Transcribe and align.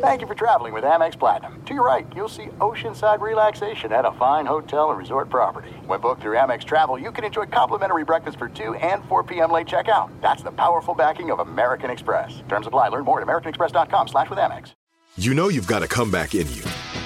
Thank 0.00 0.20
you 0.20 0.26
for 0.26 0.34
traveling 0.34 0.72
with 0.72 0.82
Amex 0.84 1.18
Platinum. 1.18 1.62
To 1.66 1.74
your 1.74 1.84
right, 1.84 2.06
you'll 2.14 2.28
see 2.28 2.46
oceanside 2.60 3.20
relaxation 3.20 3.92
at 3.92 4.04
a 4.04 4.12
fine 4.12 4.44
hotel 4.44 4.90
and 4.90 4.98
resort 4.98 5.30
property. 5.30 5.70
When 5.86 6.00
booked 6.00 6.22
through 6.22 6.36
Amex 6.36 6.64
Travel, 6.64 6.98
you 6.98 7.12
can 7.12 7.24
enjoy 7.24 7.46
complimentary 7.46 8.04
breakfast 8.04 8.38
for 8.38 8.48
2 8.48 8.74
and 8.74 9.04
4 9.04 9.22
p.m. 9.22 9.52
late 9.52 9.66
checkout. 9.66 10.10
That's 10.20 10.42
the 10.42 10.50
powerful 10.50 10.94
backing 10.94 11.30
of 11.30 11.38
American 11.38 11.90
Express. 11.90 12.42
Terms 12.48 12.66
apply. 12.66 12.88
Learn 12.88 13.04
more 13.04 13.20
at 13.20 13.26
americanexpress.com 13.26 14.08
slash 14.08 14.30
with 14.30 14.38
Amex. 14.38 14.72
You 15.16 15.34
know 15.34 15.48
you've 15.48 15.66
got 15.66 15.82
a 15.82 15.88
comeback 15.88 16.34
in 16.34 16.46
you. 16.52 16.62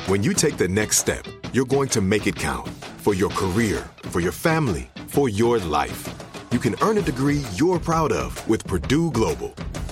When 0.06 0.22
you 0.22 0.32
take 0.32 0.56
the 0.56 0.68
next 0.68 0.98
step, 0.98 1.26
you're 1.52 1.66
going 1.66 1.88
to 1.90 2.00
make 2.00 2.26
it 2.26 2.36
count 2.36 2.68
for 2.98 3.14
your 3.14 3.30
career, 3.30 3.88
for 4.04 4.20
your 4.20 4.32
family, 4.32 4.90
for 5.08 5.28
your 5.28 5.58
life. 5.58 6.08
You 6.50 6.58
can 6.58 6.74
earn 6.82 6.98
a 6.98 7.02
degree 7.02 7.42
you're 7.54 7.78
proud 7.78 8.12
of 8.12 8.46
with 8.48 8.66
Purdue 8.66 9.10
Global. 9.10 9.54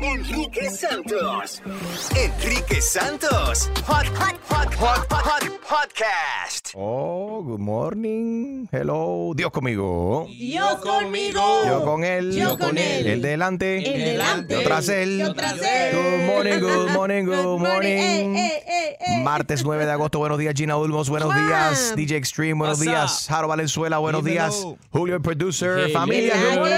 Enrique 0.00 0.70
Santos. 0.70 1.60
Enrique 2.14 2.80
Santos. 2.80 3.70
Hot, 3.86 4.06
hot, 4.06 4.36
hot, 4.48 4.74
hot, 4.76 5.06
hot, 5.10 5.42
podcast. 5.68 6.72
Oh, 6.76 7.42
good 7.42 7.58
morning. 7.58 8.68
Hello. 8.70 9.32
Dios 9.34 9.50
conmigo. 9.50 10.26
Dios 10.28 10.76
conmigo. 10.76 11.64
Yo 11.66 11.84
con 11.84 12.04
él. 12.04 12.32
Yo 12.32 12.56
con 12.58 12.78
él. 12.78 13.06
El 13.06 13.22
delante. 13.22 13.78
El 13.94 14.04
delante. 14.04 14.54
Yo 14.54 14.62
tras 14.62 14.88
él. 14.88 15.18
Yo 15.18 15.34
tras 15.34 15.60
él. 15.60 15.96
Good 15.96 16.26
morning, 16.26 16.60
good 16.60 16.90
morning, 16.92 17.24
good 17.24 17.58
morning. 17.58 18.36
Ey, 18.36 18.62
ey, 18.66 18.96
ey. 19.00 19.22
Martes 19.22 19.64
9 19.64 19.84
de 19.84 19.92
agosto, 19.92 20.18
buenos 20.18 20.38
días 20.38 20.54
Gina 20.56 20.76
Ulmos, 20.76 21.08
buenos 21.10 21.34
días 21.34 21.94
DJ 21.96 22.16
Extreme, 22.16 22.54
buenos 22.54 22.78
What's 22.78 22.88
días 22.88 23.26
Jaro 23.28 23.48
Valenzuela, 23.48 23.98
buenos 23.98 24.24
Dímelo. 24.24 24.48
días 24.50 24.66
Julio 24.90 25.16
el 25.16 25.22
producer, 25.22 25.86
Hey, 25.86 25.92
familia, 25.92 26.34
good 26.36 26.54
morning. 26.58 26.76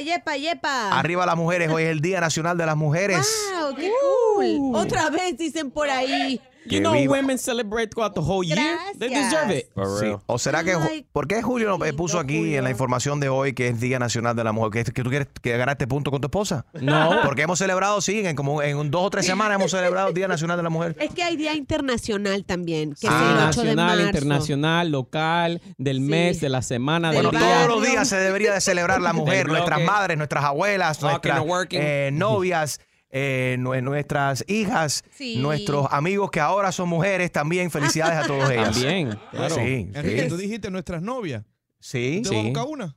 Arriba, 0.00 0.14
arriba, 0.14 0.16
yepa, 0.16 0.36
yepa. 0.36 0.98
Arriba 0.98 1.26
las 1.26 1.36
mujeres, 1.36 1.70
hoy 1.70 1.84
es 1.84 1.90
el 1.90 2.00
Día 2.00 2.20
Nacional 2.20 2.56
de 2.56 2.66
las 2.66 2.76
Mujeres. 2.76 3.26
Wow, 3.60 3.74
qué 3.74 3.90
cool. 4.34 4.74
Otra 4.74 5.10
vez 5.10 5.36
dicen 5.36 5.70
por 5.70 5.88
ahí. 5.88 6.40
You 6.66 6.80
know 6.80 6.92
viva. 6.92 7.12
women 7.16 7.38
celebrate 7.38 7.88
throughout 7.88 8.14
the 8.14 8.20
whole 8.20 8.44
year. 8.46 8.58
They 8.98 9.08
deserve 9.08 9.50
it. 9.56 9.66
Sí. 9.98 10.14
¿O 10.26 10.38
será 10.38 10.62
que 10.62 10.74
Ay, 10.74 11.06
por 11.10 11.26
qué 11.26 11.42
Julio 11.42 11.82
eh, 11.84 11.92
puso 11.94 12.18
aquí 12.18 12.54
en 12.54 12.64
la 12.64 12.70
información 12.70 13.18
de 13.18 13.28
hoy 13.30 13.54
que 13.54 13.68
es 13.68 13.80
Día 13.80 13.98
Nacional 13.98 14.36
de 14.36 14.44
la 14.44 14.52
Mujer? 14.52 14.84
¿Que, 14.84 14.92
que 14.92 15.02
tú 15.02 15.08
quieres 15.10 15.28
que 15.40 15.56
ganar 15.56 15.74
este 15.74 15.86
punto 15.86 16.10
con 16.10 16.20
tu 16.20 16.26
esposa? 16.26 16.66
No. 16.74 17.20
Porque 17.24 17.42
hemos 17.42 17.58
celebrado, 17.58 18.00
sí, 18.00 18.24
en 18.26 18.36
como 18.36 18.62
en 18.62 18.76
un- 18.76 18.90
dos 18.90 19.02
o 19.06 19.10
tres 19.10 19.24
semanas 19.26 19.56
hemos 19.58 19.70
celebrado 19.70 20.08
el 20.08 20.14
Día 20.14 20.28
Nacional 20.28 20.56
de 20.58 20.62
la 20.62 20.70
Mujer. 20.70 20.96
Es 21.00 21.14
que 21.14 21.22
hay 21.22 21.36
Día 21.36 21.54
Internacional 21.54 22.44
también, 22.44 22.94
que 22.94 23.08
Ah, 23.08 23.48
es 23.50 23.56
el 23.56 23.62
8 23.62 23.68
de 23.70 23.76
marzo. 23.76 24.02
internacional, 24.06 24.90
local, 24.90 25.62
del 25.78 25.96
Sí. 25.96 26.02
mes, 26.02 26.40
de 26.40 26.48
la 26.50 26.62
semana, 26.62 27.10
Del 27.10 27.22
Bueno, 27.24 27.38
día. 27.38 27.64
todos 27.64 27.68
los 27.80 27.88
días 27.88 28.06
se 28.08 28.16
debería 28.16 28.52
de 28.52 28.60
celebrar 28.60 29.00
la 29.00 29.12
mujer, 29.12 29.48
nuestras 29.48 29.80
madres, 29.82 30.16
nuestras 30.18 30.44
abuelas, 30.44 31.00
nuestras 31.02 31.42
eh, 31.70 32.10
novias, 32.12 32.80
eh, 33.10 33.56
nue- 33.58 33.82
nuestras 33.82 34.44
hijas, 34.48 35.02
Sí. 35.14 35.36
nuestros 35.38 35.86
amigos 35.90 36.30
que 36.30 36.40
ahora 36.40 36.70
son 36.72 36.88
mujeres 36.88 37.32
también. 37.32 37.70
Felicidades 37.70 38.16
a 38.24 38.26
todos 38.26 38.50
ellas. 38.50 38.72
También, 38.72 39.18
claro. 39.30 39.54
Sí, 39.54 39.90
Enrique, 39.94 40.22
sí. 40.22 40.28
tú 40.28 40.36
dijiste 40.36 40.70
nuestras 40.70 41.02
novias. 41.02 41.44
Sí, 41.80 42.20
¿Te 42.22 42.28
Sí. 42.28 42.34
vas 42.34 42.44
a 42.44 42.48
buscar 42.48 42.64
una? 42.68 42.96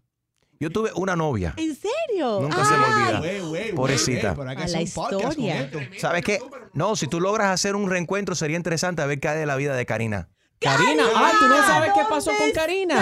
Yo 0.60 0.70
tuve 0.70 0.92
una 0.96 1.16
novia. 1.16 1.54
¿En 1.58 1.76
serio? 1.76 2.40
Nunca 2.42 2.64
se 2.64 2.78
me 2.78 2.86
olvida. 2.86 3.76
Pobrecita. 3.76 4.32
A 4.32 4.68
la 4.68 4.82
historia. 4.82 5.70
¿Sabes 5.98 6.24
qué? 6.24 6.40
No, 6.74 6.96
si 6.96 7.08
tú 7.08 7.20
logras 7.20 7.48
hacer 7.52 7.76
un 7.76 7.90
reencuentro 7.90 8.34
sería 8.36 8.56
interesante 8.56 9.02
a 9.02 9.06
ver 9.06 9.20
qué 9.20 9.28
hay 9.30 9.40
de 9.40 9.46
la 9.46 9.56
vida 9.58 9.76
de 9.76 9.86
Karina. 9.86 10.30
Karina, 10.64 11.04
ah, 11.16 11.32
tú 11.40 11.48
no 11.48 11.58
sabes 11.58 11.92
qué 11.94 12.02
pasó 12.10 12.30
con 12.32 12.40
¿dónde 12.40 12.54
Karina. 12.54 12.96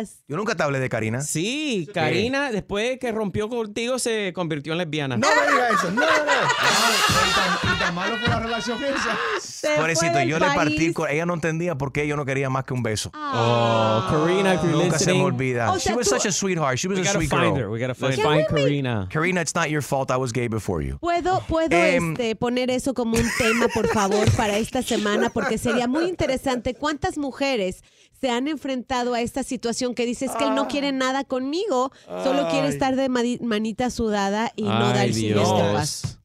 estás? 0.00 0.22
Yo 0.28 0.36
nunca 0.36 0.54
te 0.54 0.62
hablé 0.62 0.78
de 0.80 0.88
Karina. 0.88 1.20
Sí, 1.22 1.88
Karina, 1.92 2.50
después 2.52 2.98
que 2.98 3.10
rompió 3.12 3.48
contigo, 3.48 3.98
se 3.98 4.32
convirtió 4.32 4.72
en 4.72 4.78
lesbiana. 4.78 5.16
No 5.16 5.26
me 5.28 5.50
digas 5.52 5.72
eso. 5.74 5.90
No, 5.90 6.00
no, 6.02 6.06
no. 6.06 6.32
Y 6.32 7.34
tan, 7.34 7.74
y 7.74 7.78
tan 7.78 7.94
malo 7.94 8.16
fue 8.18 8.28
la 8.28 8.40
relación 8.40 8.78
esa. 8.84 9.76
Pobrecito, 9.76 10.20
yo 10.22 10.38
le 10.38 10.46
partí 10.46 10.92
con 10.92 11.08
ella 11.10 11.26
no 11.26 11.34
entendía 11.34 11.74
por 11.76 11.92
qué 11.92 12.06
yo 12.06 12.16
no 12.16 12.24
quería 12.24 12.48
más 12.50 12.64
que 12.64 12.74
un 12.74 12.82
beso. 12.82 13.10
Oh, 13.14 14.06
Karina, 14.10 14.54
if 14.54 14.62
you're 14.62 14.72
Nunca 14.84 14.98
se 14.98 15.06
me 15.06 15.12
listening, 15.12 15.22
olvida. 15.22 15.72
O 15.72 15.76
She 15.76 15.80
sea, 15.88 15.96
was 15.96 16.08
tú- 16.08 16.14
such 16.16 16.26
a 16.26 16.32
sweetheart. 16.32 16.76
She 16.78 16.88
was 16.88 16.98
we 16.98 17.02
a 17.02 17.04
gotta 17.06 17.18
sweet 17.18 17.30
find 17.30 17.54
girl. 17.56 17.64
her. 17.64 17.70
We 17.70 17.78
gotta 17.78 17.94
Let's- 17.94 18.16
find, 18.20 18.46
find 18.46 18.46
Karina. 18.48 19.08
Karina, 19.10 19.40
it's 19.40 19.54
not 19.54 19.68
your 19.70 19.82
fault. 19.82 20.10
I 20.10 20.16
was 20.16 20.32
gay 20.32 20.48
before 20.48 20.82
you. 20.84 20.98
¿Puedo, 20.98 21.42
puedo 21.48 21.68
Em, 21.76 22.12
este, 22.12 22.36
poner 22.36 22.70
eso 22.70 22.94
como 22.94 23.16
un 23.16 23.28
tema, 23.38 23.68
por 23.68 23.88
favor, 23.88 24.30
para 24.36 24.56
esta 24.58 24.82
semana? 24.82 25.30
Porque 25.30 25.58
sería 25.58 25.86
muy 25.88 26.04
interesante 26.08 26.74
cuántas 26.90 27.18
mujeres 27.18 27.82
se 28.20 28.30
han 28.30 28.48
enfrentado 28.48 29.14
a 29.14 29.20
esta 29.20 29.42
situación 29.44 29.94
que 29.94 30.04
dices 30.04 30.32
que 30.36 30.44
él 30.44 30.54
no 30.54 30.66
quiere 30.66 30.90
nada 30.92 31.22
conmigo, 31.24 31.92
solo 32.24 32.48
quiere 32.50 32.68
estar 32.68 32.96
de 32.96 33.08
mani- 33.08 33.38
manita 33.40 33.90
sudada 33.90 34.50
y 34.56 34.64
no 34.64 34.88
dar 34.92 35.06
el 35.06 35.14
siguiente. 35.14 35.42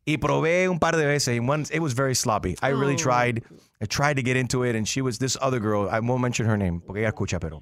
Y 0.05 0.17
probé 0.17 0.67
un 0.69 0.79
par 0.79 0.97
de 0.97 1.05
veces. 1.05 1.39
And 1.39 1.49
once, 1.49 1.71
it 1.73 1.81
was 1.81 1.93
very 1.95 2.15
sloppy. 2.15 2.55
I 2.61 2.71
really 2.71 2.95
Oh. 2.95 2.97
tried. 3.03 3.43
I 3.81 3.85
tried 3.87 4.15
to 4.15 4.23
get 4.23 4.37
into 4.37 4.63
it, 4.65 4.75
and 4.75 4.85
she 4.87 5.01
was 5.01 5.17
this 5.19 5.37
other 5.41 5.59
girl. 5.59 5.87
I 5.91 5.99
won't 5.99 6.21
mention 6.21 6.47
her 6.47 6.57
name 6.57 6.79
porque 6.81 6.99
ella 7.01 7.09
escucha, 7.09 7.39
pero. 7.39 7.59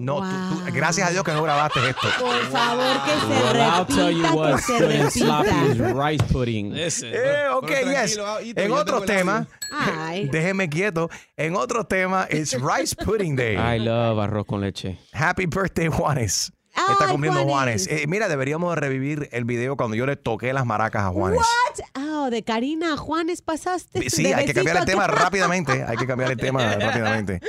No, 0.00 0.16
tú- 0.20 0.54
tú- 0.56 0.60
Wow. 0.64 0.72
gracias 0.72 1.08
a 1.08 1.10
Dios 1.12 1.22
que 1.24 1.32
no 1.32 1.42
grabaste 1.42 1.80
esto. 1.90 2.08
Por 2.18 2.40
favor, 2.50 3.02
que 3.04 3.10
se 3.20 3.26
Well, 3.42 3.60
I'll 3.60 3.86
tell 3.86 4.10
you 4.10 4.22
repita, 4.22 4.56
que 4.56 4.62
se 4.62 4.72
good 4.72 4.90
and 5.00 5.10
sloppy 5.10 5.48
is 5.70 5.78
repita. 5.78 6.08
rice 6.08 6.24
pudding. 6.32 6.74
Eh, 6.76 7.48
ok, 7.52 7.70
yes. 7.84 8.18
ah, 8.18 8.38
En 8.42 8.72
otros 8.72 9.04
temas, 9.04 9.46
déjeme 10.30 10.68
quieto. 10.68 11.08
En 11.36 11.54
otros 11.56 11.86
temas, 11.88 12.26
it's 12.30 12.54
Rice 12.54 12.94
Pudding 12.96 13.36
Day. 13.36 13.54
I 13.56 13.78
love 13.78 14.18
arroz 14.18 14.46
con 14.46 14.60
leche. 14.60 14.98
Happy 15.12 15.46
birthday, 15.46 15.88
Juanes. 15.88 16.52
Está 16.92 17.08
cumpliendo 17.08 17.42
Juanes. 17.44 17.86
Juanes. 17.86 18.02
Eh, 18.02 18.06
mira, 18.06 18.28
deberíamos 18.28 18.74
de 18.74 18.80
revivir 18.80 19.28
el 19.32 19.44
video 19.44 19.76
cuando 19.76 19.96
yo 19.96 20.06
le 20.06 20.16
toqué 20.16 20.52
las 20.52 20.64
maracas 20.66 21.02
a 21.04 21.08
Juanes. 21.10 21.38
What? 21.38 21.84
Ah, 21.94 22.28
de 22.30 22.42
Karina 22.42 22.94
a 22.94 22.96
Juanes 22.96 23.42
pasaste. 23.42 24.08
Sí, 24.10 24.24
de 24.24 24.34
hay 24.34 24.46
que 24.46 24.54
cambiar 24.54 24.76
el 24.76 24.84
tema 24.84 25.06
rápidamente. 25.06 25.84
Hay 25.86 25.96
que 25.96 26.06
cambiar 26.06 26.30
el 26.30 26.36
tema 26.38 26.74
rápidamente. 26.76 27.40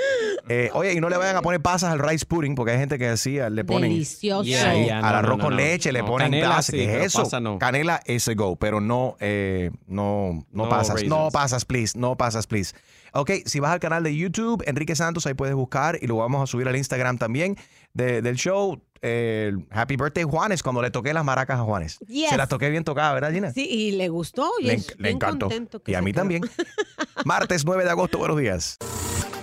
Eh, 0.49 0.69
oye, 0.73 0.93
y 0.93 0.99
no 0.99 1.09
le 1.09 1.17
vayan 1.17 1.35
a 1.35 1.41
poner 1.41 1.61
pasas 1.61 1.91
al 1.91 1.99
rice 1.99 2.25
pudding, 2.25 2.55
porque 2.55 2.71
hay 2.73 2.77
gente 2.79 2.97
que 2.97 3.07
decía, 3.09 3.49
le 3.49 3.63
ponen 3.63 3.89
Delicioso. 3.91 4.43
Yeah, 4.43 4.73
Sí, 4.73 4.85
yeah, 4.85 5.01
no, 5.01 5.07
al 5.07 5.15
arroz 5.15 5.37
no, 5.37 5.43
con 5.43 5.51
no. 5.55 5.57
leche, 5.61 5.91
le 5.91 6.03
ponen 6.03 6.31
canela 6.31 6.49
pasas. 6.49 6.65
sí, 6.67 6.71
¿Qué 6.77 6.85
pero 6.87 6.99
es 6.99 7.05
eso? 7.07 7.23
pasa 7.23 7.39
no. 7.39 7.59
Canela 7.59 8.01
es 8.05 8.27
a 8.27 8.33
go, 8.33 8.55
pero 8.55 8.81
no, 8.81 9.15
eh, 9.19 9.71
no, 9.87 10.45
no, 10.51 10.63
No 10.63 10.69
pasas. 10.69 11.03
No 11.03 11.29
pasas, 11.31 11.65
please. 11.65 11.97
No 11.97 12.15
pasas, 12.17 12.47
please. 12.47 12.73
Ok, 13.13 13.31
si 13.45 13.59
vas 13.59 13.71
al 13.71 13.79
canal 13.79 14.03
de 14.03 14.15
YouTube, 14.15 14.63
Enrique 14.65 14.95
Santos, 14.95 15.25
ahí 15.27 15.33
puedes 15.33 15.53
buscar 15.55 15.99
y 16.01 16.07
lo 16.07 16.15
vamos 16.17 16.41
a 16.41 16.47
subir 16.47 16.67
al 16.67 16.75
Instagram 16.77 17.17
también 17.17 17.57
de- 17.93 18.21
del 18.21 18.35
show. 18.37 18.81
Eh, 19.01 19.53
Happy 19.69 19.95
Birthday 19.95 20.23
Juanes, 20.23 20.61
cuando 20.63 20.81
le 20.81 20.91
toqué 20.91 21.13
las 21.13 21.23
maracas 21.25 21.59
a 21.59 21.63
Juanes. 21.63 21.99
Yes. 22.07 22.29
Se 22.29 22.37
las 22.37 22.49
toqué 22.49 22.69
bien 22.69 22.83
tocadas, 22.83 23.13
¿verdad, 23.13 23.31
Gina? 23.31 23.51
Sí, 23.51 23.67
y 23.69 23.91
le 23.91 24.09
gustó. 24.09 24.51
Y 24.59 24.65
Le, 24.65 24.73
es 24.75 24.87
enc- 24.87 24.95
le 24.97 25.03
bien 25.09 25.15
encantó. 25.15 25.49
Y 25.87 25.93
a 25.95 26.01
mí 26.01 26.11
quedó. 26.11 26.21
también. 26.21 26.43
Martes 27.25 27.65
9 27.65 27.83
de 27.83 27.89
agosto, 27.89 28.17
buenos 28.17 28.37
días. 28.37 28.77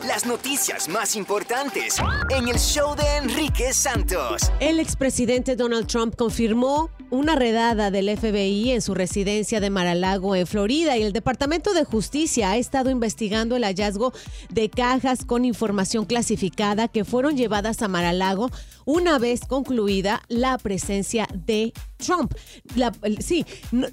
Las 0.07 0.25
noticias 0.25 0.89
más 0.89 1.17
importantes 1.17 1.97
en 2.31 2.49
el 2.49 2.59
show 2.59 2.95
de 2.97 3.05
Enrique 3.19 3.75
Santos. 3.75 4.51
El 4.59 4.81
expresidente 4.81 5.55
Donald 5.55 5.87
Trump 5.87 6.15
confirmó 6.17 6.89
una 7.11 7.35
redada 7.37 7.91
del 7.91 8.17
FBI 8.17 8.71
en 8.71 8.81
su 8.81 8.95
residencia 8.95 9.61
de 9.61 9.69
Mar-a-Lago, 9.69 10.35
en 10.35 10.47
Florida, 10.47 10.97
y 10.97 11.03
el 11.03 11.13
Departamento 11.13 11.75
de 11.75 11.85
Justicia 11.85 12.53
ha 12.53 12.57
estado 12.57 12.89
investigando 12.91 13.55
el 13.57 13.65
hallazgo 13.65 14.15
de 14.49 14.71
cajas 14.71 15.27
con 15.27 15.45
información 15.45 16.07
clasificada 16.07 16.89
que 16.89 17.05
fueron 17.05 17.37
llevadas 17.37 17.83
a 17.83 17.89
Mar-a-Lago 17.89 18.51
una 18.91 19.19
vez 19.19 19.43
concluida 19.47 20.23
la 20.29 20.57
presencia 20.57 21.29
de 21.35 21.75
Trump. 21.99 22.33
Sí, 23.21 23.45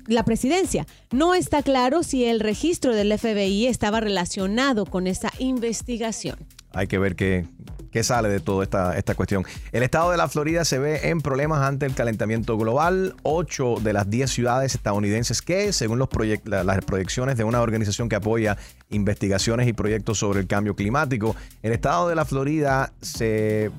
la 0.08 0.24
presidencia. 0.24 0.88
No 1.12 1.34
está 1.34 1.62
claro 1.64 2.02
si 2.02 2.24
el 2.24 2.40
registro 2.40 2.96
del 2.96 3.12
FBI 3.20 3.68
estaba 3.68 4.00
relacionado 4.00 4.86
con 4.86 5.08
esa 5.08 5.34
investigación. 5.40 6.38
Hay 6.72 6.88
que 6.88 6.98
ver 6.98 7.18
qué, 7.18 7.46
qué 7.92 8.04
sale 8.06 8.30
de 8.30 8.40
toda 8.40 8.64
esta, 8.64 8.98
esta 8.98 9.16
cuestión. 9.16 9.44
El 9.74 9.84
estado 9.84 10.12
de 10.12 10.18
la 10.18 10.30
Florida 10.30 10.64
se 10.64 10.80
ve 10.80 11.10
en 11.10 11.20
problemas 11.20 11.62
ante 11.62 11.86
el 11.86 11.94
calentamiento 11.94 12.58
global. 12.58 13.16
Ocho 13.24 13.76
de 13.82 13.92
las 13.92 14.10
diez 14.10 14.32
ciudades 14.32 14.76
estadounidenses 14.76 15.42
que, 15.42 15.74
según 15.74 16.00
los 16.00 16.08
proyec- 16.08 16.46
la- 16.46 16.64
las 16.64 16.86
proyecciones 16.86 17.36
de 17.36 17.44
una 17.44 17.60
organización 17.62 18.08
que 18.08 18.16
apoya 18.16 18.58
investigaciones 18.92 19.68
y 19.68 19.74
proyectos 19.74 20.20
sobre 20.20 20.40
el 20.40 20.48
cambio 20.48 20.74
climático, 20.74 21.36
el 21.64 21.74
estado 21.74 22.08
de 22.08 22.16
la 22.16 22.24
Florida 22.24 22.94
se 23.02 23.72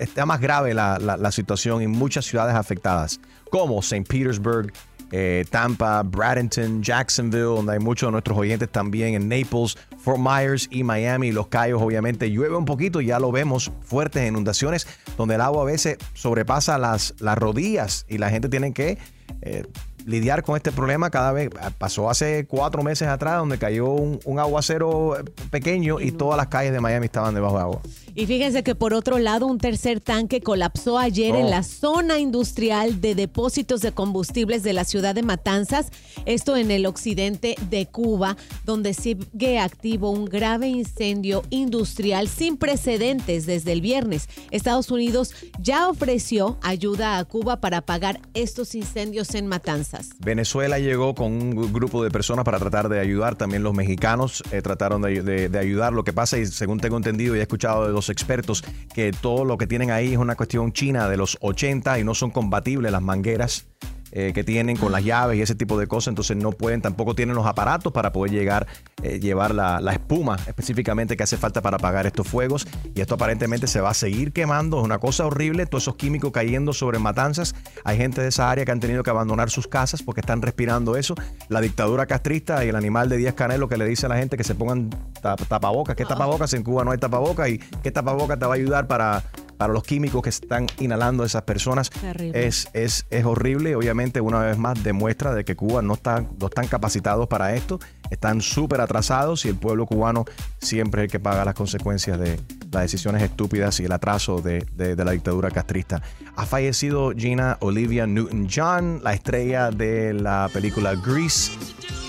está 0.00 0.26
más 0.26 0.40
grave 0.40 0.74
la, 0.74 0.98
la- 0.98 1.30
situación 1.30 1.82
en 1.82 1.90
muchas 1.90 2.24
ciudades 2.24 2.54
afectadas, 2.56 3.20
como 3.50 3.78
St. 3.80 4.02
Petersburg, 4.08 4.72
eh, 5.12 5.44
Tampa, 5.50 6.02
Bradenton, 6.02 6.82
Jacksonville, 6.82 7.42
donde 7.42 7.72
hay 7.74 7.78
muchos 7.80 8.06
de 8.08 8.12
nuestros 8.12 8.38
oyentes 8.38 8.68
también, 8.70 9.14
en 9.14 9.28
Naples, 9.28 9.76
Fort 9.98 10.18
Myers 10.20 10.68
y 10.70 10.84
Miami. 10.84 11.32
Los 11.32 11.48
Cayos, 11.48 11.82
obviamente, 11.82 12.30
llueve 12.30 12.56
un 12.56 12.64
poquito, 12.64 13.00
ya 13.00 13.18
lo 13.18 13.32
vemos, 13.32 13.70
fuertes 13.82 14.28
inundaciones, 14.28 14.86
donde 15.16 15.34
el 15.36 15.40
agua 15.40 15.62
a 15.62 15.66
veces 15.66 15.98
sobrepasa 16.14 16.78
las, 16.78 17.14
las 17.20 17.36
rodillas 17.38 18.06
y 18.08 18.18
la 18.18 18.30
gente 18.30 18.48
tiene 18.48 18.72
que 18.72 18.98
eh, 19.42 19.64
lidiar 20.06 20.42
con 20.42 20.56
este 20.56 20.72
problema 20.72 21.10
cada 21.10 21.32
vez. 21.32 21.50
Pasó 21.78 22.10
hace 22.10 22.46
cuatro 22.46 22.82
meses 22.82 23.08
atrás, 23.08 23.38
donde 23.38 23.58
cayó 23.58 23.88
un, 23.90 24.20
un 24.24 24.38
aguacero 24.38 25.16
pequeño 25.50 26.00
y 26.00 26.12
todas 26.12 26.36
las 26.36 26.48
calles 26.48 26.72
de 26.72 26.80
Miami 26.80 27.06
estaban 27.06 27.34
debajo 27.34 27.56
de 27.56 27.62
agua. 27.62 27.80
Y 28.14 28.26
fíjense 28.26 28.62
que 28.64 28.74
por 28.74 28.92
otro 28.92 29.18
lado, 29.18 29.46
un 29.46 29.58
tercer 29.58 30.00
tanque 30.00 30.40
colapsó 30.40 30.98
ayer 30.98 31.34
Oh. 31.34 31.38
en 31.38 31.50
la 31.50 31.62
zona 31.62 32.18
industrial 32.18 33.00
de 33.00 33.14
depósitos 33.14 33.82
de 33.82 33.92
combustibles 33.92 34.62
de 34.62 34.72
la 34.72 34.84
ciudad 34.84 35.14
de 35.14 35.22
Matanzas, 35.22 35.90
esto 36.24 36.56
en 36.56 36.70
el 36.70 36.86
occidente 36.86 37.54
de 37.70 37.86
Cuba, 37.86 38.36
donde 38.64 38.94
sigue 38.94 39.58
activo 39.58 40.10
un 40.10 40.24
grave 40.24 40.66
incendio 40.68 41.42
industrial 41.50 42.26
sin 42.28 42.56
precedentes 42.56 43.46
desde 43.46 43.72
el 43.72 43.80
viernes. 43.80 44.28
Estados 44.50 44.90
Unidos 44.90 45.34
ya 45.60 45.88
ofreció 45.88 46.58
ayuda 46.62 47.18
a 47.18 47.24
Cuba 47.24 47.60
para 47.60 47.78
apagar 47.78 48.20
estos 48.34 48.74
incendios 48.74 49.34
en 49.34 49.46
Matanzas. 49.46 49.99
Venezuela 50.18 50.78
llegó 50.78 51.14
con 51.14 51.32
un 51.32 51.54
gru- 51.56 51.72
grupo 51.72 52.02
de 52.04 52.10
personas 52.10 52.44
para 52.44 52.58
tratar 52.58 52.88
de 52.88 53.00
ayudar. 53.00 53.36
También 53.36 53.62
los 53.62 53.74
mexicanos 53.74 54.42
eh, 54.52 54.62
trataron 54.62 55.02
de, 55.02 55.22
de- 55.22 55.48
de 55.48 55.58
ayudar. 55.58 55.92
Lo 55.92 56.04
que 56.04 56.12
pasa, 56.12 56.38
y 56.38 56.46
según 56.46 56.80
tengo 56.80 56.96
entendido 56.96 57.34
y 57.36 57.38
he 57.38 57.42
escuchado 57.42 57.86
de 57.86 57.92
los 57.92 58.08
expertos, 58.10 58.62
que 58.94 59.12
todo 59.12 59.44
lo 59.44 59.58
que 59.58 59.66
tienen 59.66 59.90
ahí 59.90 60.12
es 60.12 60.18
una 60.18 60.36
cuestión 60.36 60.72
china 60.72 61.08
de 61.08 61.16
los 61.16 61.36
80 61.40 61.98
y 61.98 62.04
no 62.04 62.14
son 62.14 62.30
compatibles 62.30 62.92
las 62.92 63.02
mangueras. 63.02 63.66
Eh, 64.12 64.32
que 64.34 64.44
tienen 64.44 64.76
con 64.76 64.92
las 64.92 65.04
llaves 65.04 65.38
y 65.38 65.42
ese 65.42 65.54
tipo 65.54 65.78
de 65.78 65.86
cosas, 65.86 66.08
entonces 66.08 66.36
no 66.36 66.52
pueden, 66.52 66.82
tampoco 66.82 67.14
tienen 67.14 67.34
los 67.36 67.46
aparatos 67.46 67.92
para 67.92 68.12
poder 68.12 68.32
llegar, 68.32 68.66
eh, 69.02 69.20
llevar 69.20 69.54
la, 69.54 69.80
la 69.80 69.92
espuma 69.92 70.36
específicamente 70.46 71.16
que 71.16 71.22
hace 71.22 71.36
falta 71.36 71.60
para 71.62 71.76
apagar 71.76 72.06
estos 72.06 72.26
fuegos. 72.26 72.66
Y 72.94 73.00
esto 73.00 73.14
aparentemente 73.14 73.66
se 73.66 73.80
va 73.80 73.90
a 73.90 73.94
seguir 73.94 74.32
quemando, 74.32 74.78
es 74.78 74.84
una 74.84 74.98
cosa 74.98 75.26
horrible, 75.26 75.66
todos 75.66 75.84
esos 75.84 75.96
químicos 75.96 76.32
cayendo 76.32 76.72
sobre 76.72 76.98
matanzas. 76.98 77.54
Hay 77.84 77.96
gente 77.96 78.20
de 78.20 78.28
esa 78.28 78.50
área 78.50 78.64
que 78.64 78.72
han 78.72 78.80
tenido 78.80 79.02
que 79.02 79.10
abandonar 79.10 79.50
sus 79.50 79.66
casas 79.68 80.02
porque 80.02 80.20
están 80.20 80.42
respirando 80.42 80.96
eso. 80.96 81.14
La 81.48 81.60
dictadura 81.60 82.06
castrista 82.06 82.64
y 82.64 82.68
el 82.68 82.76
animal 82.76 83.08
de 83.08 83.16
10 83.16 83.34
canelo 83.34 83.68
que 83.68 83.76
le 83.76 83.84
dice 83.86 84.06
a 84.06 84.08
la 84.08 84.16
gente 84.16 84.36
que 84.36 84.44
se 84.44 84.54
pongan 84.54 84.90
tap- 85.22 85.46
tapabocas. 85.46 85.96
¿Qué 85.96 86.04
tapabocas? 86.04 86.52
En 86.54 86.62
Cuba 86.62 86.84
no 86.84 86.90
hay 86.90 86.98
tapabocas. 86.98 87.48
¿Y 87.48 87.58
qué 87.58 87.90
tapabocas 87.90 88.38
te 88.38 88.46
va 88.46 88.52
a 88.54 88.56
ayudar 88.56 88.86
para, 88.86 89.22
para 89.60 89.74
los 89.74 89.82
químicos 89.82 90.22
que 90.22 90.30
están 90.30 90.66
inhalando 90.78 91.22
esas 91.22 91.42
personas? 91.42 91.90
Terrible. 91.90 92.46
Es, 92.46 92.66
es, 92.72 93.04
es 93.10 93.26
horrible. 93.26 93.76
Obviamente, 93.76 94.22
una 94.22 94.38
vez 94.38 94.56
más, 94.56 94.82
demuestra 94.82 95.34
de 95.34 95.44
que 95.44 95.54
Cuba 95.54 95.82
no, 95.82 95.92
está, 95.92 96.24
no 96.40 96.46
están 96.46 96.66
capacitados 96.66 97.28
para 97.28 97.54
esto. 97.54 97.78
Están 98.08 98.40
súper 98.40 98.80
atrasados 98.80 99.44
y 99.44 99.48
el 99.50 99.56
pueblo 99.56 99.84
cubano 99.84 100.24
siempre 100.62 101.02
es 101.02 101.04
el 101.04 101.10
que 101.12 101.20
paga 101.20 101.44
las 101.44 101.54
consecuencias 101.54 102.18
de 102.18 102.40
las 102.72 102.82
decisiones 102.84 103.22
estúpidas 103.22 103.78
y 103.80 103.84
el 103.84 103.92
atraso 103.92 104.40
de, 104.40 104.66
de- 104.76 104.96
de 104.96 105.04
la 105.04 105.10
dictadura 105.12 105.50
castrista. 105.50 106.00
Ha 106.36 106.46
fallecido 106.46 107.12
Gina 107.14 107.58
Olivia 107.60 108.06
Newton-John, 108.06 109.00
la 109.04 109.12
estrella 109.12 109.70
de 109.70 110.14
la 110.14 110.48
película 110.54 110.94
Grease. 110.94 111.52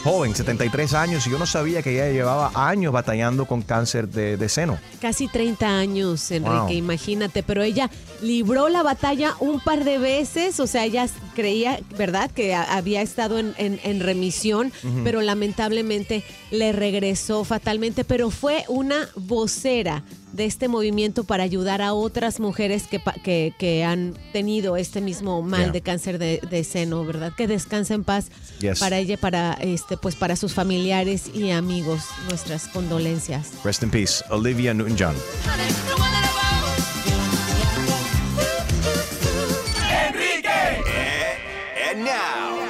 Joven, 0.03 0.33
73 0.35 0.93
años, 0.95 1.27
y 1.27 1.29
yo 1.29 1.37
no 1.37 1.45
sabía 1.45 1.83
que 1.83 1.91
ella 1.93 2.09
llevaba 2.11 2.51
años 2.55 2.91
batallando 2.91 3.45
con 3.45 3.61
cáncer 3.61 4.07
de, 4.09 4.35
de 4.35 4.49
seno. 4.49 4.79
Casi 4.99 5.27
30 5.27 5.67
años, 5.67 6.31
Enrique, 6.31 6.55
Wow. 6.57 6.71
imagínate, 6.71 7.43
pero 7.43 7.61
ella 7.61 7.87
libró 8.21 8.67
la 8.67 8.81
batalla 8.81 9.35
un 9.39 9.59
par 9.59 9.83
de 9.83 9.99
veces, 9.99 10.59
o 10.59 10.65
sea, 10.65 10.85
ella 10.85 11.07
creía, 11.35 11.79
¿verdad?, 11.99 12.31
que 12.31 12.55
a- 12.55 12.63
había 12.77 13.03
estado 13.03 13.37
en, 13.37 13.53
en- 13.57 13.79
en 13.83 13.99
remisión, 13.99 14.71
pero 15.03 15.21
lamentablemente 15.21 16.23
le 16.49 16.71
regresó 16.71 17.43
fatalmente, 17.43 18.03
pero 18.03 18.31
fue 18.31 18.65
una 18.69 19.07
vocera 19.15 20.03
de 20.33 20.45
este 20.45 20.67
movimiento 20.67 21.23
para 21.23 21.43
ayudar 21.43 21.81
a 21.81 21.93
otras 21.93 22.39
mujeres 22.39 22.83
que, 22.87 22.99
pa- 22.99 23.13
que, 23.23 23.53
que 23.59 23.83
han 23.83 24.13
tenido 24.33 24.77
este 24.77 25.01
mismo 25.01 25.41
mal 25.41 25.61
Yeah. 25.61 25.71
de 25.71 25.81
cáncer 25.81 26.17
de, 26.19 26.41
de 26.49 26.63
seno, 26.63 27.03
¿verdad? 27.05 27.33
Que 27.35 27.47
descansa 27.47 27.93
en 27.93 28.03
paz 28.03 28.27
Yes. 28.59 28.79
para 28.79 28.97
ella, 28.97 29.17
para 29.17 29.53
este, 29.53 29.97
pues 29.97 30.15
para 30.15 30.35
sus 30.35 30.53
familiares 30.53 31.29
y 31.33 31.51
amigos, 31.51 32.01
nuestras 32.29 32.67
condolencias. 32.67 33.49
Rest 33.63 33.83
in 33.83 33.89
peace, 33.91 34.23
Olivia 34.29 34.73
Newton-John. 34.73 35.15
And 41.89 42.05
now, 42.05 42.60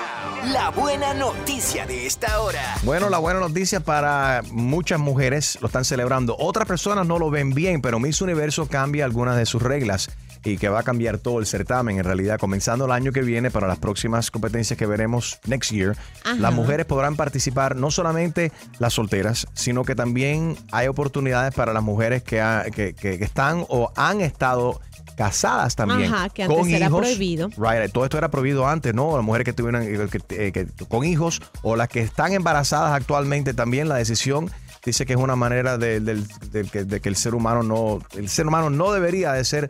la 0.52 0.70
buena 0.70 1.14
noticia 1.14 1.86
de 1.86 2.06
esta 2.06 2.42
hora. 2.42 2.76
Bueno, 2.84 3.10
la 3.10 3.18
buena 3.20 3.40
noticia 3.40 3.80
para 3.80 4.42
muchas 4.52 5.00
mujeres 5.00 5.58
lo 5.62 5.68
están 5.68 5.86
celebrando. 5.86 6.36
Otras 6.40 6.68
personas 6.68 7.06
no 7.08 7.20
lo 7.20 7.30
ven 7.30 7.52
bien, 7.54 7.82
pero 7.82 8.00
Miss 8.00 8.22
Universo 8.22 8.68
cambia 8.68 9.06
algunas 9.06 9.38
de 9.38 9.46
sus 9.46 9.62
reglas 9.62 10.10
y 10.44 10.58
que 10.58 10.70
va 10.70 10.80
a 10.80 10.84
cambiar 10.84 11.20
todo 11.20 11.40
el 11.40 11.46
certamen. 11.46 12.00
En 12.00 12.04
realidad, 12.04 12.40
comenzando 12.40 12.86
el 12.86 12.92
año 12.92 13.12
que 13.12 13.22
viene 13.22 13.52
para 13.52 13.68
las 13.68 13.78
próximas 13.78 14.32
competencias 14.32 14.78
que 14.78 14.86
veremos 14.88 15.40
next 15.46 15.72
year, 15.72 15.96
Ajá. 16.26 16.36
las 16.36 16.54
mujeres 16.54 16.86
podrán 16.86 17.16
participar 17.16 17.76
no 17.76 17.92
solamente 17.92 18.52
las 18.80 18.94
solteras, 18.94 19.48
sino 19.54 19.84
que 19.86 19.96
también 19.96 20.58
hay 20.72 20.88
oportunidades 20.88 21.54
para 21.54 21.74
las 21.74 21.84
mujeres 21.84 22.24
que, 22.24 22.42
ha- 22.42 22.66
que- 22.74 22.94
que- 22.96 23.20
que 23.20 23.24
están 23.24 23.66
o 23.70 23.92
han 23.96 24.22
estado 24.22 24.82
casadas 25.26 25.76
también. 25.76 26.14
Ajá, 26.14 26.30
que 26.30 26.44
antes 26.44 26.68
era 26.68 26.90
prohibido. 26.90 27.50
Right, 27.58 27.92
todo 27.92 28.04
esto 28.06 28.18
era 28.18 28.30
prohibido 28.32 28.68
antes, 28.68 28.94
¿no? 28.94 29.16
Las 29.16 29.26
mujeres 29.26 29.46
que 29.46 29.54
tuvieron 29.54 29.84
eh, 29.84 30.08
que- 30.10 30.48
eh, 30.48 30.52
que- 30.52 30.68
con 30.88 31.04
hijos 31.06 31.42
o 31.62 31.76
las 31.76 31.88
que 31.90 32.00
están 32.02 32.34
embarazadas 32.34 32.92
actualmente 32.94 33.54
también 33.54 33.88
la 33.90 33.96
decisión 33.96 34.50
dice 34.84 35.06
que 35.06 35.14
es 35.14 35.20
una 35.20 35.36
manera 35.36 35.78
de, 35.78 36.00
de 36.00 37.00
que 37.02 37.10
el 37.10 37.16
ser 37.16 37.36
humano 37.36 37.62
no 37.62 38.00
el 38.18 38.30
ser 38.30 38.48
humano 38.48 38.70
no 38.72 38.92
debería 38.92 39.32
de 39.34 39.44
ser 39.46 39.70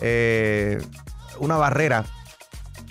eh, 0.00 0.80
una 1.38 1.56
barrera 1.56 2.04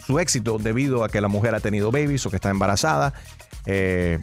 su 0.05 0.19
éxito 0.19 0.57
debido 0.57 1.03
a 1.03 1.09
que 1.09 1.19
la 1.19 1.27
mujer 1.27 1.53
ha 1.55 1.59
tenido 1.59 1.91
babies 1.91 2.25
o 2.25 2.29
que 2.29 2.37
está 2.37 2.49
embarazada, 2.49 3.11
eh, 3.65 4.19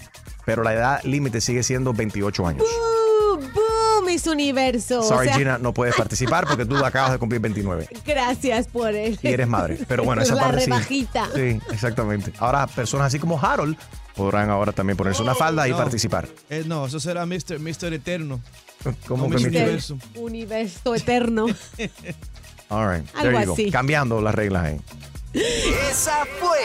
pero 0.47 0.63
la 0.63 0.73
edad 0.73 1.03
límite 1.05 1.43
sigue 1.43 1.63
siendo 1.63 1.93
28 1.93 2.47
años. 2.47 2.65
Universo. 4.27 5.01
o 5.01 5.03
Sorry, 5.03 5.29
sea, 5.29 5.37
Gina, 5.39 5.59
no 5.59 5.75
puedes 5.75 5.95
participar 5.97 6.47
porque 6.47 6.65
tú 6.65 6.77
acabas 6.85 7.13
de 7.13 7.19
cumplir 7.19 7.41
29 7.41 7.89
Gracias 8.07 8.67
por 8.69 8.95
el. 8.95 9.19
y 9.23 9.29
eres 9.29 9.49
madre. 9.49 9.79
Pero 9.89 10.05
bueno, 10.05 10.23
esa 10.23 10.35
La 10.37 10.43
parte 10.43 10.61
sí. 10.61 10.67
rebajita. 10.67 11.29
Sí, 11.35 11.61
exactamente. 11.73 12.33
Ahora, 12.39 12.67
personas 12.67 13.09
así 13.09 13.19
como 13.19 13.39
Harold 13.41 13.77
podrán 14.17 14.49
ahora 14.51 14.73
también 14.73 14.97
ponerse 14.97 15.23
una 15.23 15.35
falda 15.35 15.67
y 15.69 15.73
participar. 15.73 16.29
Eh, 16.49 16.63
no, 16.67 16.87
eso 16.87 17.01
será 17.01 17.27
Mr. 17.27 17.59
Mr. 17.59 17.93
Eterno. 17.93 18.41
¿Cómo 19.09 19.25
No, 19.29 19.31
que 19.37 19.37
Miss 19.37 19.47
Mr. 19.47 19.57
Universo. 19.63 19.99
Universo 20.17 20.95
eterno. 20.95 21.47
All 22.69 22.89
right. 22.89 23.07
Algo 23.15 23.23
There 23.31 23.41
you 23.41 23.47
go. 23.47 23.53
así. 23.55 23.71
Cambiando 23.71 24.21
las 24.23 24.35
reglas 24.35 24.65
ahí. 24.65 24.81
Esa 25.35 26.25
fue 26.39 26.61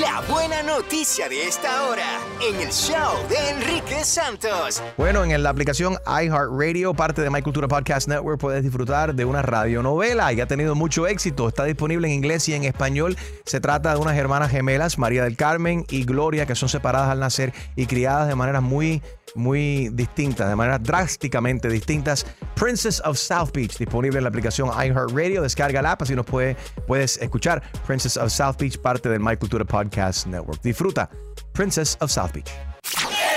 la 0.00 0.22
buena 0.22 0.62
noticia 0.62 1.28
de 1.28 1.46
esta 1.46 1.86
hora 1.86 2.18
en 2.40 2.58
el 2.58 2.72
show 2.72 3.28
de 3.28 3.50
Enrique 3.50 4.06
Santos. 4.06 4.82
Bueno, 4.96 5.22
en 5.22 5.42
la 5.42 5.50
aplicación 5.50 5.98
iHeartRadio, 6.06 6.94
parte 6.94 7.20
de 7.20 7.28
My 7.28 7.42
Cultura 7.42 7.68
Podcast 7.68 8.08
Network, 8.08 8.40
puedes 8.40 8.62
disfrutar 8.62 9.14
de 9.14 9.26
una 9.26 9.42
radionovela 9.42 10.32
y 10.32 10.40
ha 10.40 10.46
tenido 10.46 10.74
mucho 10.74 11.06
éxito. 11.06 11.46
Está 11.46 11.64
disponible 11.64 12.08
en 12.08 12.14
inglés 12.14 12.48
y 12.48 12.54
en 12.54 12.64
español. 12.64 13.18
Se 13.44 13.60
trata 13.60 13.92
de 13.92 14.00
unas 14.00 14.16
hermanas 14.16 14.50
gemelas, 14.50 14.96
María 14.96 15.24
del 15.24 15.36
Carmen 15.36 15.84
y 15.90 16.04
Gloria, 16.04 16.46
que 16.46 16.54
son 16.54 16.70
separadas 16.70 17.10
al 17.10 17.20
nacer 17.20 17.52
y 17.76 17.84
criadas 17.84 18.28
de 18.28 18.34
maneras 18.34 18.62
muy, 18.62 19.02
muy 19.34 19.88
distintas, 19.92 20.48
de 20.48 20.56
maneras 20.56 20.82
drásticamente 20.82 21.68
distintas. 21.68 22.26
Princess 22.54 23.00
of 23.04 23.16
South 23.16 23.50
Beach, 23.52 23.76
disponible 23.78 24.18
en 24.18 24.24
la 24.24 24.28
aplicación 24.28 24.68
iHeartRadio. 24.68 25.42
Descarga 25.42 25.82
la 25.82 25.92
app, 25.92 26.02
así 26.02 26.14
nos 26.14 26.26
puede, 26.26 26.56
puedes 26.86 27.16
escuchar 27.18 27.62
Princess 27.86 28.16
of 28.16 28.30
South 28.30 28.56
Beach, 28.58 28.78
parte 28.78 29.08
del 29.08 29.20
My 29.20 29.36
Cultura 29.36 29.64
Podcast 29.64 30.26
Network. 30.26 30.60
Disfruta 30.62 31.08
Princess 31.52 31.96
of 32.00 32.10
South 32.10 32.32
Beach. 32.32 32.50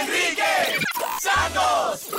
Enrique 0.02 0.44
Santos. 1.20 2.10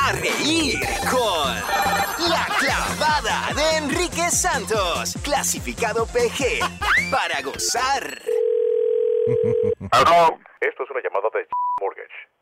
A 0.00 0.12
reír 0.12 0.80
con 1.10 1.54
la 2.28 2.46
clavada 2.58 3.52
de 3.54 3.76
Enrique 3.78 4.30
Santos, 4.30 5.16
clasificado 5.22 6.06
PG, 6.06 6.60
para 7.10 7.42
gozar. 7.42 8.22
Esto 10.60 10.82
es 10.82 10.90
una 10.90 11.00
llamada. 11.02 11.13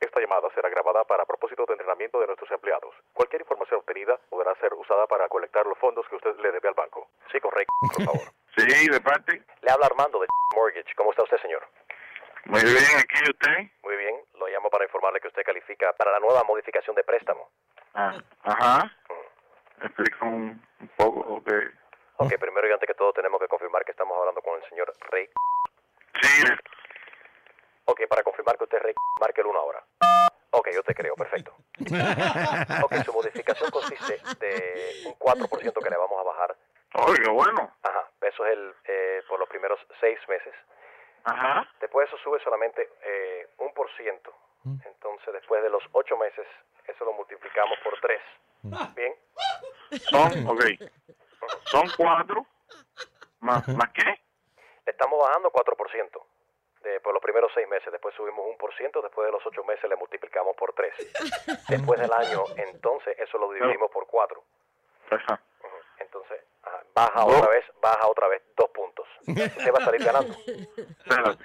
Esta 0.02 0.18
llamada 0.18 0.48
será 0.52 0.68
grabada 0.68 1.04
para 1.04 1.24
propósitos 1.24 1.64
de 1.68 1.74
entrenamiento 1.74 2.18
de 2.18 2.26
nuestros 2.26 2.50
empleados. 2.50 2.92
Cualquier 3.12 3.42
información 3.42 3.78
obtenida 3.78 4.18
podrá 4.28 4.52
ser 4.56 4.74
usada 4.74 5.06
para 5.06 5.28
colectar 5.28 5.64
los 5.64 5.78
fondos 5.78 6.04
que 6.08 6.16
usted 6.16 6.34
le 6.40 6.50
debe 6.50 6.68
al 6.68 6.74
banco. 6.74 7.06
Sí, 7.30 7.38
correcto, 7.38 7.72
por 7.80 8.04
favor. 8.06 8.28
Sí, 8.56 8.88
de 8.88 9.00
parte. 9.00 9.40
Le 9.60 9.70
habla 9.70 9.86
Armando 9.86 10.18
de 10.18 10.26
Mortgage. 10.56 10.92
¿Cómo 10.96 11.12
está 11.12 11.22
usted, 11.22 11.38
señor? 11.40 11.62
Muy 12.46 12.60
bien, 12.64 12.98
aquí 12.98 13.30
usted. 13.30 13.70
Muy 13.84 13.96
bien. 13.96 14.16
Lo 14.34 14.48
llamo 14.48 14.68
para 14.70 14.84
informarle 14.84 15.20
que 15.20 15.28
usted 15.28 15.44
califica 15.44 15.92
para 15.92 16.10
la 16.10 16.18
nueva 16.18 16.42
modificación 16.42 16.96
de 16.96 17.04
préstamo. 17.04 17.48
Ah, 17.94 18.18
ajá. 18.42 18.90
Explica 19.82 20.24
un, 20.24 20.60
un 20.80 20.88
poco 20.96 21.40
de... 21.46 21.70
Ok, 22.16 22.34
primero 22.40 22.66
y 22.68 22.72
antes 22.72 22.88
que 22.88 22.94
todo 22.94 23.12
tenemos 23.12 23.40
que 23.40 23.46
confirmar 23.46 23.84
que 23.84 23.92
estamos 23.92 24.18
hablando 24.18 24.42
con 24.42 24.60
el 24.60 24.68
señor 24.68 24.92
Rey. 25.10 25.28
Sí. 26.20 26.42
Ok, 27.84 28.02
para 28.08 28.22
confirmar 28.22 28.56
que 28.56 28.64
usted 28.64 28.78
es 28.78 28.82
Rey, 28.82 28.94
marque 29.20 29.40
el 29.40 29.46
1 29.48 29.58
ahora. 29.58 29.84
Ok, 30.50 30.68
yo 30.74 30.82
te 30.82 30.94
creo, 30.94 31.14
perfecto. 31.16 31.54
Ok, 32.84 32.94
su 33.04 33.12
modificación 33.12 33.70
consiste 33.70 34.20
de 34.38 35.02
un 35.06 35.18
4% 35.18 35.82
que 35.82 35.90
le 35.90 35.96
vamos 35.96 36.20
a 36.20 36.22
bajar. 36.22 36.56
Oiga, 36.94 37.32
bueno. 37.32 37.72
Ajá, 37.82 38.10
eso 38.20 38.46
es 38.46 38.52
el 38.52 38.74
eh, 38.84 39.22
por 39.28 39.38
los 39.40 39.48
primeros 39.48 39.80
seis 40.00 40.18
meses. 40.28 40.54
Ajá. 41.24 41.66
Después 41.80 42.08
eso 42.08 42.18
sube 42.18 42.38
solamente 42.44 42.88
eh, 43.02 43.48
un 43.58 43.72
por 43.72 43.90
ciento. 43.96 44.32
Entonces, 44.64 45.32
después 45.32 45.60
de 45.62 45.70
los 45.70 45.82
ocho 45.90 46.16
meses, 46.16 46.46
eso 46.86 47.04
lo 47.04 47.12
multiplicamos 47.14 47.76
por 47.82 47.98
tres. 48.00 48.20
¿Bien? 48.94 49.12
Son, 50.08 50.46
ok. 50.46 50.62
Son 51.64 51.90
cuatro. 51.96 52.46
¿Más, 53.40 53.66
¿más 53.68 53.90
qué? 53.92 54.04
Le 54.86 54.92
estamos 54.92 55.18
bajando 55.20 55.50
4% 55.50 56.22
de, 56.82 57.00
por 57.00 57.14
los 57.14 57.22
primeros 57.22 57.50
seis 57.54 57.68
meses. 57.68 57.90
Después 57.92 58.14
subimos 58.14 58.46
un 58.46 58.56
por 58.56 58.74
ciento. 58.76 59.00
Después 59.02 59.26
de 59.26 59.32
los 59.32 59.44
ocho 59.46 59.64
meses 59.64 59.88
le 59.88 59.96
multiplicamos 59.96 60.56
por 60.56 60.72
tres. 60.74 60.94
Después 61.68 62.00
del 62.00 62.12
año, 62.12 62.44
entonces, 62.56 63.16
eso 63.18 63.38
lo 63.38 63.50
dividimos 63.52 63.90
por 63.90 64.06
cuatro. 64.06 64.42
Entonces, 65.98 66.40
ajá, 66.62 66.82
baja 66.94 67.24
otra 67.24 67.48
vez, 67.48 67.64
baja 67.80 68.06
otra 68.08 68.28
vez 68.28 68.42
dos 68.56 68.70
puntos. 68.70 69.06
Usted 69.26 69.72
va 69.72 69.78
a 69.78 69.84
salir 69.84 70.04
ganando. 70.04 70.34
Espérate. 70.34 71.44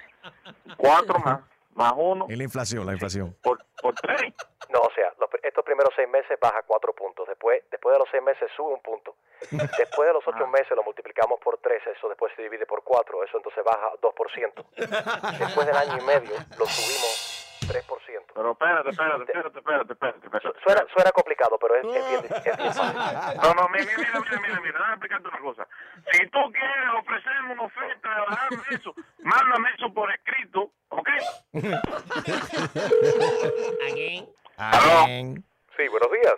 Cuatro 0.76 1.18
más, 1.18 1.40
más 1.72 1.92
uno. 1.96 2.26
Es 2.28 2.36
la 2.36 2.44
inflación, 2.44 2.86
la 2.86 2.92
inflación. 2.92 3.36
Por, 3.42 3.64
por 3.80 3.94
tres. 3.94 4.32
No, 4.68 4.80
o 4.80 4.90
sea, 4.94 5.12
los, 5.18 5.30
estos 5.42 5.64
primeros 5.64 5.92
seis 5.96 6.08
meses 6.08 6.38
baja 6.40 6.62
cuatro 6.62 6.92
puntos. 6.92 7.26
Después, 7.26 7.62
después 7.70 7.94
de 7.94 7.98
los 7.98 8.08
seis 8.10 8.22
meses 8.22 8.50
sube 8.56 8.74
un 8.74 8.82
punto. 8.82 9.16
Después 9.78 10.08
de 10.08 10.12
los 10.12 10.26
ocho 10.26 10.46
meses 10.48 10.72
lo 10.72 10.82
multiplicamos 10.82 11.38
por 11.40 11.58
tres. 11.58 11.80
Eso 11.86 12.08
después 12.08 12.32
se 12.34 12.42
divide 12.42 12.66
por 12.66 12.82
cuatro. 12.82 13.22
Eso 13.22 13.36
entonces 13.36 13.62
baja 13.64 13.92
2%. 14.02 15.38
Después 15.38 15.66
del 15.66 15.76
año 15.76 15.96
y 15.98 16.04
medio 16.04 16.34
lo 16.58 16.66
subimos 16.66 17.38
3%. 17.68 18.22
Pero 18.34 18.52
espérate, 18.52 18.90
espérate, 18.90 19.22
espérate, 19.24 19.58
espérate, 19.58 19.92
espérate. 19.92 20.26
espérate. 20.26 20.60
Suena, 20.62 20.86
suena 20.92 21.10
complicado, 21.12 21.58
pero 21.58 21.74
es, 21.76 21.84
es 21.84 22.08
bien, 22.08 22.24
es 22.24 22.42
bien 22.56 22.72
fácil. 22.72 22.98
No, 23.42 23.54
no, 23.54 23.68
mira, 23.68 23.84
mira, 23.96 24.20
mira, 24.20 24.40
mira, 24.40 24.60
mira, 24.60 24.78
déjame 24.78 24.92
explicarte 24.94 25.28
una 25.28 25.40
cosa. 25.40 25.66
Si 26.12 26.26
tú 26.28 26.38
quieres 26.52 26.88
ofrecerme 26.98 27.52
una 27.52 27.62
oferta 27.62 28.14
de 28.14 28.20
bajarme 28.20 28.62
eso, 28.70 28.94
mándame 29.22 29.68
eso 29.76 29.92
por 29.92 30.10
escrito, 30.12 30.70
¿ok? 30.88 31.08
¿Aló? 34.58 35.06
Sí, 35.76 35.86
buenos 35.88 36.10
días. 36.10 36.34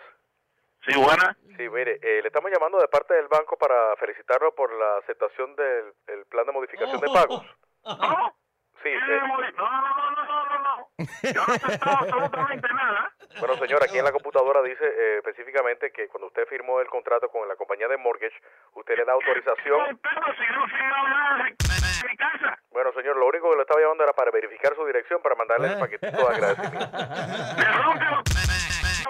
Sí, 0.87 0.93
buena. 0.95 1.35
Sí, 1.57 1.69
mire, 1.71 1.99
eh, 2.03 2.21
le 2.21 2.29
estamos 2.29 2.51
llamando 2.53 2.79
de 2.79 2.87
parte 2.89 3.15
del 3.15 3.29
banco 3.29 3.57
para 3.57 3.97
felicitarlo 3.97 4.55
por 4.55 4.71
la 4.79 4.99
aceptación 4.99 5.57
del 5.57 5.95
el 6.07 6.27
plan 6.27 6.45
de 6.45 6.53
modificación 6.53 7.01
de 7.01 7.09
pagos. 7.09 7.43
¿No? 7.85 8.37
Sí, 8.83 8.91
¿Qué 8.91 9.17
eh, 9.17 9.21
no, 9.23 9.39
no, 9.39 9.71
no, 9.81 10.11
no, 10.11 10.60
no. 10.71 10.89
Yo 11.23 11.47
no 11.47 11.53
he 11.53 11.57
aceptado 11.57 11.97
absolutamente 11.99 12.69
nada. 12.75 13.13
bueno, 13.39 13.57
señor, 13.57 13.83
aquí 13.83 13.99
en 13.99 14.05
la 14.05 14.13
computadora 14.13 14.63
dice 14.63 14.85
eh, 14.85 15.19
específicamente 15.19 15.91
que 15.93 16.09
cuando 16.09 16.29
usted 16.29 16.47
firmó 16.47 16.81
el 16.81 16.89
contrato 16.89 17.29
con 17.29 17.47
la 17.49 17.57
compañía 17.57 17.89
de 17.89 17.97
mortgage, 17.97 18.37
usted 18.75 18.97
le 18.97 19.05
da 19.05 19.13
autorización. 19.13 19.99
Pero 20.03 20.35
si 20.35 20.53
no 20.53 20.65
he 20.65 20.69
firmado 20.69 21.09
nada 21.09 21.49
en 21.49 22.11
mi 22.11 22.17
casa. 22.17 22.59
Bueno, 22.71 22.93
señor, 22.93 23.17
lo 23.17 23.27
único 23.27 23.51
que 23.51 23.57
le 23.57 23.63
estaba 23.63 23.81
llamando 23.81 24.05
era 24.05 24.13
para 24.13 24.31
verificar 24.31 24.75
su 24.75 24.85
dirección 24.87 25.21
para 25.23 25.35
mandarle 25.35 25.69
el 25.69 25.79
paquetito 25.79 26.17
de 26.17 26.35
agradecimiento. 26.35 26.99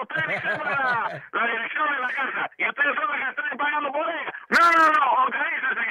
Ustedes 0.01 0.27
dicen 0.27 0.57
la, 0.63 1.23
la 1.31 1.47
dirección 1.47 1.93
de 1.93 1.99
la 1.99 2.07
casa 2.07 2.49
y 2.57 2.67
ustedes 2.67 2.95
son 2.95 3.05
los 3.07 3.17
que 3.17 3.29
están 3.29 3.57
pagando 3.57 3.91
por 3.91 4.09
ella. 4.09 4.33
No, 4.49 4.71
no, 4.71 4.91
no, 4.91 5.23
organícense. 5.23 5.81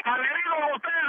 Ustedes 0.74 1.00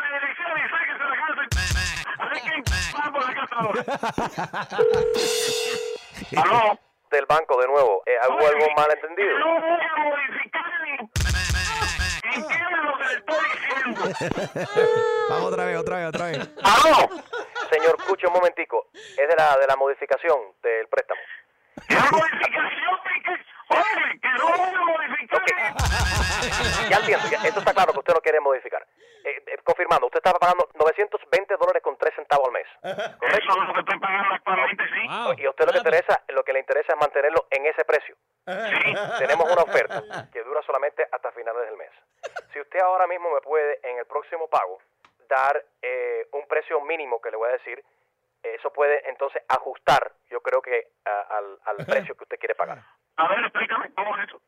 ¿Aló? 6.38 6.80
Del 7.12 7.26
banco, 7.26 7.60
de 7.60 7.68
nuevo. 7.68 8.04
Eh, 8.06 8.16
¿Hubo 8.30 8.48
algo 8.48 8.68
malentendido? 8.76 9.38
No 9.40 9.60
voy 9.60 9.82
a 9.82 9.96
modificar 9.98 10.64
ni... 10.84 10.92
Entiendan 12.34 12.86
lo 12.86 12.98
que 12.98 13.04
le 13.04 13.14
estoy 13.16 13.46
diciendo. 13.52 14.02
Vamos 15.30 15.52
otra 15.52 15.66
vez, 15.66 15.78
otra 15.78 15.98
vez, 15.98 16.08
otra 16.08 16.26
vez. 16.28 16.38
¿Aló? 16.64 17.10
Señor, 17.70 17.98
escuche 18.00 18.28
un 18.28 18.34
momentico. 18.34 18.88
Es 18.94 19.28
de 19.28 19.36
la, 19.38 19.58
de 19.58 19.68
la 19.68 19.76
modificación 19.76 20.40
del 20.64 20.88
préstamo. 20.88 21.20
¿Qué 21.88 21.96
modificación 21.96 23.00
de 23.04 23.22
qué? 23.26 23.32
Oye, 23.70 24.20
que 24.22 24.30
no 24.38 24.48
voy 24.48 24.74
a 24.74 24.82
modificar. 24.86 25.42
Ya 26.90 26.98
entiendo, 26.98 27.26
ya, 27.30 27.38
esto 27.48 27.60
está 27.60 27.74
claro 27.74 27.92
que 27.94 28.00
usted 28.00 28.14
no 28.14 28.22
quiere 28.22 28.40
modificar. 28.40 28.86
Eh, 29.32 29.44
eh, 29.48 29.58
confirmando, 29.64 30.08
usted 30.08 30.20
está 30.24 30.34
pagando 30.38 30.68
920 30.76 31.56
dólares 31.58 31.82
con 31.82 31.98
3 31.98 32.14
centavos 32.16 32.48
al 32.48 32.54
mes. 32.54 32.68
Eso 32.84 33.50
es 33.62 33.68
lo 33.68 33.74
que 33.74 33.80
estoy 33.80 34.00
pagando 34.00 34.34
actualmente, 34.36 34.84
sí. 34.88 35.08
Y 35.38 35.46
a 35.46 35.50
usted 35.50 35.66
lo 35.66 35.72
que, 35.72 35.78
interesa, 35.78 36.22
lo 36.30 36.44
que 36.44 36.54
le 36.54 36.60
interesa 36.60 36.94
es 36.94 37.00
mantenerlo 37.00 37.48
en 37.50 37.66
ese 37.66 37.86
precio. 37.86 38.16
Tenemos 39.20 39.52
una 39.52 39.64
oferta 39.64 40.02
que 40.34 40.44
dura 40.44 40.62
solamente 40.64 41.08
hasta 41.12 41.32
finales 41.32 41.66
del 41.66 41.78
mes. 41.78 41.92
Si 42.54 42.60
usted 42.60 42.80
ahora 42.82 43.08
mismo 43.08 43.32
me 43.34 43.42
puede, 43.42 43.80
en 43.84 43.98
el 44.00 44.06
próximo 44.06 44.48
pago, 44.50 44.80
dar 45.30 45.64
eh, 45.82 46.28
un 46.34 46.46
precio 46.48 46.82
mínimo 46.82 47.22
que 47.22 47.32
le 47.32 47.38
voy 47.38 47.50
a 47.50 47.54
decir, 47.54 47.84
eso 48.44 48.74
puede 48.74 49.08
entonces 49.10 49.42
ajustar, 49.48 50.12
yo 50.30 50.42
creo 50.42 50.62
que 50.62 50.88
a- 51.06 51.38
al, 51.38 51.60
al 51.66 51.78
precio 51.86 52.16
que 52.16 52.24
usted 52.24 52.40
quiere 52.40 52.56
pagar. 52.56 52.80
A 53.18 53.28
ver, 53.28 53.40
explícame, 53.46 53.94
¿cómo 53.94 54.18
es 54.18 54.28
eso? 54.28 54.42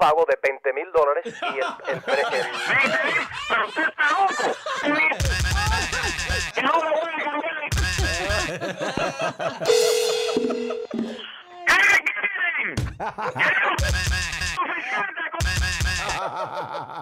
Pago 0.00 0.24
de 0.26 0.38
20 0.42 0.72
mil 0.72 0.90
dólares 0.92 1.26
y 1.26 1.58
el, 1.58 1.94
el, 1.94 2.00
pre- 2.06 2.22
el- 2.22 2.46
Pero 3.48 3.66
usted 3.68 3.82
está 3.88 4.10
loco. 4.10 4.56
Que 6.54 6.62
no 6.62 6.72
lo 6.72 6.90
voy 6.90 7.12
a 7.12 7.24
cambiar. 7.24 8.70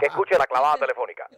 que 0.01 0.07
escuche 0.07 0.39
la 0.39 0.47
clavada 0.47 0.77
telefónica. 0.77 1.29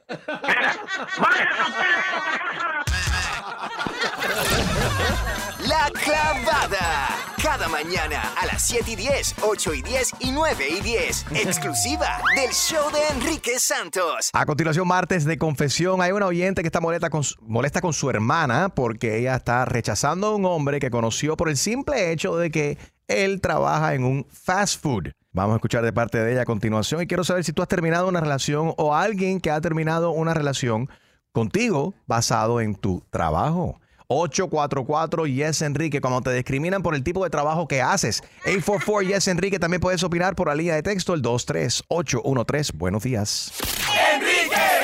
La 5.66 5.90
clavada. 5.92 7.08
Cada 7.42 7.68
mañana 7.68 8.20
a 8.40 8.46
las 8.46 8.66
7 8.66 8.90
y 8.90 8.96
10, 8.96 9.36
8 9.42 9.74
y 9.74 9.82
10 9.82 10.12
y 10.20 10.32
9 10.32 10.68
y 10.78 10.80
10. 10.82 11.26
Exclusiva 11.34 12.20
del 12.36 12.50
show 12.50 12.90
de 12.92 12.98
Enrique 13.16 13.58
Santos. 13.58 14.30
A 14.32 14.44
continuación, 14.44 14.86
martes 14.86 15.24
de 15.24 15.38
confesión. 15.38 16.02
Hay 16.02 16.12
una 16.12 16.26
oyente 16.26 16.62
que 16.62 16.68
está 16.68 16.80
molesta 16.80 17.08
con, 17.08 17.24
su- 17.24 17.36
molesta 17.42 17.80
con 17.80 17.92
su 17.92 18.10
hermana 18.10 18.68
porque 18.70 19.18
ella 19.18 19.36
está 19.36 19.64
rechazando 19.64 20.28
a 20.28 20.34
un 20.36 20.44
hombre 20.44 20.80
que 20.80 20.90
conoció 20.90 21.36
por 21.36 21.48
el 21.48 21.56
simple 21.56 22.12
hecho 22.12 22.36
de 22.36 22.50
que 22.50 22.78
él 23.08 23.40
trabaja 23.40 23.94
en 23.94 24.04
un 24.04 24.26
fast 24.30 24.82
food. 24.82 25.08
Vamos 25.32 25.54
a 25.54 25.56
escuchar 25.56 25.82
de 25.84 25.92
parte 25.92 26.18
de 26.22 26.32
ella 26.32 26.42
a 26.42 26.46
continuación 26.46 27.00
y 27.02 27.06
quiero 27.06 27.24
saber 27.24 27.44
si 27.44 27.52
tú 27.52 27.62
has 27.62 27.68
terminado 27.68 28.08
una 28.08 28.20
relación 28.20 28.74
o 28.76 28.94
alguien 28.94 29.40
que 29.40 29.50
ha 29.50 29.60
terminado 29.60 30.10
una 30.10 30.34
relación 30.34 30.90
contigo 31.32 31.94
basado 32.06 32.60
en 32.60 32.74
tu 32.74 33.02
trabajo. 33.10 33.80
844 34.12 35.26
Yes 35.26 35.62
Enrique, 35.62 36.00
cuando 36.00 36.20
te 36.20 36.32
discriminan 36.34 36.82
por 36.82 36.96
el 36.96 37.04
tipo 37.04 37.22
de 37.22 37.30
trabajo 37.30 37.68
que 37.68 37.80
haces. 37.80 38.22
844 38.44 39.02
Yes 39.02 39.28
Enrique, 39.28 39.58
también 39.60 39.80
puedes 39.80 40.02
opinar 40.02 40.34
por 40.34 40.48
la 40.48 40.56
línea 40.56 40.74
de 40.74 40.82
texto 40.82 41.14
el 41.14 41.22
23813. 41.22 42.72
Buenos 42.74 43.04
días. 43.04 43.52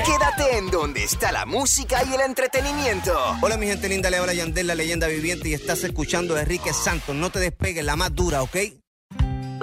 Quédate 0.05 0.59
en 0.59 0.71
donde 0.71 1.03
está 1.03 1.33
la 1.33 1.45
música 1.45 2.05
y 2.09 2.15
el 2.15 2.21
entretenimiento. 2.21 3.13
Hola 3.43 3.57
mi 3.57 3.67
gente 3.67 3.89
linda, 3.89 4.09
le 4.09 4.19
habla 4.19 4.33
Yandel, 4.33 4.69
la 4.69 4.77
leyenda 4.77 5.09
viviente 5.09 5.49
y 5.49 5.55
estás 5.55 5.83
escuchando 5.83 6.37
a 6.37 6.43
Enrique 6.43 6.73
Santos. 6.73 7.17
No 7.17 7.31
te 7.31 7.41
despegues, 7.41 7.85
la 7.85 7.97
más 7.97 8.15
dura, 8.15 8.43
¿ok? 8.43 8.57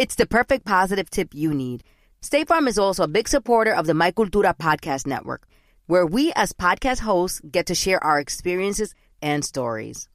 It's 0.00 0.14
the 0.14 0.24
perfect 0.24 0.64
positive 0.64 1.10
tip 1.10 1.34
you 1.34 1.52
need. 1.52 1.84
State 2.22 2.48
Farm 2.48 2.66
is 2.68 2.78
also 2.78 3.02
a 3.02 3.06
big 3.06 3.28
supporter 3.28 3.74
of 3.74 3.86
the 3.86 3.92
My 3.92 4.10
Cultura 4.12 4.56
podcast 4.56 5.06
network, 5.06 5.46
where 5.88 6.06
we 6.06 6.32
as 6.36 6.54
podcast 6.54 7.00
hosts 7.00 7.42
get 7.42 7.66
to 7.66 7.74
share 7.74 8.02
our 8.02 8.18
experiences 8.18 8.94
and 9.20 9.44
stories. 9.44 10.08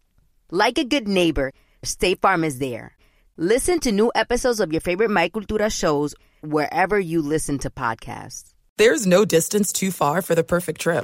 Like 0.50 0.80
a 0.80 0.84
good 0.84 1.08
neighbor, 1.08 1.54
State 1.84 2.20
Farm 2.20 2.44
is 2.44 2.58
there. 2.58 2.98
Listen 3.38 3.80
to 3.82 3.92
new 3.92 4.12
episodes 4.16 4.60
of 4.60 4.72
your 4.72 4.82
favorite 4.82 5.12
My 5.12 5.30
Cultura 5.30 5.72
shows 5.72 6.16
wherever 6.42 7.00
you 7.00 7.22
listen 7.22 7.60
to 7.60 7.70
podcasts. 7.70 8.56
There's 8.78 9.06
no 9.06 9.24
distance 9.24 9.72
too 9.72 9.92
far 9.92 10.24
for 10.24 10.34
the 10.34 10.44
perfect 10.44 10.82
trip. 10.82 11.04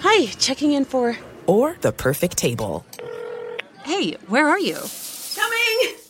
Hi, 0.00 0.26
checking 0.40 0.72
in 0.72 0.84
for. 0.84 1.16
Or 1.46 1.76
the 1.80 1.92
perfect 1.92 2.36
table. 2.36 2.84
Hey, 3.84 4.14
where 4.26 4.48
are 4.48 4.58
you? 4.58 4.78
Coming! 5.36 6.09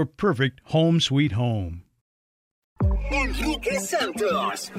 perfect 0.05 0.59
home 0.65 0.99
sweet 0.99 1.33
home. 1.33 1.83
Enrique 3.11 3.79
Santos. 3.79 4.71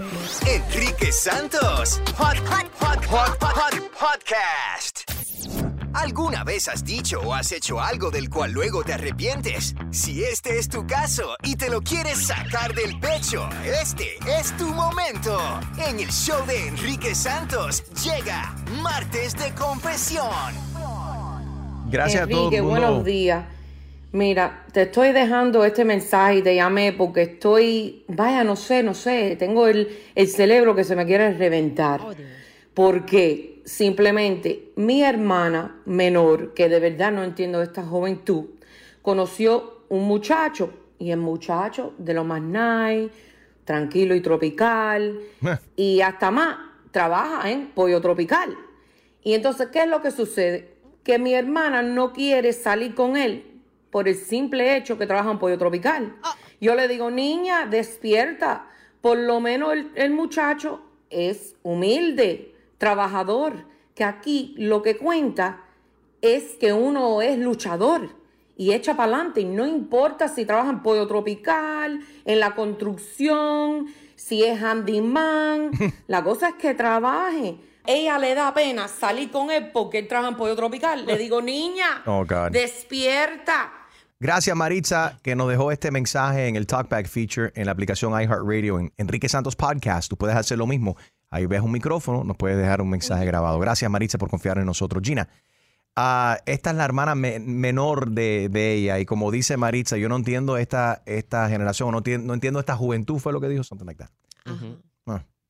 Enrique 0.47 1.13
Santos. 1.13 2.01
Hot, 2.17 2.37
hot, 2.39 2.67
hot, 2.81 3.05
hot, 3.05 3.39
hot, 3.41 3.55
hot 3.55 3.91
podcast. 3.93 5.11
¿Alguna 5.95 6.43
vez 6.43 6.69
has 6.69 6.83
dicho 6.85 7.21
o 7.21 7.35
has 7.35 7.53
hecho 7.53 7.79
algo 7.79 8.11
del 8.11 8.31
cual 8.31 8.53
luego 8.53 8.83
te 8.83 8.95
arrepientes? 8.95 9.75
Si 9.91 10.25
este 10.25 10.59
es 10.59 10.69
tu 10.69 10.87
caso 10.87 11.37
y 11.43 11.55
te 11.57 11.69
lo 11.69 11.83
quieres 11.83 12.27
sacar 12.27 12.75
del 12.75 12.99
pecho, 12.99 13.47
este 13.83 14.17
es 14.41 14.57
tu 14.57 14.69
momento. 14.69 15.39
En 15.87 16.01
el 16.01 16.11
show 16.11 16.45
de 16.47 16.69
Enrique 16.69 17.15
Santos 17.15 17.85
llega 18.03 18.55
Martes 18.83 19.35
de 19.35 19.53
Confesión. 19.55 20.33
Gracias 21.91 22.23
a 22.23 22.27
todo 22.27 22.45
Enrique, 22.45 22.57
el 22.57 22.63
mundo. 22.63 22.81
buenos 22.81 23.05
días. 23.05 23.45
Mira, 24.13 24.67
te 24.73 24.83
estoy 24.83 25.13
dejando 25.13 25.65
este 25.65 25.87
mensaje 25.87 26.37
y 26.37 26.43
te 26.43 26.55
llamé 26.55 26.93
porque 26.93 27.23
estoy, 27.23 28.05
vaya, 28.09 28.45
no 28.45 28.57
sé, 28.57 28.83
no 28.83 28.93
sé, 28.93 29.37
tengo 29.39 29.67
el, 29.67 29.89
el 30.15 30.29
cerebro 30.29 30.75
que 30.75 30.85
se 30.85 30.95
me 30.95 31.07
quiere 31.07 31.33
reventar. 31.33 32.03
Porque 32.75 33.63
simplemente 33.65 34.73
mi 34.77 35.03
hermana 35.03 35.81
menor, 35.87 36.53
que 36.53 36.69
de 36.69 36.79
verdad 36.79 37.11
no 37.11 37.25
entiendo 37.25 37.61
de 37.61 37.65
esta 37.65 37.85
juventud, 37.85 38.51
conoció 39.01 39.85
un 39.89 40.05
muchacho 40.05 40.75
y 40.99 41.11
el 41.11 41.19
muchacho 41.19 41.95
de 41.97 42.13
lo 42.13 42.23
más 42.23 42.43
nice, 42.43 43.11
tranquilo 43.65 44.15
y 44.15 44.21
tropical 44.21 45.21
y 45.75 46.03
hasta 46.03 46.31
más 46.31 46.59
trabaja 46.91 47.51
en 47.51 47.69
pollo 47.69 48.03
tropical. 48.03 48.55
Y 49.23 49.33
entonces, 49.33 49.69
¿qué 49.73 49.85
es 49.85 49.89
lo 49.89 50.03
que 50.03 50.11
sucede? 50.11 50.75
Que 51.03 51.19
mi 51.19 51.33
hermana 51.33 51.81
no 51.81 52.13
quiere 52.13 52.53
salir 52.53 52.95
con 52.95 53.17
él 53.17 53.52
por 53.93 54.09
el 54.09 54.17
simple 54.17 54.77
hecho 54.77 54.99
que 54.99 55.07
trabaja 55.07 55.31
en 55.31 55.39
pollo 55.39 55.57
tropical. 55.59 56.17
Yo 56.61 56.75
le 56.75 56.89
digo, 56.89 57.11
niña, 57.13 57.67
despierta. 57.67 58.67
Por 59.01 59.19
lo 59.19 59.39
menos 59.39 59.73
el, 59.75 59.93
el 59.95 60.11
muchacho 60.11 60.81
es 61.11 61.55
humilde, 61.63 62.55
trabajador, 62.79 63.65
que 63.95 64.03
aquí 64.05 64.55
lo 64.59 64.83
que 64.83 64.97
cuenta 64.97 65.61
es 66.23 66.55
que 66.59 66.73
uno 66.73 67.21
es 67.23 67.39
luchador 67.39 68.09
y 68.57 68.73
echa 68.73 68.97
para 68.97 69.13
adelante. 69.15 69.41
Y 69.43 69.45
no 69.45 69.67
importa 69.67 70.29
si 70.29 70.45
trabaja 70.47 70.71
en 70.71 70.83
pollo 70.83 71.07
tropical, 71.07 72.01
en 72.25 72.41
la 72.41 72.55
construcción, 72.55 73.87
si 74.17 74.43
es 74.45 74.63
handyman. 74.63 75.71
la 76.07 76.25
cosa 76.25 76.49
es 76.51 76.55
que 76.55 76.73
trabaje. 76.75 77.57
ella 77.87 78.19
le 78.19 78.35
da 78.37 78.55
pena 78.55 78.87
salir 78.89 79.31
con 79.33 79.51
él 79.51 79.71
porque 79.73 79.99
él 79.99 80.07
trabaja 80.09 80.31
en 80.31 80.37
Pollo 80.37 80.55
Tropical. 80.55 81.05
Le 81.05 81.19
digo, 81.19 81.43
niña, 81.43 82.03
Oh, 82.07 82.25
God. 82.25 82.51
despierta. 82.53 83.73
Gracias, 84.23 84.57
Maritza, 84.57 85.19
que 85.25 85.35
nos 85.35 85.49
dejó 85.49 85.73
este 85.73 85.91
mensaje 85.91 86.47
en 86.47 86.55
el 86.55 86.65
Talkback 86.65 87.09
feature 87.09 87.51
en 87.57 87.67
la 87.67 87.73
aplicación 87.73 88.13
iHeartRadio 88.13 88.79
en 88.79 88.93
Enrique 88.97 89.29
Santos 89.29 89.57
Podcast. 89.57 90.09
Tú 90.09 90.17
puedes 90.17 90.37
hacer 90.37 90.59
lo 90.59 90.69
mismo. 90.69 90.97
Ahí 91.29 91.47
ves 91.47 91.61
un 91.61 91.73
micrófono, 91.73 92.23
nos 92.23 92.37
puedes 92.37 92.57
dejar 92.57 92.81
un 92.81 92.89
mensaje 92.89 93.25
grabado. 93.27 93.59
Gracias, 93.59 93.91
Maritza, 93.91 94.19
por 94.19 94.31
confiar 94.31 94.59
en 94.59 94.67
nosotros. 94.67 95.03
Gina, 95.05 95.29
ah, 95.97 96.39
esta 96.47 96.71
es 96.71 96.77
la 96.77 96.85
hermana 96.85 97.17
me- 97.17 97.41
menor 97.41 98.13
de, 98.13 98.49
de 98.49 98.75
ella 98.75 99.01
y 99.01 99.07
como 99.07 99.33
dice 99.33 99.57
Maritza, 99.57 99.97
yo 99.97 100.09
no 100.09 100.15
entiendo 100.15 100.57
esta, 100.57 101.03
esta 101.05 101.49
generación, 101.49 101.91
no, 101.91 102.01
no 102.21 102.35
entiendo 102.35 102.61
esta 102.61 102.77
juventud, 102.77 103.19
fue 103.19 103.33
lo 103.33 103.41
que 103.41 103.49
dijo, 103.49 103.65
something 103.65 103.87
like 103.87 104.05
that. 104.05 104.11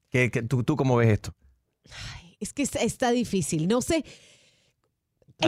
¿qué- 0.09 0.31
qué- 0.31 0.43
tú, 0.45 0.65
¿Tú 0.65 0.77
cómo 0.77 0.97
ves 0.97 1.11
esto? 1.11 1.35
Es 2.41 2.55
que 2.55 2.63
está, 2.63 2.79
está 2.79 3.11
difícil, 3.11 3.69
no 3.69 3.83
sé. 3.83 4.03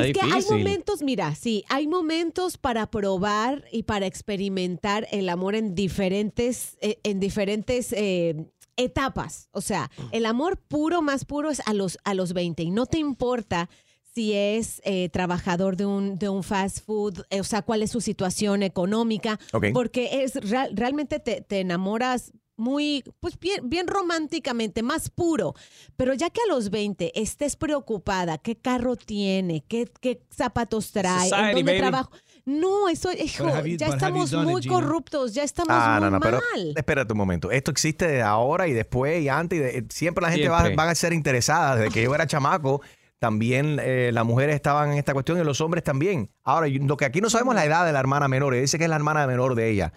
Está 0.01 0.07
es 0.07 0.13
que 0.13 0.21
hay 0.21 0.43
momentos, 0.59 1.03
mira, 1.03 1.35
sí, 1.35 1.65
hay 1.69 1.87
momentos 1.87 2.59
para 2.59 2.91
probar 2.91 3.65
y 3.73 3.85
para 3.85 4.07
experimentar 4.07 5.07
el 5.11 5.29
amor 5.29 5.55
en 5.55 5.75
diferentes, 5.75 6.77
eh, 6.81 6.99
en 7.03 7.21
diferentes 7.21 7.93
eh, 7.93 8.47
etapas. 8.77 9.49
O 9.53 9.61
sea, 9.61 9.91
el 10.13 10.27
amor 10.27 10.59
puro, 10.59 11.03
más 11.03 11.25
puro 11.25 11.51
es 11.51 11.63
a 11.67 11.73
los, 11.75 11.99
a 12.05 12.15
los 12.15 12.33
20 12.33 12.63
y 12.63 12.71
no 12.71 12.87
te 12.87 12.99
importa 12.99 13.69
si 14.15 14.33
es 14.33 14.81
eh, 14.85 15.09
trabajador 15.09 15.77
de 15.77 15.87
un, 15.87 16.19
de 16.21 16.29
un 16.29 16.45
fast 16.45 16.85
food, 16.85 17.23
eh, 17.31 17.41
o 17.41 17.45
sea, 17.45 17.63
cuál 17.63 17.83
es 17.83 17.91
su 17.91 18.01
situación 18.01 18.63
económica, 18.63 19.41
porque 19.73 20.23
es 20.23 20.35
real- 20.37 20.71
realmente 20.77 21.19
te, 21.19 21.41
te 21.41 21.59
enamoras 21.61 22.33
muy, 22.57 23.03
pues 23.21 23.39
bien, 23.39 23.69
bien 23.69 23.87
románticamente, 23.87 24.83
más 24.83 25.11
puro. 25.11 25.55
Pero 25.97 26.15
ya 26.15 26.31
que 26.31 26.41
a 26.43 26.53
los 26.53 26.71
20 26.71 27.13
estés 27.21 27.57
preocupada, 27.57 28.39
qué 28.39 28.57
carro 28.57 28.97
tiene, 28.97 29.65
qué, 29.67 29.91
qué 30.01 30.21
zapatos 30.31 30.93
trae, 30.93 31.25
en 31.25 31.31
Society, 31.31 31.55
dónde 31.57 31.73
baby. 31.73 31.79
trabajo. 31.81 32.11
No, 32.47 32.89
eso, 32.89 33.11
hijo, 33.13 33.65
you- 33.65 33.77
ya 33.77 33.87
estamos 33.89 34.33
it, 34.33 34.39
muy 34.39 34.65
corruptos, 34.67 35.33
ya 35.35 35.43
estamos 35.43 35.73
Ah, 35.75 35.99
muy 36.01 36.05
no, 36.05 36.11
no, 36.13 36.21
pero 36.21 36.41
mal. 36.53 36.75
espérate 36.77 37.13
un 37.13 37.19
momento. 37.19 37.51
Esto 37.51 37.71
existe 37.71 38.07
de 38.07 38.23
ahora 38.23 38.69
y 38.69 38.73
después 38.73 39.23
y 39.23 39.29
antes. 39.29 39.59
y 39.59 39.63
de- 39.63 39.87
siempre 39.91 40.23
la 40.23 40.31
gente 40.31 40.49
va, 40.49 40.69
van 40.77 40.89
a 40.89 40.95
ser 40.95 41.13
interesada. 41.13 41.77
Desde 41.77 41.91
que 41.93 42.03
yo 42.03 42.15
era 42.15 42.27
chamaco, 42.27 42.83
también 43.19 43.79
eh, 43.83 44.11
las 44.13 44.27
mujeres 44.27 44.55
estaban 44.55 44.93
en 44.93 44.99
esta 44.99 45.15
cuestión 45.15 45.41
y 45.41 45.45
los 45.45 45.61
hombres 45.63 45.83
también. 45.83 46.31
Ahora, 46.43 46.69
lo 46.69 46.97
que 46.99 47.07
aquí 47.07 47.23
no 47.23 47.31
sabemos 47.31 47.55
es 47.55 47.61
la 47.63 47.65
edad 47.65 47.87
de 47.87 47.93
la 47.93 48.01
hermana 48.01 48.29
menor. 48.29 48.55
Dice 48.55 48.77
que 48.77 48.85
es 48.85 48.91
la 48.91 48.97
hermana 48.97 49.27
menor 49.27 49.55
de 49.55 49.71
ella. 49.71 49.93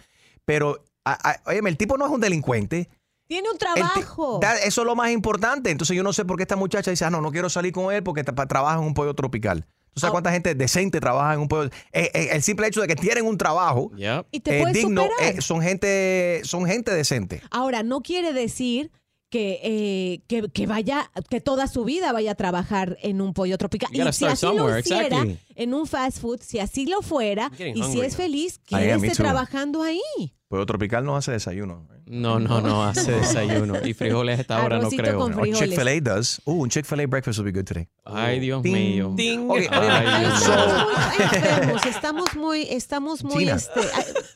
Pero, 0.45 0.85
oye, 1.45 1.61
el 1.65 1.77
tipo 1.77 1.97
no 1.97 2.05
es 2.05 2.11
un 2.11 2.19
delincuente. 2.21 2.89
Tiene 3.27 3.49
un 3.51 3.57
trabajo. 3.57 4.39
da- 4.41 4.57
eso 4.59 4.81
es 4.81 4.85
lo 4.87 4.95
más 4.95 5.11
importante. 5.11 5.69
Entonces 5.69 5.95
yo 5.97 6.03
no 6.03 6.13
sé 6.13 6.23
por 6.23 6.37
qué 6.37 6.43
esta 6.43 6.55
muchacha 6.55 6.91
dice, 6.91 7.03
ah, 7.05 7.09
no, 7.09 7.19
no 7.21 7.31
quiero 7.31 7.49
salir 7.49 7.73
con 7.73 7.93
él 7.93 8.01
porque 8.03 8.23
tra- 8.23 8.47
trabaja 8.47 8.77
en 8.79 8.85
un 8.85 8.93
pollo 8.93 9.13
tropical. 9.15 9.65
¿Tú 9.65 9.93
Ah. 9.95 9.99
sabes 10.01 10.11
cuánta 10.11 10.31
gente 10.31 10.55
decente 10.55 10.99
trabaja 11.01 11.33
en 11.33 11.41
un 11.41 11.47
pollo? 11.49 11.69
Eh, 11.91 12.09
eh, 12.13 12.29
el 12.31 12.41
simple 12.41 12.67
hecho 12.67 12.79
de 12.81 12.87
que 12.87 12.95
tienen 12.95 13.25
un 13.25 13.37
trabajo 13.37 13.91
Y 14.31 14.39
te 14.39 14.61
eh, 14.61 14.65
digno, 14.71 15.03
eh, 15.21 15.41
son 15.41 15.61
gente, 15.61 16.39
son 16.45 16.65
gente 16.67 16.93
decente. 16.93 17.41
Ahora, 17.51 17.83
no 17.83 18.01
quiere 18.01 18.31
decir 18.31 18.91
que, 19.29 19.59
eh, 19.61 20.21
que, 20.27 20.49
que 20.49 20.65
vaya, 20.67 21.11
que 21.29 21.41
toda 21.41 21.67
su 21.67 21.83
vida 21.83 22.13
vaya 22.13 22.31
a 22.31 22.35
trabajar 22.35 22.97
en 23.01 23.19
un 23.19 23.33
pollo 23.33 23.57
tropical. 23.57 23.89
Y 23.91 23.97
si 24.13 24.25
así 24.25 24.45
lo 24.45 24.79
hiciera 24.79 25.01
exactly. 25.05 25.39
en 25.55 25.73
un 25.73 25.85
fast 25.85 26.19
food, 26.21 26.39
si 26.41 26.59
así 26.59 26.85
lo 26.85 27.01
fuera, 27.01 27.51
y 27.59 27.83
si 27.83 27.99
es 27.99 28.15
feliz, 28.15 28.61
too. 29.17 29.23
trabajando 29.23 29.83
ahí. 29.83 29.99
Pollo 30.49 30.65
tropical 30.65 31.03
no 31.03 31.17
hace 31.17 31.33
desayuno. 31.33 31.85
No, 32.05 32.39
no, 32.39 32.61
no 32.61 32.81
hace 32.85 33.11
desayuno. 33.11 33.85
Y 33.85 33.93
frijoles 33.93 34.37
a 34.37 34.41
esta 34.41 34.63
hora 34.63 34.79
no 34.79 34.89
creo. 34.89 35.19
con 35.19 35.33
Or 35.33 35.41
frijoles. 35.41 35.59
Chick-fil-A 35.71 35.99
does. 36.15 36.41
Uh, 36.45 36.53
un 36.63 36.69
Chick-fil-A 36.69 37.05
breakfast 37.05 37.39
would 37.39 37.51
be 37.51 37.57
good 37.59 37.65
today. 37.67 37.89
Ay, 38.05 38.39
Dios 38.39 38.63
Ding. 38.63 38.73
mío. 38.73 39.11
Ding. 39.13 39.49
Okay, 39.51 39.67
Ay, 39.69 40.21
Dios 40.21 40.47
mío. 40.47 40.87
Enfermos, 41.19 41.85
estamos 41.85 42.35
muy, 42.37 42.61
estamos 42.69 43.23
muy 43.25 43.49
este, 43.49 43.81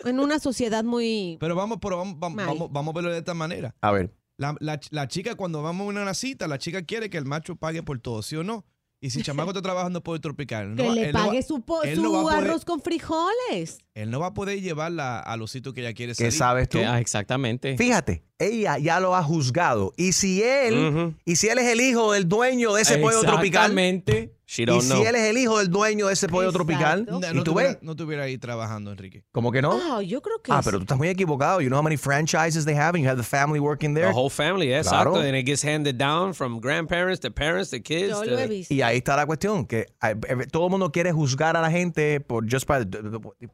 en 0.03 0.19
una 0.19 0.39
sociedad 0.39 0.83
muy 0.83 1.37
Pero 1.39 1.55
vamos, 1.55 1.77
pero 1.81 1.97
vamos, 1.97 2.19
vamos, 2.19 2.45
vamos, 2.45 2.69
vamos 2.71 2.93
a 2.93 2.95
verlo 2.95 3.11
de 3.11 3.19
esta 3.19 3.33
manera. 3.33 3.73
A 3.79 3.91
ver. 3.91 4.13
La, 4.37 4.55
la- 4.59 4.79
la 4.89 5.07
chica, 5.07 5.35
cuando 5.35 5.61
vamos 5.61 5.85
a 5.95 6.01
una 6.01 6.13
cita, 6.13 6.47
la 6.47 6.57
chica 6.57 6.81
quiere 6.81 7.09
que 7.09 7.17
el 7.19 7.25
macho 7.25 7.55
pague 7.55 7.83
por 7.83 7.99
todo, 7.99 8.21
¿sí 8.21 8.35
o 8.35 8.43
no? 8.43 8.65
Y 9.03 9.09
si 9.09 9.19
el 9.19 9.25
chamaco 9.25 9.49
está 9.49 9.63
trabajando 9.63 10.03
por 10.03 10.15
el 10.15 10.21
tropical, 10.21 10.75
que 10.75 10.83
no, 10.83 10.93
le 10.93 11.11
no 11.11 11.19
va- 11.19 11.25
pague 11.27 11.41
su, 11.41 11.55
su 11.55 11.61
poder- 11.63 11.97
arroz 12.35 12.65
con 12.65 12.81
frijoles. 12.81 13.79
Él 13.93 14.09
no 14.09 14.19
va 14.21 14.27
a 14.27 14.33
poder 14.33 14.61
llevarla 14.61 15.19
a 15.19 15.35
los 15.35 15.51
sitios 15.51 15.75
que 15.75 15.81
ella 15.81 15.93
quiere 15.93 16.11
¿Qué 16.13 16.15
salir. 16.15 16.31
sabes 16.33 16.69
tú? 16.69 16.77
Que- 16.77 16.85
ah, 16.85 16.99
exactamente. 17.01 17.75
Fíjate, 17.77 18.23
ella 18.39 18.77
ya 18.77 18.99
lo 19.01 19.15
ha 19.15 19.23
juzgado. 19.23 19.91
Y 19.97 20.13
si 20.13 20.41
él, 20.41 21.15
y 21.25 21.35
si 21.35 21.49
él 21.49 21.57
es 21.59 21.67
el 21.67 21.81
hijo 21.81 22.13
del 22.13 22.27
dueño 22.29 22.73
de 22.73 22.83
ese 22.83 22.97
pollo 22.99 23.21
tropical. 23.21 23.71
Exactamente. 23.71 24.33
She 24.47 24.63
Y 24.63 24.65
don't 24.65 24.81
si 24.81 24.89
know. 24.89 25.05
él 25.05 25.15
es 25.15 25.21
el 25.29 25.37
hijo 25.37 25.59
del 25.59 25.69
dueño 25.69 26.07
de 26.07 26.13
ese 26.13 26.27
pollo 26.27 26.51
tropical. 26.51 27.05
No, 27.09 27.19
¿Y 27.19 27.33
no 27.33 27.43
tú 27.43 27.51
tuviera, 27.53 27.69
ves? 27.69 27.77
no 27.83 27.91
estuviera 27.91 28.23
ahí 28.23 28.37
trabajando, 28.37 28.91
Enrique. 28.91 29.23
¿Cómo 29.31 29.49
que 29.49 29.61
no? 29.61 29.79
Ah, 29.81 30.01
yo 30.01 30.21
creo 30.21 30.41
que 30.41 30.51
Ah, 30.51 30.57
sí. 30.61 30.65
pero 30.65 30.77
tú 30.79 30.83
estás 30.83 30.97
muy 30.97 31.07
equivocado. 31.07 31.61
You 31.61 31.67
know 31.69 31.77
how 31.79 31.83
many 31.83 31.95
franchises 31.95 32.65
they 32.65 32.75
have 32.75 32.89
and 32.97 33.05
you 33.05 33.09
have 33.09 33.15
the 33.17 33.23
family 33.25 33.61
working 33.61 33.93
there. 33.93 34.07
The 34.07 34.13
whole 34.13 34.29
family, 34.29 34.67
yeah, 34.67 34.81
Claro. 34.83 35.11
exacto. 35.11 35.25
And 35.25 35.37
it 35.37 35.45
gets 35.45 35.63
handed 35.63 35.95
down 35.97 36.33
from 36.33 36.59
grandparents 36.59 37.21
to 37.21 37.31
parents 37.31 37.69
to 37.69 37.79
kids. 37.81 38.09
Yo 38.09 38.23
to- 38.25 38.29
lo 38.31 38.39
he 38.39 38.47
visto. 38.47 38.73
Y 38.73 38.81
ahí 38.81 38.97
está 38.97 39.15
la 39.15 39.25
cuestión, 39.25 39.65
que 39.65 39.85
eh, 40.03 40.15
todo 40.51 40.65
el 40.65 40.71
mundo 40.71 40.91
quiere 40.91 41.13
juzgar 41.13 41.55
a 41.55 41.61
la 41.61 41.71
gente 41.71 42.19
por 42.19 42.43
just 42.51 42.67
by 42.67 42.85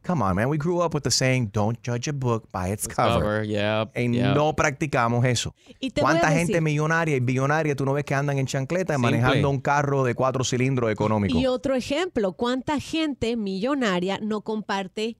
come 0.04 0.24
on, 0.24 0.27
man. 0.34 0.48
We 0.48 0.58
grew 0.58 0.80
up 0.82 0.94
with 0.94 1.02
the 1.04 1.10
saying, 1.10 1.50
don't 1.52 1.78
judge 1.82 2.08
a 2.08 2.12
book 2.12 2.48
by 2.52 2.70
its 2.72 2.86
cover. 2.88 3.20
cover, 3.20 3.44
yep, 3.46 3.90
Y 3.96 4.12
yep. 4.16 4.34
no 4.34 4.54
practicamos 4.54 5.24
eso. 5.24 5.54
Y 5.80 5.90
te 5.90 6.00
voy 6.00 6.10
a 6.10 6.12
¿Cuánta 6.20 6.28
decir- 6.30 6.46
gente 6.46 6.60
millonaria 6.60 7.16
y 7.16 7.20
billonaria 7.20 7.74
tú 7.76 7.84
no 7.84 7.92
ves 7.92 8.04
que 8.04 8.14
andan 8.14 8.38
en 8.38 8.46
chancleta 8.46 8.94
Simple. 8.94 9.10
manejando 9.18 9.50
un 9.50 9.60
carro 9.60 10.04
de 10.04 10.14
cuatro 10.14 10.44
cilindros 10.44 10.90
económico? 10.90 11.38
Y 11.38 11.46
otro 11.46 11.74
ejemplo, 11.74 12.32
¿cuánta 12.32 12.80
gente 12.80 13.36
millonaria 13.36 14.18
no 14.22 14.42
comparte 14.42 15.16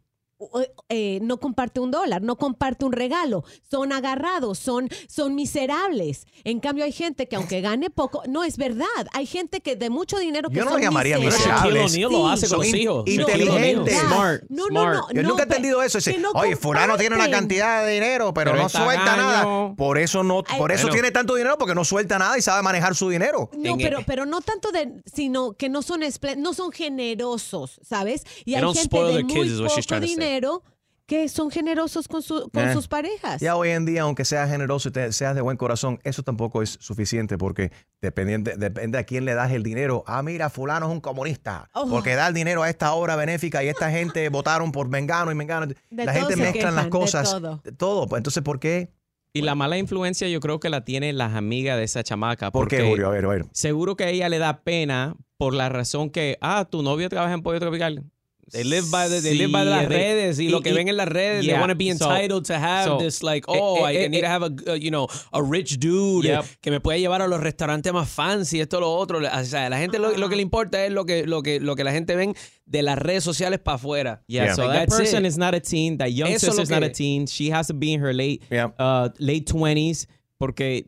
eh, 0.89 1.19
no 1.23 1.39
comparte 1.41 1.81
un 1.81 1.91
dólar, 1.91 2.23
no 2.23 2.37
comparte 2.37 2.85
un 2.85 2.93
regalo, 2.93 3.45
son 3.71 3.93
agarrados, 3.93 4.59
son, 4.59 4.89
son 5.09 5.35
miserables. 5.35 6.27
En 6.45 6.61
cambio 6.61 6.85
hay 6.85 6.93
gente 6.93 7.27
que 7.29 7.37
aunque 7.37 7.61
gane 7.61 7.91
poco, 7.91 8.23
no 8.29 8.45
es 8.45 8.57
verdad, 8.57 8.87
hay 9.13 9.27
gente 9.27 9.61
que 9.61 9.75
de 9.77 9.91
mucho 9.91 10.17
dinero 10.19 10.49
que 10.49 10.57
Yo 10.57 10.65
no 10.65 10.71
son 10.71 10.81
lo 10.81 10.85
llamaría 10.85 11.19
miserables. 11.19 11.83
miserables. 11.83 12.13
Lo 12.13 12.29
hace 12.29 12.49
con 12.49 12.59
los 12.59 12.75
hijos. 12.75 13.05
Smart, 13.09 14.43
No, 14.49 14.69
no, 14.71 14.93
no, 14.93 15.11
Yo 15.13 15.23
nunca 15.23 15.43
he 15.43 15.47
entendido 15.47 15.83
eso. 15.83 15.99
No 16.19 16.31
Oye, 16.33 16.57
fulano 16.57 16.97
tiene 16.97 17.17
una 17.17 17.31
cantidad 17.31 17.85
de 17.85 17.93
dinero, 17.95 18.33
pero, 18.33 18.53
Pero 18.53 18.63
no 18.63 18.69
suelta 18.69 19.17
nada. 19.17 19.75
Por 19.77 19.99
eso 19.99 20.23
no, 20.23 20.43
por 20.45 20.73
eso 20.73 20.83
Bueno. 20.83 20.95
tiene 20.95 21.11
tanto 21.11 21.35
dinero, 21.35 21.57
porque 21.59 21.75
no 21.75 21.85
suelta 21.85 22.19
nada 22.19 22.39
y 22.39 22.43
sabe 22.43 22.63
manejar 22.63 22.95
su 22.95 23.09
dinero. 23.09 23.51
No, 23.57 23.73
En- 23.73 23.79
pero, 23.79 24.01
pero 24.07 24.25
no 24.27 24.41
tanto 24.41 24.71
de, 24.71 25.03
sino 25.13 25.53
que 25.53 25.69
no 25.69 25.83
son 25.83 26.01
no 26.39 26.55
son 26.55 26.71
generosos, 26.71 27.81
¿sabes? 27.83 28.25
Y 28.45 28.55
They 28.55 28.55
hay 28.57 28.75
gente 28.75 28.97
de 28.97 29.25
muy 29.25 29.33
poco 29.59 29.69
say. 29.69 29.83
Dinero 30.29 30.63
que 31.07 31.27
son 31.31 31.51
generosos 31.51 32.07
con, 32.07 32.21
su, 32.23 32.51
con 32.53 32.69
Eh. 32.69 32.73
sus 32.75 32.87
parejas. 32.87 33.41
Ya 33.41 33.57
hoy 33.57 33.71
en 33.71 33.87
día, 33.87 34.03
aunque 34.03 34.27
seas 34.27 34.51
generoso 34.51 34.91
y 34.91 34.93
te- 34.93 35.11
seas 35.13 35.35
de 35.35 35.41
buen 35.41 35.57
corazón, 35.57 35.99
eso 36.05 36.23
tampoco 36.23 36.61
es 36.63 36.77
suficiente 36.81 37.39
porque 37.39 37.73
dependiente, 38.03 38.57
depende 38.59 38.99
a 38.99 39.05
quién 39.05 39.25
le 39.25 39.33
das 39.33 39.51
el 39.53 39.63
dinero. 39.63 40.05
Ah, 40.07 40.23
mira, 40.23 40.51
fulano 40.51 40.85
es 40.87 40.93
un 40.93 41.01
comunista 41.01 41.71
Oh. 41.73 41.89
porque 41.89 42.15
da 42.15 42.29
el 42.29 42.35
dinero 42.35 42.63
a 42.63 42.69
esta 42.69 42.93
obra 42.93 43.17
benéfica 43.17 43.65
y 43.65 43.69
esta 43.69 43.91
gente 43.91 44.29
votaron 44.29 44.71
por 44.71 44.89
Mengano 44.91 45.33
y 45.33 45.35
Mengano. 45.35 45.67
De 45.67 46.05
La 46.05 46.13
gente 46.13 46.37
mezclan 46.37 46.75
las 46.75 46.85
quejan, 46.87 46.91
cosas. 46.91 47.31
todo. 47.31 47.61
de 47.65 47.73
todo. 47.73 48.07
Pues, 48.07 48.21
Entonces, 48.21 48.43
¿por 48.43 48.61
qué? 48.61 48.91
Y 49.33 49.41
la 49.43 49.55
mala 49.55 49.79
influencia 49.79 50.29
yo 50.29 50.41
creo 50.41 50.61
que 50.61 50.69
la 50.69 50.85
tienen 50.85 51.17
las 51.17 51.35
amigas 51.35 51.79
de 51.79 51.85
esa 51.85 52.03
chamaca. 52.03 52.51
¿Por 52.51 52.69
qué, 52.69 52.77
porque 52.79 52.91
Julio? 52.91 53.07
A 53.07 53.11
ver, 53.11 53.25
a 53.25 53.29
ver. 53.29 53.47
Seguro 53.53 53.97
que 53.97 54.05
a 54.05 54.09
ella 54.11 54.29
le 54.29 54.39
da 54.39 54.61
pena 54.63 55.17
por 55.39 55.55
la 55.55 55.69
razón 55.71 56.11
que, 56.11 56.37
ah, 56.43 56.67
tu 56.71 56.83
novio 56.83 57.09
trabaja 57.09 57.33
en 57.35 57.43
Pollo 57.43 57.61
Tropical. 57.61 58.05
They 58.51 58.65
live 58.65 58.91
by, 58.91 59.09
the- 59.09 59.21
they 59.21 59.35
live 59.35 59.51
by 59.53 59.63
Sí, 59.65 59.71
las 59.71 59.89
de- 59.89 59.97
redes 59.97 60.39
y, 60.41 60.49
lo 60.49 60.61
que 60.61 60.71
y- 60.71 60.75
ven 60.75 60.89
en 60.89 60.97
las 60.97 61.09
redes, 61.09 61.45
yeah, 61.45 61.55
they 61.55 61.61
want 61.61 61.71
to 61.71 61.77
be 61.77 61.93
so- 61.95 62.11
entitled 62.11 62.45
to 62.47 62.55
have 62.55 62.85
so, 62.87 62.99
this 62.99 63.23
like, 63.23 63.45
eh, 63.49 63.59
oh, 63.61 63.87
eh, 63.87 63.93
I, 63.93 63.97
eh, 64.05 64.09
need 64.09 64.23
to 64.23 64.27
have 64.29 64.43
a, 64.43 64.73
uh, 64.73 64.75
you 64.75 64.91
know, 64.91 65.07
a 65.33 65.43
rich 65.43 65.79
dude 65.79 66.25
Yep. 66.27 66.45
que 66.61 66.71
me 66.71 66.81
puede 66.81 66.99
llevar 67.01 67.21
a 67.23 67.29
los 67.29 67.41
restaurantes 67.41 67.93
más 67.93 68.09
fancy, 68.09 68.61
esto, 68.61 68.81
lo 68.81 68.93
otro. 68.95 69.19
O 69.19 69.45
sea, 69.45 69.69
la 69.69 69.79
gente 69.79 69.99
lo, 69.99 70.17
lo 70.17 70.29
que 70.29 70.37
le 70.37 70.43
importa 70.43 70.85
es 70.85 70.93
lo 70.93 71.05
que, 71.05 71.27
lo 71.27 71.43
que, 71.43 71.61
lo 71.61 71.77
que 71.77 71.85
la 71.85 71.93
gente 71.93 72.17
ven 72.17 72.35
de 72.67 72.83
las 72.83 72.99
redes 72.99 73.25
sociales 73.25 73.59
para 73.61 73.77
afuera. 73.77 74.23
Yeah, 74.27 74.55
so 74.55 74.67
Like, 74.67 74.87
that 74.87 74.97
person 74.99 75.25
it. 75.25 75.29
is 75.29 75.39
not 75.39 75.55
a 75.55 75.61
teen. 75.61 75.99
That 75.99 76.09
young 76.13 76.29
Eso 76.29 76.47
es 76.49 76.55
sister's 76.57 76.71
lo 76.71 76.77
not 76.81 76.85
a 76.89 76.93
teen. 76.93 77.27
She 77.27 77.51
has 77.53 77.67
to 77.69 77.75
be 77.75 77.93
in 77.93 78.01
her 78.03 78.13
late, 78.15 78.43
uh, 78.79 79.09
late 79.19 79.45
20s. 79.47 80.07
Porque 80.39 80.85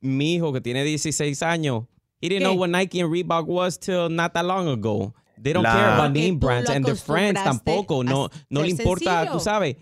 mi 0.00 0.34
hijo 0.36 0.52
que 0.52 0.60
tiene 0.60 0.82
16 0.84 1.42
años, 1.42 1.84
he 2.20 2.28
didn't 2.28 2.42
¿Qué? 2.42 2.44
know 2.44 2.54
what 2.54 2.70
Nike 2.70 3.00
and 3.00 3.12
Reebok 3.12 3.46
was 3.46 3.78
till 3.78 4.08
not 4.08 4.32
that 4.34 4.44
long 4.46 4.68
ago. 4.68 5.12
They 5.46 5.52
don't 5.52 5.62
La- 5.62 5.72
care 5.72 5.86
about 5.92 6.10
name 6.16 6.38
brands 6.40 6.68
and 6.68 6.84
their 6.84 6.96
friends 6.96 7.40
tampoco. 7.44 8.02
No, 8.02 8.28
no 8.50 8.62
le 8.62 8.68
importa, 8.70 9.12
sencillo. 9.20 9.32
tú 9.32 9.38
sabes. 9.38 9.76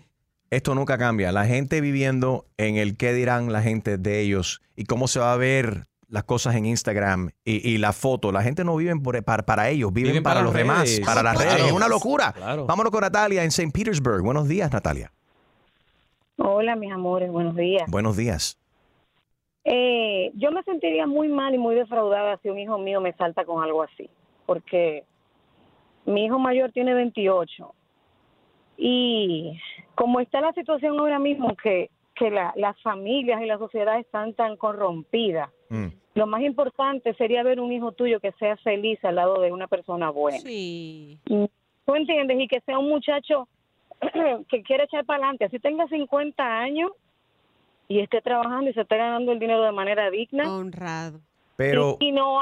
Esto 0.51 0.75
nunca 0.75 0.99
cambia. 0.99 1.31
La 1.31 1.45
gente 1.45 1.81
viviendo 1.81 2.45
en 2.57 2.75
el 2.77 2.97
qué 2.97 3.13
dirán 3.13 3.51
la 3.51 3.63
gente 3.63 3.97
de 3.97 4.19
ellos 4.21 4.61
y 4.75 4.83
cómo 4.85 5.07
se 5.07 5.19
va 5.19 5.33
a 5.33 5.37
ver 5.37 5.85
las 6.07 6.23
cosas 6.23 6.53
en 6.55 6.67
Instagram 6.67 7.31
y, 7.43 7.67
y 7.67 7.79
la 7.79 7.93
foto. 7.93 8.31
La 8.31 8.43
gente 8.43 8.63
no 8.63 8.75
vive 8.75 8.95
por- 8.97 9.23
para, 9.23 9.43
para 9.43 9.69
ellos, 9.71 9.91
viven, 9.91 10.11
Viven 10.11 10.23
para, 10.23 10.35
para 10.35 10.45
los 10.45 10.53
las 10.53 10.61
demás, 10.61 10.81
redes. 10.87 10.99
para 11.03 11.23
las 11.23 11.33
Claro. 11.35 11.49
redes. 11.51 11.65
Es 11.65 11.71
una 11.73 11.87
locura. 11.87 12.31
Claro. 12.31 12.67
Vámonos 12.67 12.91
con 12.91 13.01
Natalia 13.01 13.41
en 13.41 13.47
St. 13.47 13.71
Petersburg. 13.71 14.21
Buenos 14.21 14.47
días, 14.47 14.71
Natalia. 14.71 15.11
Hola, 16.37 16.75
mis 16.75 16.91
amores, 16.91 17.31
buenos 17.31 17.55
días. 17.55 17.89
Buenos 17.89 18.15
días. 18.15 18.59
Eh, 19.63 20.31
yo 20.35 20.51
me 20.51 20.61
sentiría 20.63 21.07
muy 21.07 21.27
mal 21.27 21.55
y 21.55 21.57
muy 21.57 21.73
defraudada 21.73 22.37
si 22.43 22.49
un 22.49 22.59
hijo 22.59 22.77
mío 22.77 23.01
me 23.01 23.13
salta 23.13 23.45
con 23.45 23.63
algo 23.63 23.81
así, 23.81 24.07
porque 24.45 25.03
mi 26.05 26.25
hijo 26.25 26.39
mayor 26.39 26.71
tiene 26.71 26.93
28 26.93 27.73
y 28.77 29.57
como 29.95 30.19
está 30.19 30.41
la 30.41 30.53
situación 30.53 30.99
ahora 30.99 31.19
mismo 31.19 31.55
que, 31.61 31.89
que 32.15 32.29
la- 32.29 32.53
las 32.55 32.79
familias 32.81 33.41
y 33.41 33.45
la 33.45 33.57
sociedad 33.57 33.99
están 33.99 34.33
tan 34.33 34.57
corrompidas, 34.57 35.49
lo 36.13 36.27
más 36.27 36.41
importante 36.41 37.13
sería 37.15 37.43
ver 37.43 37.59
un 37.59 37.71
hijo 37.73 37.91
tuyo 37.91 38.19
que 38.19 38.31
sea 38.33 38.55
feliz 38.57 39.03
al 39.03 39.15
lado 39.15 39.41
de 39.41 39.51
una 39.51 39.67
persona 39.67 40.09
buena. 40.11 40.37
Sí. 40.39 41.19
¿Tú 41.25 41.95
entiendes? 41.95 42.39
Y 42.39 42.47
que 42.47 42.61
sea 42.61 42.79
un 42.79 42.89
muchacho 42.89 43.47
que 44.49 44.63
quiere 44.63 44.85
echar 44.85 45.05
para 45.05 45.17
adelante. 45.23 45.45
Así 45.45 45.59
tenga 45.59 45.87
50 45.87 46.43
años 46.43 46.91
y 47.89 47.99
esté 47.99 48.21
trabajando 48.21 48.69
y 48.69 48.73
se 48.73 48.81
esté 48.81 48.95
ganando 48.97 49.31
el 49.33 49.39
dinero 49.39 49.63
de 49.63 49.71
manera 49.73 50.09
digna. 50.09 50.55
Honrado. 50.55 51.19
Pero, 51.57 51.97
Y, 51.99 52.07
y 52.07 52.11
no 52.11 52.41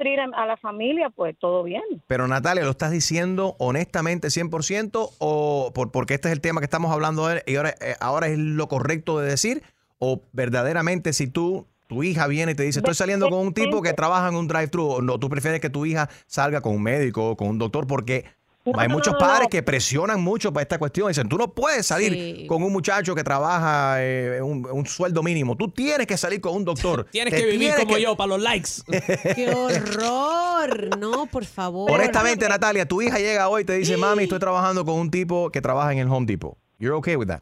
a, 0.00 0.42
a 0.42 0.46
la 0.46 0.56
familia, 0.56 1.10
pues 1.10 1.36
todo 1.38 1.62
bien. 1.62 1.82
pero 2.06 2.28
Natalia, 2.28 2.64
¿lo 2.64 2.70
estás 2.70 2.90
diciendo 2.90 3.56
honestamente 3.58 4.28
100% 4.28 5.10
o 5.18 5.72
por, 5.74 5.90
porque 5.90 6.14
este 6.14 6.28
es 6.28 6.32
el 6.32 6.40
tema 6.40 6.60
que 6.60 6.64
estamos 6.64 6.92
hablando 6.92 7.28
y 7.46 7.56
ahora, 7.56 7.74
eh, 7.80 7.96
ahora 8.00 8.28
es 8.28 8.38
lo 8.38 8.68
correcto 8.68 9.18
de 9.18 9.28
decir? 9.30 9.62
¿O 9.98 10.22
verdaderamente 10.32 11.12
si 11.12 11.26
tú, 11.26 11.66
tu 11.88 12.04
hija 12.04 12.26
viene 12.28 12.52
y 12.52 12.54
te 12.54 12.62
dice, 12.62 12.78
estoy 12.78 12.94
saliendo 12.94 13.28
con 13.28 13.40
un 13.40 13.52
tipo 13.52 13.82
que 13.82 13.92
trabaja 13.92 14.28
en 14.28 14.36
un 14.36 14.46
drive-thru, 14.46 14.86
o 14.86 15.02
no, 15.02 15.18
tú 15.18 15.28
prefieres 15.28 15.60
que 15.60 15.70
tu 15.70 15.84
hija 15.84 16.08
salga 16.26 16.60
con 16.60 16.74
un 16.74 16.82
médico 16.82 17.30
o 17.30 17.36
con 17.36 17.48
un 17.48 17.58
doctor 17.58 17.86
porque... 17.86 18.37
No, 18.72 18.80
hay 18.80 18.88
no, 18.88 18.94
muchos 18.94 19.14
padres 19.16 19.48
que 19.48 19.62
presionan 19.62 20.20
mucho 20.20 20.52
para 20.52 20.62
esta 20.62 20.78
cuestión. 20.78 21.08
Dicen, 21.08 21.28
tú 21.28 21.36
no 21.38 21.52
puedes 21.52 21.86
salir 21.86 22.12
Sí. 22.12 22.46
con 22.46 22.62
un 22.62 22.72
muchacho 22.72 23.14
que 23.14 23.22
trabaja 23.24 24.02
eh, 24.02 24.40
un, 24.42 24.66
un 24.70 24.86
sueldo 24.86 25.22
mínimo. 25.22 25.56
Tú 25.56 25.70
tienes 25.70 26.06
que 26.06 26.16
salir 26.16 26.40
con 26.40 26.54
un 26.54 26.64
doctor. 26.64 27.04
Tienes 27.10 27.32
Te 27.34 27.40
que 27.40 27.46
vivir 27.46 27.60
tienes 27.68 27.80
como 27.80 27.94
que- 27.96 28.02
yo 28.02 28.16
para 28.16 28.28
los 28.28 28.40
likes. 28.42 28.70
¡Qué 29.34 29.50
horror! 29.54 30.98
No, 30.98 31.26
por 31.26 31.44
favor. 31.44 31.90
Honestamente, 31.90 32.48
Natalia, 32.48 32.86
tu 32.86 33.00
hija 33.02 33.18
llega 33.18 33.48
hoy 33.48 33.62
y 33.62 33.64
te 33.64 33.74
dice, 33.74 33.96
mami, 33.96 34.24
estoy 34.24 34.38
trabajando 34.38 34.84
con 34.84 34.94
un 34.96 35.10
tipo 35.10 35.50
que 35.50 35.60
trabaja 35.60 35.92
en 35.92 35.98
el 35.98 36.08
Home 36.08 36.26
Depot. 36.26 36.56
You're 36.78 36.96
okay 36.96 37.16
with 37.16 37.26
that? 37.28 37.40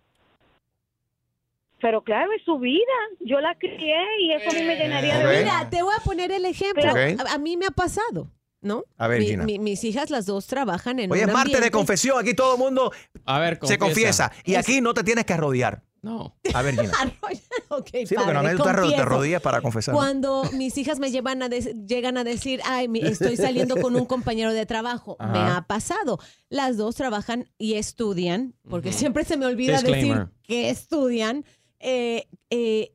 Pero 1.81 2.03
claro, 2.03 2.31
es 2.37 2.43
su 2.45 2.59
vida. 2.59 2.81
Yo 3.21 3.39
la 3.41 3.55
crié 3.59 3.97
y 4.21 4.33
eso 4.33 4.51
a 4.51 4.55
mí 4.55 4.63
me 4.67 4.77
llenaría 4.77 5.19
de 5.19 5.25
Ok. 5.27 5.33
Mira, 5.45 5.71
te 5.71 5.83
voy 5.83 5.95
a 5.99 6.03
poner 6.03 6.33
el 6.33 6.45
ejemplo. 6.47 6.85
A 7.31 7.39
mí 7.39 7.57
me 7.57 7.67
ha 7.67 7.71
pasado, 7.71 8.29
¿no? 8.61 8.85
A 8.97 9.07
ver, 9.09 9.21
Mi- 9.21 9.27
Gina. 9.27 9.45
mi- 9.45 9.59
mis 9.59 9.85
hijas, 9.85 10.11
las 10.11 10.27
dos, 10.27 10.47
trabajan 10.47 10.99
en 10.99 11.11
Hoy 11.13 11.23
un 11.23 11.29
es 11.29 11.33
martes 11.35 11.61
de 11.61 11.71
confesión. 11.71 12.19
Aquí 12.19 12.35
todo 12.35 12.55
el 12.55 12.59
mundo 12.59 12.91
A 13.25 13.39
ver, 13.39 13.59
se 13.63 13.79
confiesa. 13.79 14.33
Y 14.45 14.55
aquí 14.57 14.81
no 14.81 14.95
te 14.95 15.03
tienes 15.05 15.25
que 15.25 15.33
arrodillar. 15.35 15.83
No. 16.03 16.37
A 16.55 16.63
ver, 16.63 16.75
Gina. 16.79 16.93
Ok, 17.69 17.89
Sí, 17.89 17.99
porque 18.05 18.15
padre, 18.15 18.35
normalmente 18.35 18.63
tú 18.63 18.91
te 18.91 18.97
arrodillas 19.03 19.43
para 19.43 19.61
confesar. 19.61 19.93
Cuando 19.95 20.45
mis 20.53 20.79
hijas 20.79 21.01
me 21.01 21.11
llevan 21.11 21.43
a 21.43 21.49
de- 21.49 21.75
llegan 21.87 22.17
a 22.17 22.23
decir, 22.23 22.61
ay, 22.65 22.89
estoy 23.03 23.37
saliendo 23.37 23.77
con 23.81 23.97
un 23.97 24.07
compañero 24.07 24.53
de 24.53 24.67
trabajo, 24.67 25.17
me 25.19 25.41
ha 25.41 25.65
pasado. 25.67 26.19
Las 26.49 26.77
dos 26.77 26.95
trabajan 26.95 27.51
y 27.59 27.75
estudian, 27.75 28.55
porque 28.71 28.93
siempre 28.93 29.25
se 29.25 29.37
me 29.37 29.47
olvida 29.47 29.75
Disclaimer. 29.75 30.19
decir 30.19 30.33
que 30.45 30.71
estudian 30.71 31.45
eh, 31.81 32.29
eh, 32.51 32.93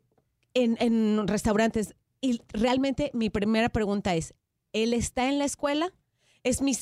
en, 0.54 0.78
en 0.80 1.28
restaurantes. 1.28 1.96
Y 2.22 2.42
realmente 2.54 3.12
mi 3.14 3.30
primera 3.30 3.68
pregunta 3.70 4.16
es, 4.16 4.34
¿él 4.74 4.94
está 4.94 5.30
en 5.30 5.40
la 5.40 5.46
escuela? 5.46 5.94
Es 6.44 6.62
mi, 6.62 6.76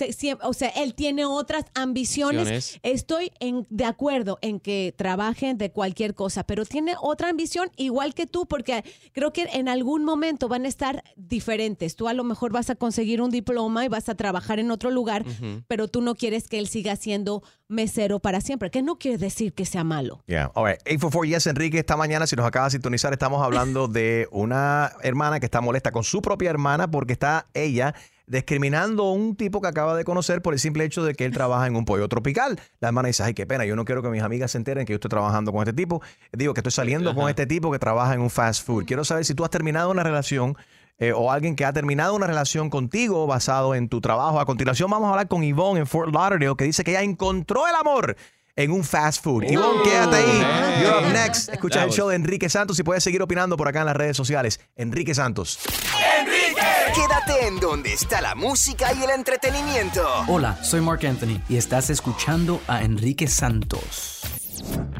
o 0.43 0.54
sea, 0.54 0.69
él 0.69 0.93
tiene 0.93 1.26
otras 1.26 1.65
ambiciones. 1.76 2.48
Ambiciones. 2.48 2.80
Estoy 2.84 3.32
en, 3.39 3.67
de 3.69 3.86
acuerdo 3.86 4.39
en 4.41 4.60
que 4.60 4.93
trabajen 4.95 5.58
de 5.58 5.72
cualquier 5.72 6.15
cosa, 6.15 6.43
pero 6.43 6.65
tiene 6.65 6.95
otra 7.02 7.30
ambición 7.30 7.69
igual 7.76 8.13
que 8.13 8.26
tú, 8.26 8.45
porque 8.45 8.86
creo 9.12 9.34
que 9.34 9.50
en 9.52 9.67
algún 9.67 10.06
momento 10.06 10.48
van 10.48 10.65
a 10.65 10.69
estar 10.69 11.04
diferentes. 11.17 11.95
Tú 11.95 12.08
a 12.08 12.13
lo 12.13 12.24
mejor 12.24 12.54
vas 12.54 12.69
a 12.69 12.76
conseguir 12.76 13.22
un 13.22 13.32
diploma 13.32 13.84
y 13.84 13.89
vas 13.89 14.08
a 14.08 14.15
trabajar 14.15 14.60
en 14.60 14.72
otro 14.72 14.91
lugar, 14.91 15.26
pero 15.67 15.88
tú 15.88 16.02
no 16.02 16.15
quieres 16.15 16.48
que 16.48 16.60
él 16.60 16.67
siga 16.67 16.95
siendo 16.95 17.43
mesero 17.67 18.19
para 18.19 18.41
siempre, 18.41 18.72
que 18.72 18.82
no 18.82 18.98
quiere 18.98 19.17
decir 19.17 19.54
que 19.54 19.65
sea 19.65 19.84
malo. 19.84 20.24
Yeah. 20.26 20.52
All 20.56 20.65
right. 20.65 20.80
844 20.82 21.26
Yes, 21.26 21.48
Enrique. 21.48 21.80
Esta 21.80 21.98
mañana, 21.98 22.26
si 22.28 22.36
nos 22.36 22.45
acaba 22.45 22.65
de 22.65 22.72
sintonizar, 22.72 23.13
estamos 23.13 23.43
hablando 23.43 23.88
de 23.88 24.28
una 24.32 24.93
hermana 25.04 25.39
que 25.39 25.45
está 25.45 25.62
molesta 25.62 25.91
con 25.91 26.04
su 26.04 26.22
propia 26.22 26.50
hermana 26.50 26.89
porque 26.89 27.13
está 27.13 27.48
ella 27.54 27.93
discriminando 28.30 29.04
a 29.04 29.12
un 29.12 29.36
tipo 29.36 29.60
que 29.60 29.68
acaba 29.68 29.96
de 29.98 30.06
conocer 30.06 30.42
por 30.42 30.54
el 30.54 30.60
simple 30.60 30.86
hecho 30.86 31.04
de 31.04 31.15
que 31.15 31.26
él 31.26 31.34
trabaja 31.34 31.68
en 31.68 31.76
un 31.76 31.84
pollo 31.84 32.08
tropical. 32.08 32.60
La 32.80 32.89
hermana 32.89 33.08
dice, 33.08 33.24
ay, 33.24 33.34
qué 33.34 33.46
pena, 33.46 33.65
yo 33.65 33.76
no 33.76 33.86
quiero 33.86 34.02
que 34.02 34.10
mis 34.10 34.22
amigas 34.22 34.52
se 34.52 34.58
enteren 34.58 34.86
que 34.86 34.94
yo 34.94 34.96
estoy 34.96 35.10
trabajando 35.10 35.52
con 35.52 35.62
este 35.62 35.74
tipo. 35.74 36.02
Digo 36.32 36.54
que 36.54 36.62
estoy 36.62 36.72
saliendo 36.72 37.13
con 37.13 37.28
este 37.28 37.46
tipo 37.46 37.72
que 37.72 37.80
trabaja 37.80 38.13
en 38.13 38.22
un 38.22 38.30
fast 38.30 38.65
food. 38.65 38.86
Quiero 38.86 39.04
saber 39.04 39.26
si 39.26 39.34
tú 39.34 39.44
has 39.44 39.50
terminado 39.50 39.89
una 39.89 40.04
relación 40.04 40.56
eh, 41.00 41.12
o 41.12 41.32
alguien 41.32 41.56
que 41.56 41.65
ha 41.65 41.74
terminado 41.74 42.13
una 42.13 42.28
relación 42.28 42.70
contigo 42.70 43.26
basado 43.26 43.74
en 43.74 43.89
tu 43.89 44.00
trabajo. 44.00 44.39
A 44.39 44.46
continuación 44.46 44.92
vamos 44.92 45.08
a 45.08 45.12
hablar 45.12 45.28
con 45.28 45.42
Yvonne 45.42 45.80
en 45.80 45.88
Fort 45.88 46.13
Lauderdale 46.13 46.56
que 46.56 46.65
dice 46.65 46.84
que 46.84 46.92
ella 46.92 47.02
encontró 47.02 47.68
el 47.68 47.76
amor 47.76 48.15
en 48.56 48.72
un 48.72 48.84
fast 48.84 49.24
food. 49.24 49.44
Yvonne, 49.46 49.82
quédate 49.84 50.18
ahí. 50.18 50.84
You're 50.84 51.08
up 51.08 51.13
next. 51.13 51.50
Escucha 51.50 51.84
el 51.84 51.92
show 51.92 52.10
de 52.10 52.15
Enrique 52.15 52.50
Santos 52.50 52.78
y 52.78 52.84
puedes 52.84 53.04
seguir 53.04 53.22
opinando 53.22 53.58
por 53.58 53.68
acá 53.68 53.80
en 53.80 53.86
las 53.88 53.96
redes 53.96 54.18
sociales. 54.18 54.60
Enrique 54.76 55.15
Santos. 55.15 55.60
Quédate 56.93 57.47
en 57.47 57.60
donde 57.60 57.93
está 57.93 58.19
la 58.19 58.36
música 58.36 58.93
y 58.93 59.04
el 59.04 59.12
entretenimiento. 59.12 60.02
Hola, 60.28 60.58
soy 60.63 60.82
Mark 60.82 61.06
Anthony 61.06 61.39
y 61.47 61.58
estás 61.58 61.89
escuchando 61.89 62.62
a 62.67 62.82
Enrique 62.82 63.28
Santos. 63.28 64.21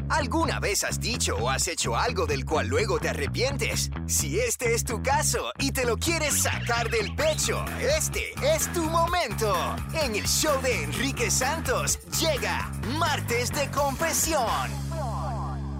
¿Alguna 0.08 0.60
vez 0.60 0.84
has 0.84 1.00
dicho 1.00 1.36
o 1.36 1.50
has 1.50 1.66
hecho 1.68 1.96
algo 1.96 2.26
del 2.26 2.44
cual 2.44 2.68
luego 2.68 2.98
te 2.98 3.08
arrepientes? 3.08 3.90
Si 4.06 4.38
este 4.38 4.74
es 4.74 4.84
tu 4.84 5.02
caso 5.02 5.52
y 5.58 5.72
te 5.72 5.84
lo 5.84 5.96
quieres 5.96 6.42
sacar 6.42 6.90
del 6.90 7.14
pecho, 7.14 7.64
este 7.96 8.34
es 8.42 8.72
tu 8.72 8.84
momento. 8.84 9.54
En 10.02 10.14
el 10.14 10.26
show 10.26 10.60
de 10.62 10.84
Enrique 10.84 11.30
Santos 11.30 11.98
llega 12.20 12.70
Martes 12.98 13.50
de 13.52 13.70
Confesión. 13.70 14.70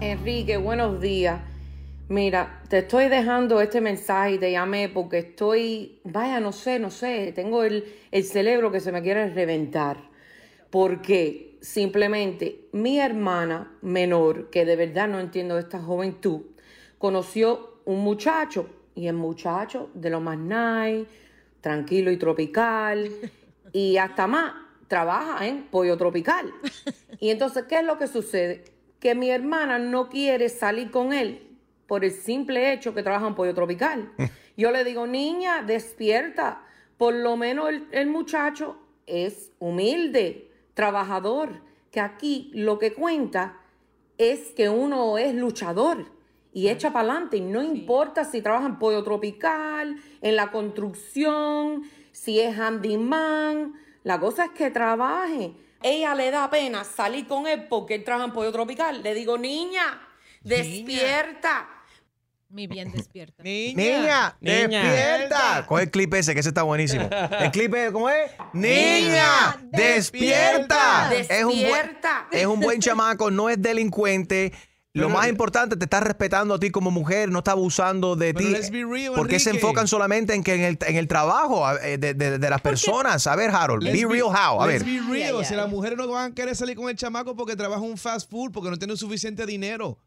Enrique, 0.01 0.57
buenos 0.57 0.99
días. 0.99 1.50
Mira, 2.11 2.61
te 2.67 2.79
estoy 2.79 3.07
dejando 3.07 3.61
este 3.61 3.79
mensaje 3.79 4.33
y 4.33 4.37
te 4.37 4.51
llamé 4.51 4.89
porque 4.89 5.19
estoy, 5.19 6.01
vaya, 6.03 6.41
no 6.41 6.51
sé, 6.51 6.77
no 6.77 6.91
sé, 6.91 7.31
tengo 7.33 7.63
el, 7.63 7.85
el 8.11 8.25
cerebro 8.25 8.69
que 8.69 8.81
se 8.81 8.91
me 8.91 9.01
quiere 9.01 9.29
reventar. 9.29 10.09
Porque 10.69 11.57
simplemente 11.61 12.67
mi 12.73 12.99
hermana 12.99 13.77
menor, 13.81 14.49
que 14.49 14.65
de 14.65 14.75
verdad 14.75 15.07
no 15.07 15.21
entiendo 15.21 15.57
esta 15.57 15.79
juventud, 15.79 16.41
conoció 16.97 17.79
un 17.85 18.01
muchacho 18.01 18.69
y 18.93 19.07
el 19.07 19.15
muchacho 19.15 19.89
de 19.93 20.09
lo 20.09 20.19
más 20.19 20.37
nice, 20.37 21.05
tranquilo 21.61 22.11
y 22.11 22.17
tropical 22.17 23.09
y 23.71 23.95
hasta 23.95 24.27
más 24.27 24.53
trabaja 24.89 25.47
en 25.47 25.63
pollo 25.63 25.95
tropical. 25.95 26.51
Y 27.21 27.29
entonces, 27.29 27.65
¿qué 27.69 27.75
es 27.75 27.85
lo 27.85 27.99
que 27.99 28.07
sucede? 28.07 28.65
Que 28.99 29.13
mi 29.13 29.29
hermana 29.29 29.77
no 29.77 30.09
quiere 30.09 30.49
salir 30.49 30.89
con 30.89 31.13
él 31.13 31.50
por 31.91 32.05
el 32.05 32.11
simple 32.13 32.71
hecho 32.71 32.93
que 32.93 33.03
trabaja 33.03 33.27
en 33.27 33.35
pollo 33.35 33.53
tropical. 33.53 34.13
Yo 34.55 34.71
le 34.71 34.85
digo, 34.85 35.07
niña, 35.07 35.61
despierta. 35.61 36.63
Por 36.95 37.13
lo 37.13 37.35
menos 37.35 37.67
el, 37.67 37.85
el 37.91 38.07
muchacho 38.07 38.77
es 39.05 39.51
humilde, 39.59 40.49
trabajador, 40.73 41.49
que 41.91 41.99
aquí 41.99 42.49
lo 42.53 42.79
que 42.79 42.93
cuenta 42.93 43.57
es 44.17 44.53
que 44.53 44.69
uno 44.69 45.17
es 45.17 45.35
luchador 45.35 46.05
y 46.53 46.69
echa 46.69 46.93
para 46.93 47.11
adelante. 47.11 47.35
Y 47.35 47.41
no 47.41 47.61
importa 47.61 48.23
si 48.23 48.41
trabaja 48.41 48.67
en 48.67 48.79
pollo 48.79 49.03
tropical, 49.03 49.97
en 50.21 50.37
la 50.37 50.49
construcción, 50.49 51.83
si 52.13 52.39
es 52.39 52.57
handyman. 52.57 53.73
La 54.03 54.17
cosa 54.17 54.45
es 54.45 54.51
que 54.51 54.71
trabaje. 54.71 55.55
Ella 55.83 56.15
le 56.15 56.31
da 56.31 56.49
pena 56.49 56.85
salir 56.85 57.27
con 57.27 57.47
él 57.47 57.67
porque 57.67 57.95
él 57.95 58.05
trabaja 58.05 58.27
en 58.27 58.33
pollo 58.33 58.53
tropical. 58.53 59.03
Le 59.03 59.13
digo, 59.13 59.37
niña, 59.37 60.07
despierta. 60.41 61.80
Mi 62.51 62.67
bien 62.67 62.91
despierta. 62.95 63.43
Niña, 63.43 64.35
despierta. 64.41 65.65
Coge 65.67 65.83
el 65.83 65.91
clip 65.91 66.13
ese, 66.13 66.33
que 66.33 66.41
ese 66.41 66.49
está 66.49 66.63
buenísimo. 66.63 67.09
El 67.39 67.51
clip 67.51 67.73
es, 67.75 67.91
¿cómo 67.91 68.09
es? 68.09 68.31
Niña, 68.53 69.57
despierta. 69.71 71.11
Es 71.13 71.43
un, 71.43 71.49
buen, 71.49 71.61
Despierta. 71.61 72.27
es 72.31 72.45
un 72.45 72.59
buen 72.59 72.79
chamaco, 72.81 73.31
no 73.31 73.49
es 73.49 73.61
delincuente. 73.61 74.51
Lo 74.93 75.07
más 75.07 75.29
importante, 75.29 75.77
te 75.77 75.85
está 75.85 76.01
respetando 76.01 76.53
a 76.55 76.59
ti 76.59 76.69
como 76.69 76.91
mujer, 76.91 77.29
no 77.29 77.39
está 77.39 77.51
abusando 77.51 78.17
de 78.17 78.33
Pero 78.33 78.45
ti. 78.47 78.51
let's 78.51 78.69
be 78.71 78.83
real, 78.83 79.13
¿Por 79.13 79.29
qué 79.29 79.39
se 79.39 79.51
enfocan 79.51 79.87
solamente 79.87 80.33
en 80.33 80.43
que 80.43 80.53
en 80.55 80.61
el, 80.63 80.77
en 80.85 80.97
el 80.97 81.07
trabajo 81.07 81.63
eh, 81.81 81.97
de, 81.97 82.13
de- 82.13 82.37
de 82.39 82.49
las 82.49 82.59
personas? 82.59 83.25
A 83.25 83.37
ver, 83.37 83.51
Harold, 83.51 83.83
Let's 83.83 83.97
be 83.97 84.05
real 84.05 84.27
how. 84.27 84.61
A 84.61 84.67
let's 84.67 84.83
ver. 84.83 85.01
be 85.01 85.09
real. 85.09 85.45
Si 85.45 85.55
las 85.55 85.69
mujeres 85.69 85.97
no 85.97 86.05
van 86.09 86.33
a 86.33 86.35
querer 86.35 86.57
salir 86.57 86.75
con 86.75 86.89
el 86.89 86.97
chamaco 86.97 87.37
porque 87.37 87.55
trabaja 87.55 87.81
en 87.81 87.91
un 87.91 87.97
fast 87.97 88.29
food, 88.29 88.51
porque 88.51 88.69
no 88.69 88.75
tienen 88.77 88.97
suficiente 88.97 89.45
dinero. 89.45 89.97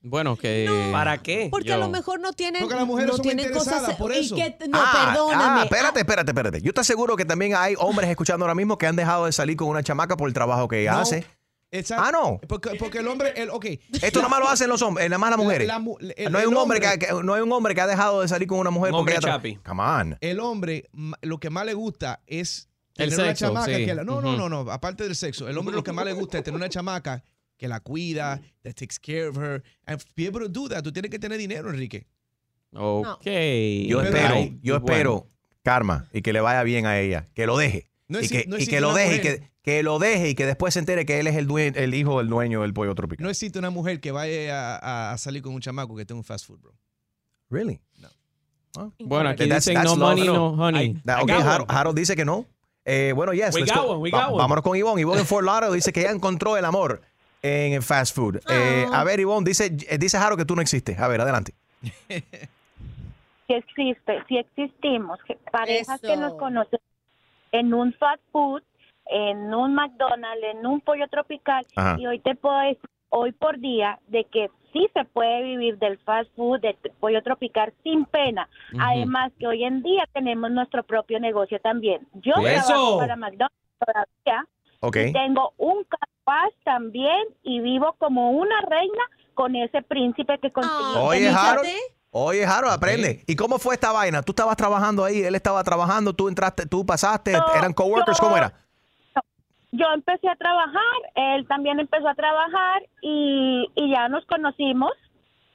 Bueno, 0.00 0.36
que. 0.36 0.88
¿Para 0.92 1.18
qué? 1.18 1.48
Porque 1.50 1.72
a 1.72 1.76
lo 1.76 1.88
mejor 1.88 2.20
no 2.20 2.32
tienen, 2.32 2.62
Porque 2.62 2.76
las 2.76 2.86
mujeres 2.86 3.10
no 3.10 3.16
son 3.16 3.22
tienen 3.22 3.50
cosas 3.52 3.94
por 3.96 4.12
y 4.12 4.18
eso. 4.18 4.36
que 4.36 4.56
no 4.68 4.78
Ah, 4.80 5.10
perdóname. 5.12 5.60
ah, 5.60 5.64
espérate, 5.64 6.00
espérate, 6.00 6.30
espérate. 6.30 6.62
Yo 6.62 6.72
te 6.72 6.80
aseguro 6.80 7.16
que 7.16 7.24
también 7.24 7.54
hay 7.56 7.74
hombres 7.78 8.08
escuchando 8.08 8.44
ahora 8.44 8.54
mismo 8.54 8.78
que 8.78 8.86
han 8.86 8.94
dejado 8.96 9.26
de 9.26 9.32
salir 9.32 9.56
con 9.56 9.68
una 9.68 9.82
chamaca 9.82 10.16
por 10.16 10.28
el 10.28 10.34
trabajo 10.34 10.68
que 10.68 10.82
ella 10.82 10.92
No. 10.92 10.98
hace. 11.00 11.26
Exacto. 11.70 12.04
Ah, 12.06 12.12
no. 12.12 12.40
Porque, 12.48 12.70
porque 12.78 12.98
el 13.00 13.08
hombre, 13.08 13.32
el, 13.36 13.50
ok. 13.50 13.66
Esto 14.00 14.20
nada 14.20 14.30
más 14.30 14.38
lo 14.40 14.48
hacen 14.48 14.70
los 14.70 14.80
hombres, 14.80 15.06
nada 15.10 15.18
más 15.18 15.30
las 15.30 15.38
mujeres. 15.38 15.66
La 15.68 15.78
mu- 15.78 15.98
el- 16.00 16.32
no, 16.32 16.38
hay 16.38 16.46
un 16.46 16.56
hombre 16.56 16.78
hombre- 16.78 16.98
que, 16.98 17.12
no 17.22 17.34
hay 17.34 17.42
un 17.42 17.52
hombre 17.52 17.74
que 17.74 17.80
ha 17.82 17.86
dejado 17.86 18.22
de 18.22 18.28
salir 18.28 18.48
con 18.48 18.58
una 18.58 18.70
mujer 18.70 18.92
Un 18.94 19.00
hombre 19.00 19.16
porque 19.16 19.26
ella 19.26 19.34
tra- 19.34 19.36
chapi. 19.38 19.56
Come 19.56 19.82
on. 19.82 20.16
El 20.22 20.40
hombre, 20.40 20.88
lo 21.20 21.38
que 21.38 21.50
más 21.50 21.66
le 21.66 21.74
gusta 21.74 22.22
es 22.26 22.70
El 22.96 23.10
tener 23.10 23.26
una 23.26 23.34
chamaca 23.34 23.66
sí. 23.76 23.84
que 23.84 23.94
la, 23.94 24.02
no, 24.04 24.22
no, 24.22 24.34
no, 24.36 24.48
no, 24.48 24.70
aparte 24.70 25.04
del 25.04 25.14
sexo, 25.14 25.46
el 25.48 25.58
hombre 25.58 25.74
lo 25.74 25.82
que 25.84 25.92
más 25.92 26.06
le 26.06 26.14
gusta 26.14 26.38
es 26.38 26.44
tener 26.44 26.56
una 26.56 26.70
chamaca 26.70 27.22
que 27.58 27.68
la 27.68 27.80
cuida, 27.80 28.40
that 28.62 28.72
takes 28.74 28.98
care 28.98 29.26
of 29.28 29.36
her, 29.36 29.62
and 29.84 30.00
be 30.16 30.26
able 30.26 30.40
to 30.40 30.48
do 30.48 30.68
that. 30.68 30.82
Tú 30.82 30.92
tienes 30.92 31.10
que 31.10 31.18
tener 31.18 31.36
dinero, 31.38 31.68
Enrique. 31.68 32.06
Ok. 32.72 33.24
Yo 33.86 33.98
Pero- 33.98 34.02
espero, 34.02 34.34
yo 34.62 34.80
bueno. 34.80 34.94
espero, 34.94 35.26
Karma, 35.62 36.06
y 36.12 36.22
que 36.22 36.32
le 36.32 36.40
vaya 36.40 36.62
bien 36.62 36.86
a 36.86 36.98
ella, 36.98 37.28
que 37.34 37.46
lo 37.46 37.56
deje. 37.58 37.90
No 38.08 38.20
y 38.20 38.28
que, 38.28 38.44
no 38.46 38.56
y 38.56 38.62
existe 38.62 38.76
que 38.76 38.80
lo 38.80 38.94
deje 38.94 39.16
y 39.16 39.20
que, 39.20 39.50
que 39.62 39.82
lo 39.82 39.98
deje 39.98 40.30
y 40.30 40.34
que 40.34 40.46
después 40.46 40.72
se 40.74 40.80
entere 40.80 41.04
que 41.04 41.18
él 41.20 41.26
es 41.26 41.36
el, 41.36 41.46
due- 41.46 41.72
el 41.76 41.94
hijo 41.94 42.18
del 42.18 42.28
dueño 42.28 42.62
del 42.62 42.72
pollo 42.72 42.94
tropical. 42.94 43.22
No 43.22 43.28
existe 43.30 43.58
una 43.58 43.68
mujer 43.70 44.00
que 44.00 44.12
vaya 44.12 44.76
a, 44.78 45.12
a 45.12 45.18
salir 45.18 45.42
con 45.42 45.52
un 45.54 45.60
chamaco 45.60 45.94
que 45.96 46.06
tenga 46.06 46.18
un 46.18 46.24
fast 46.24 46.46
food, 46.46 46.60
bro. 46.60 46.72
Really? 47.50 47.80
No. 47.98 48.08
Bueno, 49.00 49.30
aquí 49.30 49.44
That's- 49.44 49.56
dicen 49.64 49.74
that's 49.74 49.84
no 49.90 49.96
love. 49.96 50.16
money, 50.16 50.26
no 50.26 50.48
honey. 50.52 50.86
I. 51.04 51.30
Harold, 51.42 51.70
Harold 51.70 51.98
dice 51.98 52.14
que 52.14 52.24
no. 52.24 52.46
Eh, 52.84 53.12
bueno, 53.14 53.32
yes. 53.34 53.54
We 53.54 53.60
let's 53.62 53.72
got 53.72 53.84
go. 53.84 53.92
one, 53.94 54.00
we 54.00 54.10
Va- 54.10 54.24
got 54.26 54.32
one. 54.34 54.38
Vámonos 54.42 54.62
con 54.62 54.76
Ivonne. 54.76 55.00
Ivonne 55.02 55.20
en 55.20 55.26
Fort 55.26 55.44
Lauderdale 55.44 55.74
dice 55.74 55.92
que 55.92 56.00
ella 56.00 56.12
encontró 56.12 56.56
el 56.56 56.64
amor 56.64 57.02
en 57.42 57.72
el 57.74 57.82
fast 57.82 58.14
food. 58.16 58.36
Eh, 58.50 58.86
Ah. 58.92 59.00
a 59.00 59.04
ver, 59.04 59.20
Ivonne, 59.20 59.44
dice, 59.44 59.66
eh, 59.88 59.98
dice 59.98 60.16
Harold 60.16 60.38
que 60.38 60.44
tú 60.44 60.54
no 60.56 60.62
existes. 60.62 60.98
A 60.98 61.08
ver, 61.08 61.20
adelante. 61.20 61.52
si 63.46 63.54
existe, 63.54 64.24
si 64.28 64.38
existimos, 64.38 65.18
parejas 65.50 66.00
que 66.00 66.16
nos 66.16 66.34
conocen 66.34 66.80
en 67.52 67.72
un 67.72 67.92
fast 67.94 68.22
food, 68.32 68.62
en 69.06 69.54
un 69.54 69.74
McDonald's, 69.74 70.44
en 70.54 70.66
un 70.66 70.80
pollo 70.80 71.08
tropical, 71.08 71.64
Ajá. 71.76 71.96
y 71.98 72.06
hoy 72.06 72.18
te 72.18 72.34
puedo 72.34 72.58
decir, 72.58 72.78
hoy 73.08 73.32
por 73.32 73.58
día, 73.58 73.98
de 74.08 74.24
que 74.24 74.50
sí 74.72 74.86
se 74.92 75.04
puede 75.06 75.42
vivir 75.44 75.78
del 75.78 75.96
fast 75.98 76.30
food, 76.36 76.60
del 76.60 76.76
pollo 77.00 77.22
tropical 77.22 77.72
sin 77.82 78.04
pena. 78.04 78.48
Además 78.78 79.32
que 79.38 79.46
hoy 79.46 79.64
en 79.64 79.82
día 79.82 80.04
tenemos 80.12 80.50
nuestro 80.50 80.82
propio 80.82 81.18
negocio 81.18 81.58
también. 81.60 82.06
Yo 82.14 82.34
Eso. 82.44 82.66
trabajo 82.66 82.98
para 82.98 83.16
McDonald's 83.16 83.56
todavía, 83.78 84.44
Ok. 84.80 84.96
y 85.08 85.12
tengo 85.14 85.54
un 85.56 85.84
carpaz 86.28 86.52
también 86.64 87.26
y 87.42 87.60
vivo 87.60 87.94
como 87.98 88.30
una 88.32 88.60
reina 88.62 89.02
con 89.34 89.54
ese 89.56 89.82
príncipe 89.82 90.38
que 90.40 90.50
conseguí. 90.50 90.96
Oye, 90.96 91.26
en 91.28 91.32
mi 91.32 91.38
Harold. 91.38 91.68
Oye, 92.10 92.44
Harold, 92.44 92.72
aprende. 92.72 93.22
¿Y 93.26 93.36
cómo 93.36 93.58
fue 93.58 93.74
esta 93.74 93.92
vaina? 93.92 94.22
Tú 94.22 94.32
estabas 94.32 94.56
trabajando 94.56 95.04
ahí, 95.04 95.22
él 95.22 95.34
estaba 95.34 95.62
trabajando, 95.62 96.12
tú 96.14 96.28
entraste, 96.28 96.66
tú 96.66 96.84
pasaste, 96.84 97.32
No, 97.32 97.44
eran 97.54 97.72
coworkers, 97.72 98.18
yo- 98.18 98.24
¿cómo 98.24 98.36
era? 98.36 98.52
Yo 99.70 99.84
empecé 99.94 100.26
a 100.30 100.34
trabajar, 100.36 100.96
él 101.14 101.46
también 101.46 101.78
empezó 101.78 102.08
a 102.08 102.14
trabajar 102.14 102.82
y, 103.02 103.66
y 103.74 103.90
ya 103.92 104.08
nos 104.08 104.24
conocimos 104.24 104.92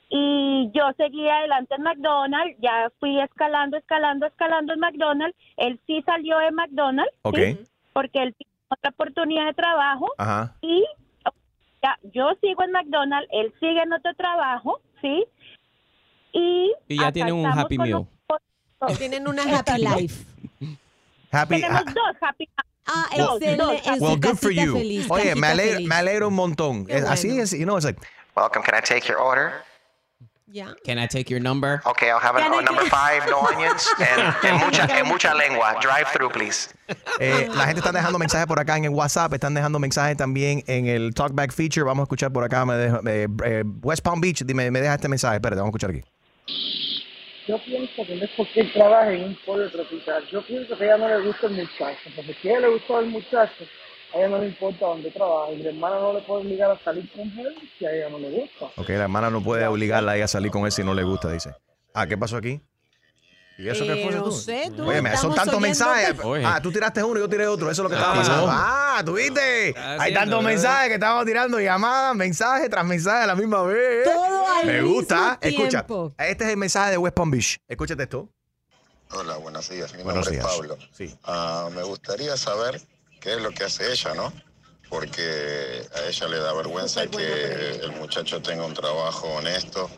y 0.07 0.69
yo 0.71 0.83
seguí 0.97 1.27
adelante 1.27 1.73
en 1.73 1.81
McDonald's, 1.81 2.55
ya 2.61 2.91
fui 2.99 3.19
escalando, 3.19 3.75
escalando, 3.75 4.27
escalando 4.27 4.73
en 4.73 4.79
McDonald's, 4.79 5.35
él 5.57 5.79
sí 5.87 6.03
salió 6.05 6.37
de 6.37 6.51
McDonald's, 6.51 7.11
Ok. 7.23 7.35
¿sí? 7.37 7.57
porque 7.91 8.21
él 8.21 8.35
tiene 8.35 8.52
otra 8.73 8.89
oportunidad 8.91 9.45
de 9.47 9.53
trabajo 9.53 10.11
Ajá. 10.17 10.55
y 10.61 10.83
ya, 11.81 11.97
yo 12.13 12.29
sigo 12.41 12.63
en 12.63 12.71
McDonald's, 12.71 13.27
él 13.31 13.53
sigue 13.59 13.81
en 13.81 13.91
otro 13.93 14.13
trabajo, 14.15 14.79
¿sí? 15.01 15.25
Y, 16.31 16.71
Y 16.87 16.99
ya 16.99 17.11
tienen 17.11 17.33
un 17.35 17.45
Happy 17.45 17.77
Meal. 17.77 18.05
nosotros. 18.29 18.97
Tienen 18.99 19.27
una 19.27 19.43
happy 19.43 19.77
life. 19.81 20.25
Happy. 21.31 21.61
Tenemos 21.61 21.85
dos 21.85 22.15
Happy 22.21 22.49
Ah, 22.85 23.05
Dos, 23.17 23.41
excelente. 23.41 23.91
Well, 24.01 24.17
good 24.19 24.35
for 24.37 24.51
you. 24.51 24.73
feliz, 24.73 25.07
Oye, 25.09 25.35
me 25.35 25.47
alegro, 25.47 25.79
me 25.81 25.95
alegro 25.95 26.27
un 26.27 26.33
montón. 26.33 26.85
Qué 26.85 26.97
Es- 26.97 27.05
Así 27.05 27.27
bueno. 27.29 27.43
es, 27.43 27.51
you 27.51 27.63
know, 27.63 27.77
it's 27.77 27.85
like, 27.85 27.99
Welcome. 28.35 28.63
Can 28.65 28.75
I 28.77 28.81
take 28.81 29.07
your 29.07 29.19
order? 29.19 29.53
Ya. 30.53 30.67
Can 30.85 30.99
I 30.99 31.07
take 31.07 31.31
your 31.31 31.41
number? 31.41 31.81
Okay, 31.83 32.11
I'll 32.11 32.19
have 32.19 32.35
a 32.35 32.39
I 32.45 32.47
number 32.61 32.85
five, 32.85 33.25
no 33.27 33.39
onions, 33.39 33.87
and, 33.99 34.21
and 34.43 34.59
mucha, 34.63 34.83
and 34.83 35.07
mucha 35.07 35.33
lengua. 35.33 35.75
Drive 35.81 36.09
through, 36.13 36.29
please. 36.29 36.69
Eh, 37.19 37.47
la 37.55 37.65
gente 37.65 37.79
está 37.79 37.91
dejando 37.91 38.19
mensajes 38.19 38.45
por 38.45 38.59
acá 38.59 38.77
en 38.77 38.83
el 38.85 38.91
WhatsApp, 38.91 39.33
están 39.33 39.55
dejando 39.55 39.79
mensajes 39.79 40.15
también 40.15 40.63
en 40.67 40.85
el 40.85 41.15
Talkback 41.15 41.51
Feature. 41.51 41.85
Vamos 41.85 42.01
a 42.01 42.05
escuchar 42.05 42.31
por 42.31 42.43
acá. 42.43 42.63
Me 42.67 42.75
deja- 42.75 43.01
eh, 43.07 43.27
eh, 43.45 43.63
West 43.81 44.03
Palm 44.03 44.21
Beach, 44.21 44.43
dime, 44.45 44.69
me 44.69 44.79
deja 44.79 44.93
este 44.93 45.09
mensaje. 45.09 45.37
Espérate, 45.37 45.59
vamos 45.59 45.73
a 45.73 45.77
escuchar 45.77 45.89
aquí. 45.89 46.03
Yo 47.47 47.57
pienso 47.65 48.05
que 48.05 48.15
no 48.15 48.23
es 48.23 48.29
porque 48.37 48.59
él 48.61 48.71
trabaje 48.73 49.15
en 49.15 49.23
un 49.29 49.37
pollo 49.47 49.71
tropical. 49.71 50.23
Yo 50.31 50.45
pienso 50.45 50.77
que 50.77 50.83
a 50.83 50.87
ella 50.87 50.97
no 50.97 51.07
le 51.19 51.25
gusta 51.27 51.47
el 51.47 51.53
muchacho. 51.53 52.09
Porque 52.15 52.35
si 52.39 52.47
a 52.47 52.51
ella 52.51 52.59
le 52.67 52.73
gustó 52.75 52.99
el 52.99 53.07
muchacho, 53.07 53.65
a 54.13 54.17
ella 54.17 54.29
no 54.29 54.37
le 54.39 54.47
importa 54.47 54.85
dónde 54.85 55.11
trabaja. 55.11 55.51
Y 55.51 55.63
la 55.63 55.69
hermana 55.69 55.99
no 55.99 56.13
le 56.13 56.21
puede 56.21 56.41
obligar 56.45 56.71
a 56.71 56.83
salir 56.83 57.09
con 57.11 57.21
él 57.21 57.55
si 57.77 57.85
a 57.85 57.91
ella 57.91 58.09
no 58.09 58.19
le 58.19 58.29
gusta. 58.41 58.65
Ok, 58.77 58.89
la 58.89 59.03
hermana 59.03 59.29
no 59.29 59.43
puede 59.43 59.65
obligarla 59.67 60.11
a 60.13 60.15
ella 60.15 60.25
a 60.25 60.27
salir 60.27 60.51
con 60.51 60.65
él 60.65 60.71
si 60.71 60.83
no 60.83 60.93
le 60.93 61.03
gusta, 61.03 61.31
dice. 61.31 61.51
Ah, 61.93 62.07
¿qué 62.07 62.17
pasó 62.17 62.37
aquí? 62.37 62.61
¿Y 63.55 63.69
eso 63.69 63.83
qué 63.85 64.01
Eh, 64.01 64.03
fue 64.07 64.15
no 64.15 64.23
tú? 64.23 64.31
sé, 64.31 64.71
tú, 64.75 64.83
Oye, 64.89 64.99
me- 64.99 65.15
son 65.15 65.35
tantos 65.35 65.59
mensajes. 65.61 66.15
Oye. 66.23 66.43
Ah, 66.43 66.59
tú 66.59 66.71
tiraste 66.71 67.03
uno 67.03 67.19
y 67.19 67.21
yo 67.21 67.29
tiré 67.29 67.45
otro. 67.45 67.69
Eso 67.69 67.81
es 67.81 67.83
lo 67.83 67.89
que 67.89 67.95
estaba 67.95 68.13
Ah, 68.13 68.17
pasando. 68.17 68.47
no. 68.47 68.51
Ah, 68.51 69.01
¿tú 69.05 69.13
viste? 69.13 69.75
Hay 69.77 70.11
tantos 70.13 70.43
mensajes 70.43 70.87
que 70.87 70.93
estamos 70.95 71.23
tirando 71.25 71.59
llamadas, 71.59 72.15
mensaje 72.15 72.67
tras 72.67 72.83
mensaje 72.83 73.23
a 73.25 73.27
la 73.27 73.35
misma 73.35 73.61
vez. 73.61 74.05
Todo 74.05 74.47
al 74.57 74.65
Me 74.65 74.73
mismo 74.81 74.95
gusta. 74.95 75.37
Escucha, 75.39 75.85
tiempo. 75.85 76.15
este 76.17 76.43
es 76.45 76.49
el 76.49 76.57
mensaje 76.57 76.91
de 76.91 76.97
West 76.97 77.15
Palm 77.15 77.29
Beach. 77.29 77.57
Escúchate 77.67 78.01
esto. 78.03 78.27
Hola, 79.11 79.37
buenos 79.37 79.69
días. 79.69 79.93
Mi 79.93 80.01
Buenos 80.01 80.25
nombre 80.25 80.31
días. 80.41 80.45
es 80.51 80.57
Pablo. 80.57 80.77
Sí. 80.91 81.15
Ah, 81.23 81.69
me 81.75 81.83
gustaría 81.83 82.35
saber 82.37 82.81
qué 83.23 83.35
es 83.35 83.41
lo 83.41 83.51
que 83.51 83.63
hace 83.63 83.89
ella, 83.89 84.13
¿no? 84.13 84.33
Porque 84.89 85.87
a 85.95 86.07
ella 86.09 86.27
le 86.27 86.37
da 86.39 86.53
vergüenza 86.53 87.07
que 87.07 87.79
el 87.81 87.93
muchacho 87.93 88.41
tenga 88.41 88.65
un 88.65 88.73
trabajo 88.73 89.27
honesto. 89.35 89.89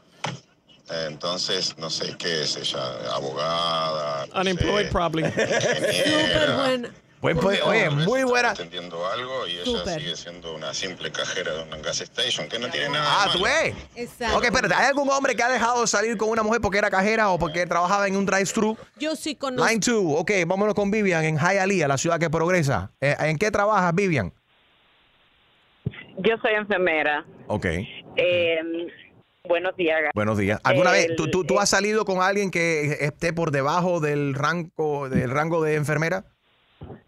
Entonces, 1.08 1.76
no 1.80 1.90
sé 1.90 2.16
qué 2.18 2.44
es 2.44 2.56
ella, 2.56 2.80
abogada. 3.12 4.28
no 4.28 4.42
Unemployed, 4.42 4.86
sé, 4.86 4.92
probably. 4.92 5.24
Súper 5.24 6.52
buena. 6.56 6.94
Oye, 7.22 7.90
muy 7.90 8.24
buena. 8.24 8.52
Entendiendo 8.52 9.06
algo 9.08 9.48
y 9.48 9.54
ella 9.54 9.64
Súper. 9.66 10.00
sigue 10.00 10.16
siendo 10.16 10.54
una 10.56 10.74
simple 10.76 11.12
cajera 11.12 11.54
de 11.56 11.64
una 11.64 11.78
gas 11.78 12.00
station, 12.02 12.48
que 12.48 12.60
no 12.60 12.70
tiene 12.70 12.90
nada 12.90 13.06
Ah, 13.08 13.26
malo. 13.28 13.40
tú 13.40 13.46
ves. 13.46 13.74
Exacto. 13.96 14.38
Ok, 14.38 14.44
espérate. 14.46 14.76
¿Hay 14.76 14.86
algún 14.88 15.10
hombre 15.10 15.36
que 15.36 15.42
ha 15.42 15.50
dejado 15.50 15.82
de 15.82 15.88
salir 15.88 16.18
con 16.18 16.30
una 16.30 16.44
mujer 16.44 16.62
porque 16.62 16.78
era 16.78 16.92
cajera 16.92 17.30
o 17.30 17.40
porque 17.40 17.66
trabajaba 17.66 18.08
en 18.08 18.16
un 18.16 18.26
drive-thru? 18.28 18.78
Yo 19.00 19.16
sí 19.16 19.36
conozco. 19.36 19.68
Line 19.68 19.80
2, 19.84 20.20
ok, 20.20 20.32
vámonos 20.46 20.76
con 20.76 20.92
Vivian 20.92 21.24
en 21.24 21.38
Hialeah, 21.40 21.88
la 21.88 21.98
ciudad 21.98 22.20
que 22.20 22.30
progresa. 22.30 22.92
Eh, 23.02 23.16
¿En 23.20 23.38
qué 23.38 23.50
trabajas, 23.50 23.94
Vivian? 23.96 24.32
Yo 26.18 26.36
soy 26.42 26.54
enfermera. 26.54 27.26
Ok, 27.48 27.66
Eh, 28.18 28.58
buenos 29.44 29.76
días. 29.76 29.98
Buenos 30.14 30.38
días. 30.38 30.60
¿Alguna 30.64 30.92
vez 30.92 31.16
tú, 31.18 31.28
tú, 31.30 31.44
tú 31.44 31.60
has 31.60 31.70
salido 31.70 32.06
con 32.06 32.22
alguien 32.22 32.52
que 32.52 32.98
esté 33.02 33.34
por 33.34 33.52
debajo 33.52 34.00
del 34.00 34.34
rango, 34.36 35.10
del 35.10 35.30
rango 35.32 35.64
de 35.64 35.76
enfermera? 35.76 36.24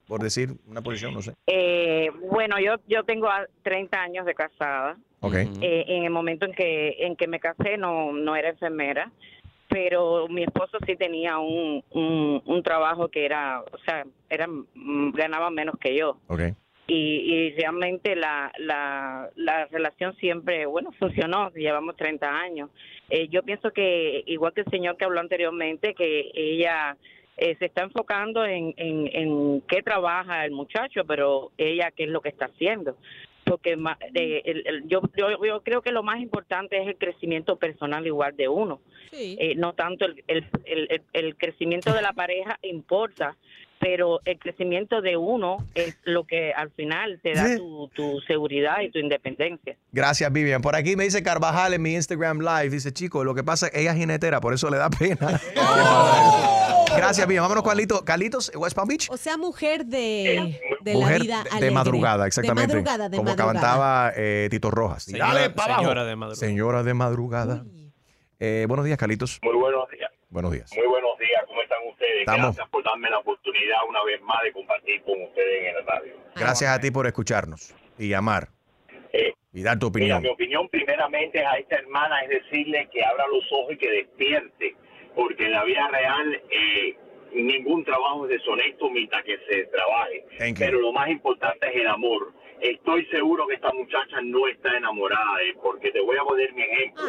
Por 0.08 0.21
decir 0.21 0.49
una 0.67 0.82
posición, 0.82 1.13
no 1.13 1.21
sé. 1.21 1.34
Eh, 1.47 2.10
bueno, 2.32 2.56
yo 2.60 2.75
yo 2.88 3.03
tengo 3.03 3.27
a- 3.27 3.47
30 3.63 4.01
años 4.01 4.25
de 4.25 4.34
casada. 4.34 4.97
Ok. 5.19 5.34
Eh, 5.36 5.86
en 5.88 6.03
el 6.03 6.10
momento 6.12 6.45
en 6.45 6.53
que 6.53 6.95
en 6.99 7.15
que 7.15 7.27
me 7.27 7.39
casé 7.39 7.77
no 7.77 8.12
no 8.13 8.36
era 8.36 8.49
enfermera, 8.49 9.12
pero 9.69 10.27
mi 10.30 10.43
esposo 10.43 10.77
sí 10.86 10.95
tenía 10.95 11.38
un 11.39 11.84
un, 11.91 12.41
un 12.45 12.63
trabajo 12.63 13.10
que 13.10 13.25
era, 13.25 13.62
o 13.62 13.77
sea, 13.86 14.06
era 14.30 14.47
mm, 14.47 15.12
ganaba 15.13 15.49
menos 15.49 15.75
que 15.80 15.95
yo. 15.97 16.17
Y, 16.89 16.93
y 16.95 17.51
realmente 17.51 18.15
la, 18.15 18.49
la, 18.60 19.30
la 19.36 19.65
relación 19.65 20.15
siempre, 20.15 20.65
bueno, 20.65 20.93
funcionó, 20.97 21.49
llevamos 21.51 21.97
30 21.97 22.30
años. 22.30 22.69
Eh, 23.10 23.27
yo 23.27 23.43
pienso 23.43 23.71
que, 23.71 24.23
igual 24.25 24.53
que 24.53 24.62
el 24.62 24.71
señor 24.71 24.95
que 24.95 25.03
habló 25.03 25.19
anteriormente, 25.19 25.93
que 25.93 26.32
ella 26.34 26.95
eh, 27.38 27.56
se 27.60 27.65
está 27.65 27.84
enfocando 27.84 28.45
en, 28.45 28.73
en, 28.78 29.10
en 29.13 29.62
qué 29.67 29.82
trabaja 29.84 30.43
el 30.45 30.52
muchacho, 30.52 31.06
pero 31.06 31.52
ella 31.58 31.91
qué 31.91 32.04
es 32.06 32.10
lo 32.10 32.21
que 32.21 32.30
está 32.30 32.45
haciendo. 32.45 32.97
Porque 33.45 33.78
de- 34.12 34.39
el- 34.43 34.67
el- 34.67 34.88
yo, 34.89 35.02
yo, 35.15 35.43
yo 35.45 35.62
creo 35.63 35.82
que 35.82 35.91
lo 35.91 36.04
más 36.04 36.19
importante 36.19 36.78
es 36.82 36.88
el 36.88 36.97
crecimiento 36.97 37.56
personal 37.56 38.06
igual 38.06 38.36
de 38.36 38.50
uno. 38.50 38.82
Eh, 39.39 39.56
no 39.56 39.73
tanto 39.73 40.06
el, 40.06 40.21
el, 40.28 40.45
el, 40.65 40.88
el- 40.91 41.02
el 41.13 41.36
crecimiento 41.38 41.93
de 41.93 42.02
la 42.02 42.12
pareja 42.12 42.60
importa, 42.63 43.38
pero 43.80 44.20
el 44.26 44.40
crecimiento 44.40 45.02
de 45.02 45.18
uno 45.18 45.58
es 45.76 45.98
lo 46.04 46.26
que 46.26 46.52
al 46.54 46.72
final 46.72 47.20
te 47.22 47.34
da 47.34 47.56
tu, 47.58 47.90
tu 47.96 48.20
seguridad 48.22 48.82
y 48.82 48.90
tu 48.92 49.00
independencia. 49.00 49.76
Gracias, 49.92 50.32
Vivian. 50.32 50.62
Por 50.62 50.76
aquí 50.76 50.96
me 50.96 51.04
dice 51.04 51.22
Carvajal 51.24 51.74
en 51.74 51.82
mi 51.82 51.94
Instagram 51.94 52.40
Live. 52.40 52.70
Dice, 52.70 52.92
chico, 52.92 53.24
lo 53.24 53.36
que 53.36 53.44
pasa 53.44 53.68
es 53.68 53.74
que 53.74 53.82
ella 53.82 53.92
es 53.92 53.98
jinetera, 53.98 54.42
por 54.42 54.54
eso 54.54 54.70
le 54.70 54.78
da 54.78 54.90
pena. 54.90 55.40
Gracias, 56.96 57.28
Vivian. 57.28 57.44
Vámonos 57.44 57.63
con 57.63 57.70
Carlitos. 57.72 58.02
Carlitos, 58.04 58.52
West 58.56 58.76
Palm 58.76 58.88
Beach. 58.88 59.08
O 59.12 59.18
sea, 59.18 59.38
mujer 59.38 59.86
de, 59.86 60.60
de 60.82 60.94
la 60.94 61.00
Mujer 61.00 61.21
vida 61.21 61.44
de 61.44 61.50
alegre. 61.52 61.71
madrugada, 61.71 62.25
exactamente. 62.28 62.67
De 62.75 62.82
madrugada, 62.82 63.10
de 63.10 63.17
Como 63.17 63.30
madrugada. 63.30 63.54
cantaba 63.54 64.13
eh, 64.15 64.48
Tito 64.50 64.71
Rojas. 64.71 65.04
Señora- 65.04 65.28
Dale 65.34 65.50
pa' 65.52 65.65
abajo. 65.65 65.82
señora 65.82 66.06
de 66.06 66.15
madrugada. 66.15 66.40
Señora 66.48 66.84
de 66.84 66.94
madrugada. 66.94 67.65
Eh, 68.40 68.65
buenos 68.67 68.86
días, 68.86 68.98
Carlitos. 68.98 69.40
Muy 69.44 69.56
buenos 69.56 69.88
días. 69.90 70.10
Buenos 70.30 70.52
días. 70.52 70.71
Muy 70.75 70.88
buenos 70.88 71.17
días. 71.19 71.44
¿Cómo 71.48 71.62
están 71.62 71.78
ustedes? 71.92 72.19
Estamos. 72.21 72.46
Gracias 72.56 72.69
por 72.69 72.84
darme 72.84 73.10
la 73.10 73.19
oportunidad 73.19 73.37
una 73.87 74.03
vez 74.03 74.21
más 74.21 74.41
de 74.43 74.51
compartir 74.51 75.01
con 75.03 75.21
ustedes 75.21 75.69
en 75.69 75.77
el 75.77 75.85
radio. 75.85 76.13
Gracias 76.35 76.69
a 76.71 76.79
ti 76.79 76.91
por 76.91 77.08
escucharnos 77.08 77.73
y 77.97 78.10
llamar. 78.10 78.49
Y 79.53 79.63
dar 79.63 79.79
tu 79.79 79.89
Mira, 79.89 80.17
opinión. 80.17 80.21
mi 80.21 80.29
opinión 80.29 80.69
primeramente 80.69 81.43
a 81.43 81.58
esta 81.58 81.77
hermana 81.77 82.19
es 82.21 82.29
decirle 82.29 82.87
que 82.91 83.03
abra 83.03 83.25
los 83.27 83.43
ojos 83.51 83.73
y 83.73 83.77
que 83.77 83.89
despierte, 83.89 84.75
porque 85.15 85.45
en 85.45 85.51
la 85.53 85.63
vida 85.63 85.87
real 85.87 86.41
eh, 86.51 86.95
ningún 87.33 87.83
trabajo 87.83 88.25
es 88.25 88.31
deshonesto 88.37 88.89
mientras 88.91 89.23
que 89.23 89.35
se 89.49 89.63
trabaje. 89.65 90.25
Thank 90.37 90.60
you. 90.60 90.60
Pero 90.60 90.79
lo 90.81 90.91
más 90.91 91.10
importante 91.10 91.67
es 91.69 91.75
el 91.75 91.87
amor. 91.87 92.33
Estoy 92.62 93.05
seguro 93.08 93.47
que 93.47 93.55
esta 93.55 93.71
muchacha 93.73 94.21
no 94.21 94.47
está 94.47 94.77
enamorada 94.77 95.37
de 95.39 95.49
él, 95.49 95.55
porque 95.63 95.91
te 95.91 96.01
voy 96.01 96.17
a 96.17 96.23
poner 96.23 96.53
mi 96.53 96.62
ejemplo. 96.62 97.03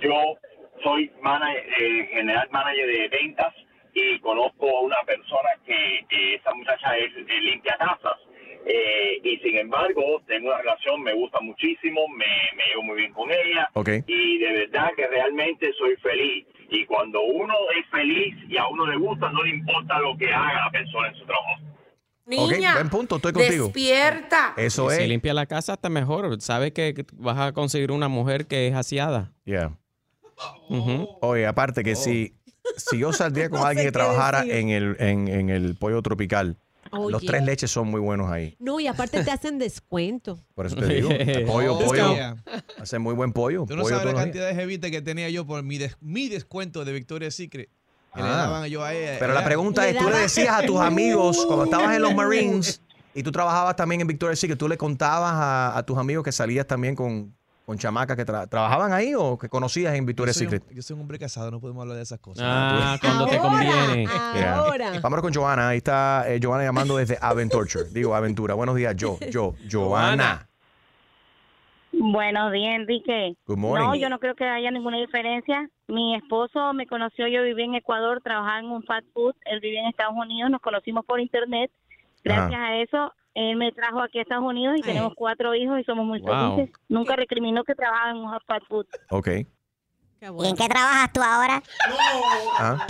Yo 0.00 0.36
soy 0.82 1.10
manager, 1.20 1.66
eh, 1.78 2.08
general 2.10 2.48
manager 2.52 2.86
de 2.86 3.08
ventas 3.08 3.54
y 3.94 4.18
conozco 4.20 4.78
a 4.78 4.80
una 4.82 4.96
persona 5.06 5.48
que, 5.66 6.34
esa 6.34 6.52
muchacha 6.54 6.96
es 6.96 7.12
eh, 7.16 7.40
limpia 7.40 7.76
casas. 7.78 8.18
Eh, 8.64 9.20
y 9.24 9.38
sin 9.38 9.58
embargo, 9.58 10.22
tengo 10.26 10.48
una 10.48 10.58
relación, 10.58 11.02
me 11.02 11.12
gusta 11.14 11.40
muchísimo, 11.40 12.06
me, 12.08 12.26
me 12.56 12.62
llevo 12.70 12.82
muy 12.82 12.96
bien 12.96 13.12
con 13.12 13.30
ella. 13.30 13.68
Y 14.06 14.38
de 14.38 14.52
verdad 14.52 14.90
que 14.96 15.06
realmente 15.08 15.72
soy 15.78 15.96
feliz. 15.96 16.46
Y 16.70 16.86
cuando 16.86 17.20
uno 17.22 17.54
es 17.78 17.86
feliz 17.90 18.34
y 18.48 18.56
a 18.56 18.66
uno 18.68 18.86
le 18.86 18.96
gusta, 18.96 19.30
no 19.30 19.42
le 19.42 19.50
importa 19.50 19.98
lo 19.98 20.16
que 20.16 20.32
haga 20.32 20.64
la 20.64 20.70
persona 20.70 21.08
en 21.08 21.14
su 21.16 21.24
trabajo. 21.24 21.72
Buen 22.24 22.88
punto, 22.88 23.16
estoy 23.16 23.32
contigo. 23.32 23.64
Despierta. 23.66 24.54
Eso 24.56 24.90
es. 24.90 24.98
Si 24.98 25.06
limpia 25.06 25.34
la 25.34 25.46
casa, 25.46 25.74
está 25.74 25.88
mejor. 25.88 26.40
Sabes 26.40 26.72
que 26.72 27.04
vas 27.14 27.38
a 27.38 27.52
conseguir 27.52 27.90
una 27.90 28.08
mujer 28.08 28.46
que 28.46 28.68
es 28.68 28.74
aseada. 28.74 29.32
Yeah. 29.44 29.76
Ujú. 30.68 31.18
Oye, 31.20 31.46
aparte 31.46 31.82
que 31.82 31.94
si, 31.94 32.34
si 32.76 32.98
yo 32.98 33.12
saldría 33.12 33.48
con 33.50 33.60
No 33.60 33.66
alguien 33.66 33.86
que 33.86 33.92
trabajara 33.92 34.44
en 34.44 34.68
el, 34.70 34.96
en, 34.98 35.28
en 35.28 35.50
el 35.50 35.74
pollo 35.76 36.02
tropical, 36.02 36.56
los 37.08 37.22
tres 37.24 37.42
leches 37.42 37.70
son 37.70 37.88
muy 37.88 38.00
buenos 38.00 38.30
ahí. 38.30 38.54
No, 38.58 38.78
y 38.78 38.86
aparte 38.86 39.24
te 39.24 39.30
hacen 39.30 39.58
descuento. 39.58 40.38
Por 40.54 40.66
eso 40.66 40.76
te 40.76 40.86
digo, 40.86 41.10
el 41.10 41.44
pollo, 41.46 41.76
Oh, 41.76 41.84
pollo, 41.86 42.14
yeah. 42.14 42.36
hace 42.78 42.98
muy 42.98 43.14
buen 43.14 43.32
pollo. 43.32 43.64
Tú 43.66 43.76
no 43.76 43.82
pollo 43.82 43.96
sabes 43.96 44.06
la 44.06 44.12
días. 44.12 44.24
cantidad 44.24 44.46
de 44.48 44.54
jevita 44.54 44.90
que 44.90 45.00
tenía 45.00 45.28
yo 45.30 45.46
por 45.46 45.62
mi, 45.62 45.78
des- 45.78 45.96
mi 46.00 46.28
descuento 46.28 46.84
de 46.84 46.92
Victoria's 46.92 47.34
Secret. 47.34 47.68
Que 48.14 48.20
le 48.20 48.28
Ah. 48.28 48.36
daban 48.36 48.68
yo 48.68 48.84
a 48.84 48.92
ella. 48.92 49.16
Pero 49.18 49.32
la 49.32 49.42
pregunta 49.42 49.88
es, 49.88 49.96
tú 49.96 50.10
le 50.10 50.18
decías 50.18 50.50
a 50.50 50.66
tus 50.66 50.78
amigos, 50.80 51.46
cuando 51.46 51.64
estabas 51.64 51.96
en 51.96 52.02
los 52.02 52.14
Marines 52.14 52.82
y 53.14 53.22
tú 53.22 53.32
trabajabas 53.32 53.74
también 53.74 54.02
en 54.02 54.06
Victoria's 54.06 54.38
Secret, 54.38 54.58
tú 54.58 54.68
le 54.68 54.76
contabas 54.76 55.32
a, 55.32 55.78
a 55.78 55.82
tus 55.84 55.96
amigos 55.96 56.22
que 56.22 56.32
salías 56.32 56.66
también 56.66 56.94
con, 56.94 57.34
con 57.64 57.78
chamacas 57.78 58.16
que 58.16 58.26
tra- 58.26 58.48
trabajaban 58.48 58.92
ahí 58.92 59.14
o 59.16 59.38
que 59.38 59.48
conocías 59.48 59.94
en 59.94 60.00
yo 60.02 60.06
Victoria's 60.06 60.36
un, 60.38 60.50
Secret. 60.50 60.64
yo 60.74 60.82
soy 60.82 60.94
un 60.94 61.02
hombre 61.02 61.18
casado, 61.18 61.50
no 61.50 61.60
podemos 61.60 61.82
hablar 61.82 61.96
de 61.96 62.02
esas 62.02 62.18
cosas. 62.18 62.44
Ah, 62.46 62.98
cuando 63.00 63.26
te 63.26 63.38
conviene. 63.38 64.06
Yeah. 64.34 64.56
Ahora. 64.56 64.92
Vámonos 65.00 65.22
con 65.22 65.32
Joana. 65.32 65.68
Ahí 65.68 65.78
está 65.78 66.24
eh, 66.28 66.40
Joana 66.42 66.64
llamando 66.64 66.96
desde 66.96 67.18
Aventurture. 67.20 67.84
Digo, 67.90 68.14
Aventura. 68.14 68.54
Buenos 68.54 68.74
días, 68.76 68.96
yo, 68.96 69.18
yo, 69.30 69.54
Joana. 69.70 70.48
Buenos 71.92 72.50
días, 72.52 72.74
Enrique. 72.74 73.36
Good 73.46 73.58
morning. 73.58 73.84
No, 73.86 73.94
yo 73.94 74.08
no 74.08 74.18
creo 74.18 74.34
que 74.34 74.44
haya 74.44 74.70
ninguna 74.70 74.98
diferencia. 74.98 75.68
Mi 75.88 76.16
esposo 76.16 76.72
me 76.72 76.86
conoció, 76.86 77.28
yo 77.28 77.42
vivía 77.42 77.66
en 77.66 77.74
Ecuador, 77.74 78.20
trabajaba 78.22 78.58
en 78.60 78.66
un 78.66 78.82
fast 78.82 79.06
food, 79.12 79.34
él 79.44 79.60
vivía 79.60 79.82
en 79.82 79.88
Estados 79.88 80.14
Unidos, 80.16 80.50
nos 80.50 80.62
conocimos 80.62 81.04
por 81.04 81.20
internet. 81.20 81.70
Gracias 82.24 82.58
a 82.58 82.76
eso, 82.76 83.12
él 83.34 83.56
me 83.56 83.72
trajo 83.72 84.00
aquí 84.00 84.18
a 84.18 84.22
Estados 84.22 84.44
Unidos 84.44 84.76
y 84.78 84.82
tenemos 84.82 85.12
cuatro 85.16 85.54
hijos 85.54 85.78
y 85.80 85.84
somos 85.84 86.04
muy 86.04 86.20
Wow. 86.20 86.56
felices. 86.56 86.76
Nunca 86.88 87.16
recriminó 87.16 87.64
que 87.64 87.74
trabajaba 87.74 88.10
en 88.10 88.16
un 88.18 88.40
fast 88.46 88.66
food. 88.68 88.86
Ok. 89.10 89.28
¿Y 89.28 90.46
en 90.48 90.56
qué 90.56 90.68
trabajas 90.68 91.12
tú 91.12 91.20
ahora? 91.22 91.62
Ah. 92.58 92.86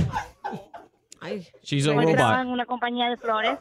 Ay, 1.21 1.47
She's 1.63 1.87
a 1.87 1.93
Él 1.93 2.13
trabaja 2.15 2.33
robot. 2.39 2.47
en 2.47 2.53
una 2.53 2.67
compañía 2.67 3.09
de 3.09 3.17
flores. 3.17 3.57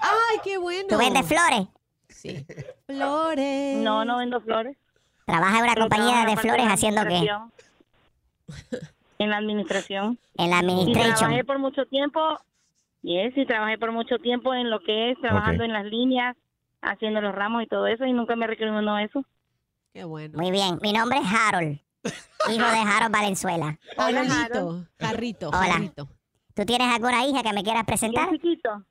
Ay, 0.00 0.38
qué 0.44 0.58
bueno. 0.58 0.86
¿Tú 0.88 0.98
vendes 0.98 1.26
flores? 1.26 1.66
Sí. 2.08 2.44
Flores. 2.86 3.78
No, 3.78 4.04
no 4.04 4.18
vendo 4.18 4.40
flores. 4.40 4.76
¿Trabajas 5.24 5.56
en 5.58 5.62
una 5.64 5.74
Pero 5.74 5.82
compañía 5.84 6.06
trabajo 6.06 6.22
en 6.22 6.28
de 6.28 6.34
la 6.36 6.40
flores 6.42 6.66
haciendo 6.68 7.00
qué? 7.02 7.06
administración. 7.08 7.52
En 9.18 9.30
la 9.30 9.36
administración. 9.38 10.18
En 10.36 10.50
la 10.50 10.56
Y 10.56 10.60
administration. 10.60 11.14
trabajé 11.16 11.44
por 11.44 11.58
mucho 11.58 11.86
tiempo, 11.86 12.20
yes, 13.02 13.36
y 13.36 13.46
trabajé 13.46 13.78
por 13.78 13.92
mucho 13.92 14.18
tiempo 14.18 14.52
en 14.54 14.70
lo 14.70 14.80
que 14.80 15.10
es 15.12 15.20
trabajando 15.20 15.62
Ok. 15.64 15.68
en 15.68 15.72
las 15.72 15.84
líneas, 15.86 16.36
haciendo 16.82 17.20
los 17.20 17.34
ramos 17.34 17.62
y 17.62 17.66
todo 17.66 17.86
eso, 17.86 18.04
y 18.04 18.12
nunca 18.12 18.36
me 18.36 18.46
recriminó 18.46 18.98
eso. 18.98 19.24
Qué 19.92 20.04
bueno. 20.04 20.38
Muy 20.38 20.50
bien. 20.50 20.78
Mi 20.82 20.92
nombre 20.92 21.18
es 21.18 21.26
Harold, 21.26 21.78
hijo 22.52 22.64
de 22.66 22.78
Harold 22.78 23.12
Valenzuela. 23.12 23.78
Hola, 23.96 24.24
Jarrito, 24.28 24.84
jarrito, 24.98 25.48
Hola. 25.48 25.72
jarrito. 25.72 26.08
¿Tú 26.54 26.64
tienes 26.64 26.88
alguna 26.94 27.24
hija 27.24 27.42
que 27.42 27.52
me 27.52 27.62
quieras 27.62 27.84
presentar? 27.84 28.28
Bien 28.30 28.40
chiquito. 28.40 28.84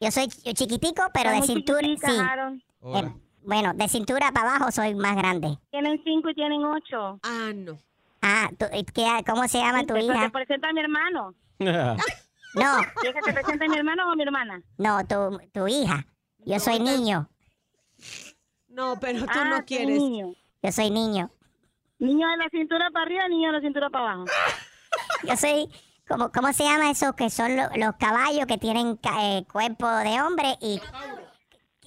Yo 0.00 0.10
soy 0.10 0.24
ch- 0.24 0.54
chiquitico, 0.54 1.02
pero 1.14 1.30
Está 1.30 1.40
de 1.40 1.46
cintura, 1.46 1.80
sí. 1.80 2.18
Harold. 2.20 2.62
Eh, 2.82 3.12
bueno, 3.42 3.72
de 3.74 3.88
cintura 3.88 4.30
para 4.32 4.50
abajo 4.56 4.70
soy 4.70 4.94
más 4.94 5.16
grande. 5.16 5.56
Tienen 5.70 6.00
cinco 6.04 6.30
y 6.30 6.34
tienen 6.34 6.62
ocho. 6.64 7.18
Ah, 7.22 7.50
no. 7.54 7.78
Ah, 8.20 8.48
¿tú- 8.58 8.66
qué- 8.94 9.22
¿cómo 9.26 9.46
se 9.48 9.58
llama 9.58 9.84
tu 9.86 9.94
¿Te, 9.94 10.00
hija? 10.02 10.24
te 10.24 10.30
presenta 10.30 10.68
a 10.68 10.72
mi 10.72 10.80
hermano? 10.80 11.34
No, 12.54 12.76
¿Quieres 13.00 13.22
que 13.24 13.32
te 13.32 13.32
presente 13.32 13.64
a 13.64 13.68
mi 13.68 13.76
hermano 13.78 14.08
o 14.08 14.12
a 14.12 14.16
mi 14.16 14.22
hermana? 14.22 14.62
no, 14.78 15.04
tu, 15.06 15.38
tu 15.52 15.66
hija. 15.68 16.06
Yo 16.46 16.60
soy 16.60 16.78
niño. 16.80 17.28
No, 18.68 18.98
pero 19.00 19.20
tú 19.20 19.26
Ah, 19.28 19.44
no 19.44 19.58
tú 19.60 19.64
quieres. 19.66 19.98
Niño. 19.98 20.34
Yo 20.62 20.72
soy 20.72 20.90
niño. 20.90 21.30
Niño 21.98 22.28
de 22.28 22.36
la 22.36 22.48
cintura 22.50 22.90
para 22.92 23.06
arriba, 23.06 23.28
niño 23.28 23.48
de 23.48 23.52
la 23.58 23.60
cintura 23.60 23.88
para 23.90 24.12
abajo. 24.12 24.24
Yo 25.24 25.36
soy, 25.36 25.68
como, 26.08 26.30
¿cómo 26.32 26.52
se 26.52 26.64
llama 26.64 26.90
eso? 26.90 27.14
Que 27.14 27.30
son 27.30 27.56
lo- 27.56 27.70
los 27.76 27.96
caballos 27.96 28.46
que 28.46 28.58
tienen 28.58 28.98
eh, 29.20 29.44
cuerpo 29.50 29.88
de 29.88 30.20
hombre 30.20 30.56
y... 30.60 30.80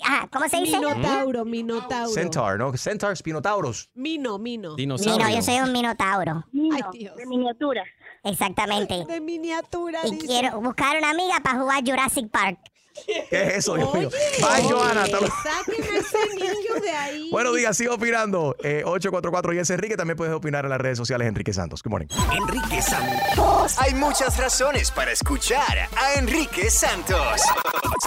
Ah, 0.06 0.28
¿cómo 0.32 0.48
se 0.48 0.58
dice? 0.62 0.78
Minotauro, 0.80 1.44
minotauro. 1.44 2.10
Centaur, 2.14 2.60
¿no? 2.60 2.78
Centaur, 2.78 3.16
Spinotauros. 3.18 3.90
Mino, 3.96 4.38
mino. 4.38 4.76
Mino, 4.76 4.96
yo 4.98 5.42
soy 5.42 5.60
un 5.60 5.72
minotauro. 5.72 6.44
Niño, 6.52 6.90
Dios. 6.92 7.16
de 7.16 7.26
miniatura. 7.26 7.84
Exactamente. 8.28 9.06
De 9.06 9.20
miniatura, 9.22 10.00
Y 10.06 10.12
dice. 10.12 10.28
quiero 10.28 10.62
buscar 10.62 10.98
una 10.98 11.12
amiga 11.12 11.40
para 11.44 11.60
jugar 11.60 11.84
Jurassic 11.86 12.30
Park. 12.30 12.60
¿Qué 13.06 13.28
es 13.30 13.58
eso, 13.58 13.76
Dios 13.76 13.94
mío? 13.94 14.10
Bye, 14.40 14.64
Joana. 14.70 15.04
a 15.04 15.06
ese 15.06 16.36
niño 16.36 16.82
de 16.82 16.90
ahí. 16.90 17.30
Buenos 17.30 17.56
días, 17.56 17.78
sigo 17.78 17.94
opinando. 17.94 18.56
Eh, 18.64 18.82
844 18.84 19.54
y 19.54 19.60
ese 19.60 19.76
Enrique 19.76 19.96
también 19.96 20.18
puedes 20.18 20.34
opinar 20.34 20.66
en 20.66 20.72
las 20.72 20.82
redes 20.82 20.98
sociales 20.98 21.28
Enrique 21.28 21.54
Santos. 21.54 21.84
Good 21.84 21.92
morning. 21.92 22.08
Enrique 22.32 22.82
Santos. 22.82 23.78
Hay 23.78 23.94
muchas 23.94 24.38
razones 24.40 24.90
para 24.90 25.12
escuchar 25.12 25.88
a 25.96 26.14
Enrique 26.16 26.72
Santos. 26.72 27.42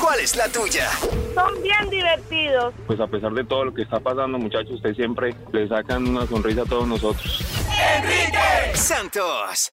¿Cuál 0.01 0.19
es 0.21 0.35
la 0.35 0.49
tuya? 0.49 0.91
Son 1.35 1.63
bien 1.63 1.89
divertidos. 1.89 2.75
Pues 2.89 2.99
a 2.99 3.07
pesar 3.07 3.33
de 3.33 3.45
todo 3.45 3.67
lo 3.67 3.75
que 3.75 3.83
está 3.83 4.01
pasando, 4.01 4.39
muchachos, 4.39 4.73
ustedes 4.73 4.97
siempre 4.97 5.37
le 5.53 5.69
sacan 5.69 6.09
una 6.09 6.27
sonrisa 6.27 6.63
a 6.63 6.67
todos 6.67 6.89
nosotros. 6.89 7.45
Enrique 7.97 8.75
Santos. 8.75 9.73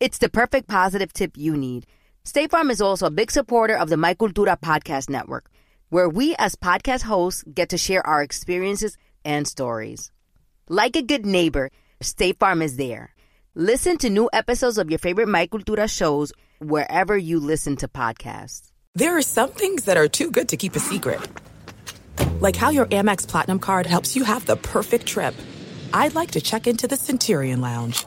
It's 0.00 0.18
the 0.18 0.28
perfect 0.28 0.68
positive 0.68 1.12
tip 1.12 1.32
you 1.36 1.56
need. 1.56 1.84
State 2.22 2.52
Farm 2.52 2.70
is 2.70 2.80
also 2.80 3.06
a 3.06 3.10
big 3.10 3.32
supporter 3.32 3.76
of 3.76 3.88
the 3.88 3.96
My 3.96 4.14
Cultura 4.14 4.56
podcast 4.56 5.10
network, 5.10 5.50
where 5.88 6.08
we 6.08 6.36
as 6.38 6.54
podcast 6.54 7.02
hosts 7.02 7.42
get 7.52 7.70
to 7.70 7.78
share 7.78 8.06
our 8.06 8.22
experiences 8.22 8.96
and 9.24 9.44
stories. 9.48 10.12
Like 10.68 10.94
a 10.94 11.02
good 11.02 11.26
neighbor, 11.26 11.72
State 12.00 12.38
Farm 12.38 12.62
is 12.62 12.76
there. 12.76 13.12
Listen 13.56 13.98
to 13.98 14.08
new 14.08 14.30
episodes 14.32 14.78
of 14.78 14.88
your 14.88 15.00
favorite 15.00 15.26
My 15.26 15.48
Cultura 15.48 15.90
shows 15.90 16.32
wherever 16.60 17.18
you 17.18 17.40
listen 17.40 17.74
to 17.78 17.88
podcasts. 17.88 18.70
There 18.94 19.16
are 19.16 19.22
some 19.22 19.50
things 19.50 19.86
that 19.86 19.96
are 19.96 20.06
too 20.06 20.30
good 20.30 20.48
to 20.50 20.56
keep 20.56 20.76
a 20.76 20.80
secret. 20.80 21.20
Like 22.38 22.54
how 22.54 22.70
your 22.70 22.86
Amex 22.86 23.26
Platinum 23.26 23.58
card 23.58 23.86
helps 23.86 24.14
you 24.14 24.22
have 24.22 24.46
the 24.46 24.56
perfect 24.56 25.06
trip. 25.06 25.34
I'd 25.92 26.14
like 26.14 26.30
to 26.32 26.40
check 26.40 26.68
into 26.68 26.86
the 26.86 26.96
Centurion 26.96 27.60
Lounge. 27.60 28.06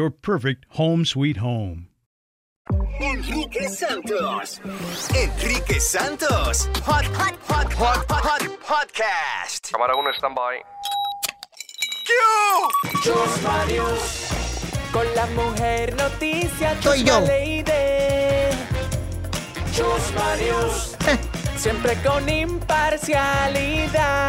perfect 0.09 0.65
home 0.69 1.05
sweet 1.05 1.37
home. 1.37 1.87
Enrique 2.99 3.67
Santos. 3.67 4.61
Enrique 5.15 5.79
Santos. 5.79 6.67
Hot, 6.85 7.05
hot, 7.05 7.35
hot, 7.47 7.73
hot, 7.73 8.05
hot, 8.09 8.23
hot 8.23 8.41
podcast. 8.61 9.71
Cámara 9.71 9.95
1, 9.95 10.13
stand-by. 10.13 10.61
Chusma 13.03 13.65
News. 13.65 14.29
Con 14.91 15.05
la 15.15 15.25
mujer 15.27 15.95
noticia. 15.95 16.75
Soy 16.81 17.03
yo. 17.03 17.21
News. 20.37 20.97
Siempre 21.57 21.95
con 22.03 22.27
imparcialidad. 22.29 24.21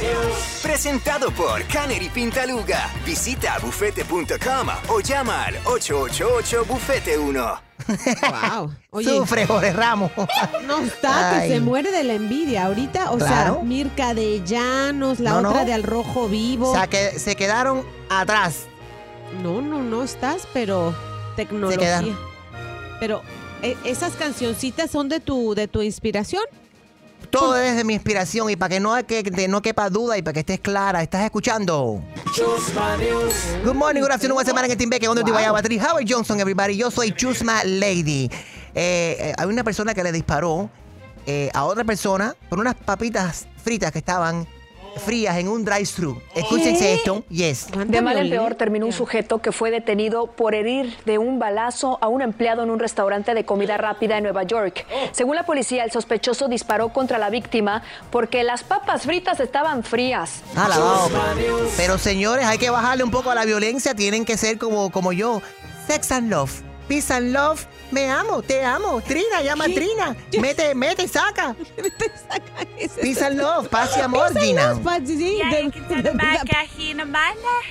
News. 0.00 0.60
Presentado 0.62 1.30
por 1.32 1.62
Canary 1.66 2.08
Pintaluga. 2.08 2.88
Visita 3.04 3.58
bufete.com 3.60 4.68
o 4.88 5.00
llama 5.00 5.44
al 5.44 5.56
888 5.64 6.64
Bufete 6.66 7.18
1. 7.18 7.60
Wow. 7.88 8.72
Oye. 8.90 9.08
Sufre, 9.08 9.46
Jorge 9.46 9.72
Ramos. 9.72 10.10
No 10.66 10.80
está, 10.80 11.40
que 11.42 11.48
se 11.48 11.60
muere 11.60 11.90
de 11.90 12.04
la 12.04 12.14
envidia. 12.14 12.66
Ahorita, 12.66 13.10
o 13.10 13.18
Claro. 13.18 13.54
sea, 13.56 13.62
Mirka 13.64 14.14
de 14.14 14.42
Llanos, 14.44 15.20
la 15.20 15.32
No, 15.32 15.40
no. 15.42 15.48
otra 15.50 15.64
de 15.64 15.72
Al 15.74 15.82
Rojo 15.82 16.28
Vivo. 16.28 16.70
O 16.70 16.74
sea, 16.74 16.86
que 16.86 17.18
se 17.18 17.36
quedaron 17.36 17.84
atrás. 18.08 18.66
No, 19.42 19.60
no, 19.60 19.82
no 19.82 20.02
estás, 20.02 20.46
pero 20.52 20.94
tecnología. 21.36 21.78
quedaron. 21.78 22.18
Pero 23.00 23.22
esas 23.84 24.12
cancioncitas 24.14 24.90
son 24.90 25.08
de 25.08 25.20
tu, 25.20 25.54
de 25.54 25.68
tu 25.68 25.82
inspiración. 25.82 26.42
Todo 27.30 27.56
es 27.56 27.76
de 27.76 27.84
mi 27.84 27.94
inspiración 27.94 28.50
y 28.50 28.56
para 28.56 28.70
que 28.70 28.80
no, 28.80 28.94
que, 29.06 29.22
de- 29.22 29.46
no 29.46 29.62
quepa 29.62 29.88
duda 29.90 30.18
y 30.18 30.22
para 30.22 30.32
que 30.32 30.40
estés 30.40 30.58
clara, 30.60 31.02
estás 31.02 31.22
escuchando. 31.24 32.02
Chusma 32.34 32.96
News. 32.96 33.34
Good 33.64 33.74
morning, 33.74 34.00
good 34.00 34.10
afternoon, 34.10 34.34
buena 34.36 34.48
semana 34.48 34.66
en 34.66 34.72
el 34.72 34.78
Team 34.78 34.90
Beck, 34.90 35.02
donde 35.04 35.22
te 35.22 35.30
vaya 35.30 35.50
a 35.50 35.52
batir. 35.52 35.80
Howard 35.80 36.06
Johnson, 36.08 36.40
everybody. 36.40 36.76
Yo 36.76 36.90
soy 36.90 37.12
Chusma 37.12 37.62
Lady. 37.64 38.28
Eh, 38.74 39.16
eh, 39.20 39.32
hay 39.36 39.46
una 39.46 39.62
persona 39.62 39.94
que 39.94 40.02
le 40.02 40.10
disparó 40.12 40.70
eh, 41.26 41.50
a 41.54 41.64
otra 41.64 41.84
persona 41.84 42.34
por 42.48 42.58
unas 42.58 42.74
papitas 42.74 43.46
fritas 43.62 43.92
que 43.92 43.98
estaban 43.98 44.46
frías 44.96 45.36
en 45.38 45.48
un 45.48 45.64
drive-thru. 45.64 46.20
Escúchense 46.34 46.94
esto. 46.94 47.24
Yes. 47.28 47.68
De 47.86 48.00
mal 48.00 48.18
en 48.18 48.30
peor 48.30 48.54
terminó 48.54 48.86
un 48.86 48.92
sujeto 48.92 49.40
que 49.40 49.52
fue 49.52 49.70
detenido 49.70 50.26
por 50.26 50.54
herir 50.54 50.96
de 51.04 51.18
un 51.18 51.38
balazo 51.38 51.98
a 52.00 52.08
un 52.08 52.22
empleado 52.22 52.62
en 52.62 52.70
un 52.70 52.78
restaurante 52.78 53.34
de 53.34 53.44
comida 53.44 53.76
rápida 53.76 54.18
en 54.18 54.24
Nueva 54.24 54.42
York. 54.44 54.86
Según 55.12 55.36
la 55.36 55.44
policía, 55.44 55.84
el 55.84 55.90
sospechoso 55.90 56.48
disparó 56.48 56.90
contra 56.90 57.18
la 57.18 57.30
víctima 57.30 57.82
porque 58.10 58.42
las 58.44 58.62
papas 58.62 59.02
fritas 59.02 59.40
estaban 59.40 59.82
frías. 59.82 60.42
Alabado. 60.56 61.10
Pero 61.76 61.98
señores, 61.98 62.44
hay 62.44 62.58
que 62.58 62.70
bajarle 62.70 63.04
un 63.04 63.10
poco 63.10 63.30
a 63.30 63.34
la 63.34 63.44
violencia. 63.44 63.94
Tienen 63.94 64.24
que 64.24 64.36
ser 64.36 64.58
como, 64.58 64.90
como 64.90 65.12
yo. 65.12 65.42
Sex 65.86 66.12
and 66.12 66.30
love. 66.30 66.69
Peace 66.90 67.12
and 67.12 67.32
love. 67.32 67.68
Me 67.92 68.10
amo, 68.10 68.42
te 68.42 68.64
amo. 68.64 69.00
Trina, 69.00 69.42
llama 69.44 69.66
a 69.66 69.68
Trina. 69.68 70.16
Mete, 70.40 70.74
mete, 70.74 71.06
saca. 71.06 71.54
Peace 73.00 73.22
and 73.22 73.36
love. 73.38 73.68
Paz 73.68 73.96
y 73.96 74.00
amor, 74.00 74.36
Gina. 74.36 74.74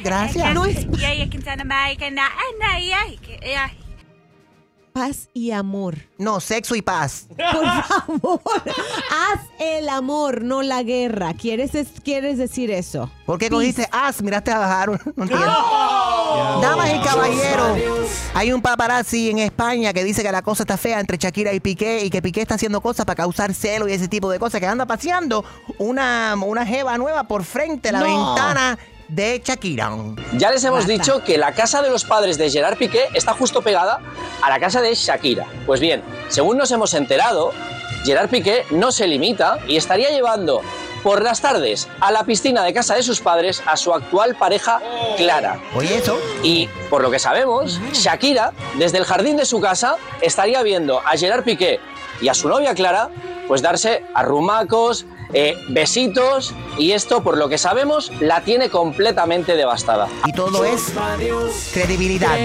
Gracias. 0.01 0.53
No 0.53 0.63
es. 0.63 0.87
Paz 4.99 5.29
y 5.33 5.51
amor. 5.51 5.95
No, 6.17 6.39
sexo 6.41 6.75
y 6.75 6.81
paz. 6.81 7.27
Por 7.29 7.65
favor, 8.19 8.41
haz 8.65 9.39
el 9.59 9.87
amor, 9.87 10.41
no 10.43 10.61
la 10.61 10.83
guerra. 10.83 11.33
¿Quieres, 11.33 11.73
es- 11.73 11.87
quieres 12.03 12.37
decir 12.37 12.69
eso? 12.69 13.09
¿Por 13.25 13.39
qué 13.39 13.49
cogiste 13.49 13.87
as? 13.91 14.21
Miraste 14.21 14.51
a 14.51 14.81
Harold. 14.81 14.99
No 15.15 15.23
entiendo. 15.23 15.45
Damas 16.61 16.89
y 16.93 16.99
caballeros, 16.99 17.77
hay 18.33 18.51
un 18.53 18.61
paparazzi 18.61 19.29
en 19.29 19.39
España 19.39 19.93
que 19.93 20.03
dice 20.03 20.21
que 20.21 20.31
la 20.31 20.41
cosa 20.41 20.63
está 20.63 20.77
fea 20.77 20.99
entre 20.99 21.17
Shakira 21.17 21.53
y 21.53 21.59
Piqué 21.59 22.03
y 22.05 22.09
que 22.09 22.21
Piqué 22.21 22.41
está 22.41 22.55
haciendo 22.55 22.81
cosas 22.81 23.05
para 23.05 23.15
causar 23.15 23.53
celo 23.53 23.87
y 23.87 23.93
ese 23.93 24.07
tipo 24.07 24.29
de 24.29 24.37
cosas, 24.37 24.59
que 24.59 24.67
anda 24.67 24.85
paseando 24.85 25.43
una, 25.79 26.35
una 26.45 26.65
jeva 26.65 26.97
nueva 26.97 27.23
por 27.23 27.43
frente 27.45 27.89
a 27.89 27.93
la 27.93 27.99
No. 28.01 28.05
ventana 28.05 28.77
de 29.09 29.41
Shakira. 29.43 29.91
Ya 30.37 30.51
les 30.51 30.63
hemos 30.63 30.87
dicho 30.87 31.23
que 31.23 31.37
la 31.37 31.53
casa 31.53 31.81
de 31.81 31.89
los 31.89 32.05
padres 32.05 32.37
de 32.37 32.49
Gerard 32.49 32.77
Piqué 32.77 33.05
está 33.13 33.33
justo 33.33 33.61
pegada 33.61 33.99
a 34.41 34.49
la 34.49 34.59
casa 34.59 34.81
de 34.81 34.93
Shakira. 34.93 35.45
Pues 35.65 35.79
bien, 35.79 36.01
según 36.29 36.57
nos 36.57 36.71
hemos 36.71 36.93
enterado, 36.93 37.51
Gerard 38.05 38.29
Piqué 38.29 38.65
no 38.71 38.91
se 38.91 39.07
limita 39.07 39.59
y 39.67 39.77
estaría 39.77 40.09
llevando 40.09 40.61
por 41.03 41.21
las 41.23 41.41
tardes 41.41 41.87
a 42.01 42.11
la 42.11 42.23
piscina 42.23 42.63
de 42.63 42.73
casa 42.73 42.95
de 42.95 43.03
sus 43.03 43.21
padres 43.21 43.63
a 43.65 43.77
su 43.77 43.93
actual 43.93 44.35
pareja 44.35 44.79
Clara. 45.17 45.59
Oye, 45.75 45.97
eso. 45.97 46.17
Y 46.43 46.67
por 46.89 47.01
lo 47.01 47.09
que 47.09 47.19
sabemos, 47.19 47.79
Shakira, 47.93 48.53
desde 48.77 48.97
el 48.97 49.05
jardín 49.05 49.37
de 49.37 49.45
su 49.45 49.59
casa, 49.59 49.95
estaría 50.21 50.61
viendo 50.61 50.99
a 50.99 51.17
Gerard 51.17 51.43
Piqué 51.43 51.79
y 52.21 52.27
a 52.27 52.33
su 52.33 52.49
novia 52.49 52.73
Clara, 52.73 53.09
pues 53.47 53.61
darse 53.61 54.03
arrumacos, 54.13 55.05
eh, 55.33 55.55
besitos, 55.69 56.53
y 56.77 56.91
esto, 56.91 57.23
por 57.23 57.37
lo 57.37 57.49
que 57.49 57.57
sabemos, 57.57 58.11
la 58.19 58.41
tiene 58.41 58.69
completamente 58.69 59.55
devastada. 59.55 60.07
Y 60.25 60.33
todo 60.33 60.65
es 60.65 60.93
credibilidad. 61.73 62.37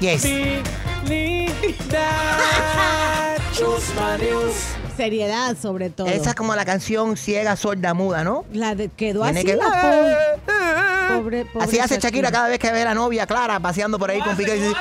Yes. 0.00 0.22
Seriedad, 4.96 5.56
sobre 5.60 5.90
todo. 5.90 6.08
Esa 6.08 6.30
es 6.30 6.34
como 6.34 6.56
la 6.56 6.64
canción 6.64 7.16
Ciega, 7.16 7.54
Sorda, 7.54 7.94
Muda, 7.94 8.24
¿no? 8.24 8.44
La 8.52 8.74
de, 8.74 8.88
quedó 8.88 9.22
Tiene 9.22 9.40
así 9.40 9.46
que-. 9.46 9.56
Pobre, 11.08 11.44
pobre 11.44 11.64
Así 11.64 11.78
hace 11.78 11.98
Shakira 11.98 12.30
cada 12.30 12.48
vez 12.48 12.58
que 12.58 12.70
ve 12.70 12.82
a 12.82 12.86
la 12.86 12.94
novia 12.94 13.26
Clara 13.26 13.60
paseando 13.60 13.98
por 13.98 14.10
ahí 14.10 14.20
con 14.20 14.36
Piqué 14.36 14.56
y 14.56 14.60
dice, 14.60 14.76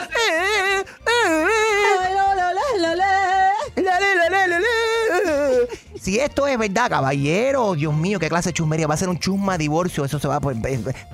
Si 5.99 6.19
esto 6.19 6.47
es 6.47 6.57
verdad, 6.57 6.89
caballero, 6.89 7.73
Dios 7.73 7.93
mío, 7.93 8.19
qué 8.19 8.29
clase 8.29 8.49
de 8.49 8.53
chusmería. 8.53 8.87
Va 8.87 8.93
a 8.93 8.97
ser 8.97 9.09
un 9.09 9.19
chusma 9.19 9.57
divorcio, 9.57 10.05
eso 10.05 10.19
se 10.19 10.27
va 10.27 10.39
por 10.39 10.55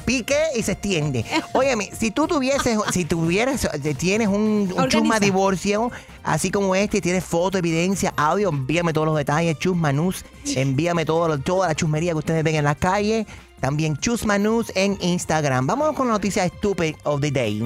pique 0.06 0.38
y 0.56 0.62
se 0.62 0.74
extiende. 0.74 1.26
Óyeme, 1.54 1.90
si 1.98 2.12
tú 2.12 2.28
tuvieses, 2.28 2.78
si 2.92 3.06
tuvieras, 3.06 3.66
eh, 3.66 3.94
tienes 3.96 4.28
un, 4.28 4.74
un 4.76 4.88
chusma 4.90 5.20
divorcio, 5.20 5.92
así 6.24 6.52
como 6.52 6.76
este, 6.76 7.02
tienes 7.02 7.24
foto, 7.24 7.58
evidencia, 7.58 8.14
audio, 8.18 8.50
envíame 8.50 8.94
todos 8.94 9.08
los 9.08 9.18
detalles, 9.18 9.58
chusma 9.58 9.92
news, 9.92 10.24
envíame 10.56 11.06
todo, 11.06 11.38
toda 11.40 11.70
la 11.70 11.76
chusmería 11.76 12.12
que 12.12 12.20
ustedes 12.20 12.44
ven 12.44 12.56
en 12.56 12.64
las 12.66 12.78
calles. 12.78 13.26
También 13.64 13.96
Chusma 13.96 14.38
News 14.38 14.74
en 14.76 14.98
Instagram. 15.00 15.66
Vamos 15.66 15.96
con 15.96 16.08
la 16.08 16.14
noticia 16.16 16.46
stupid 16.50 16.96
of 17.06 17.22
the 17.22 17.32
day. 17.32 17.64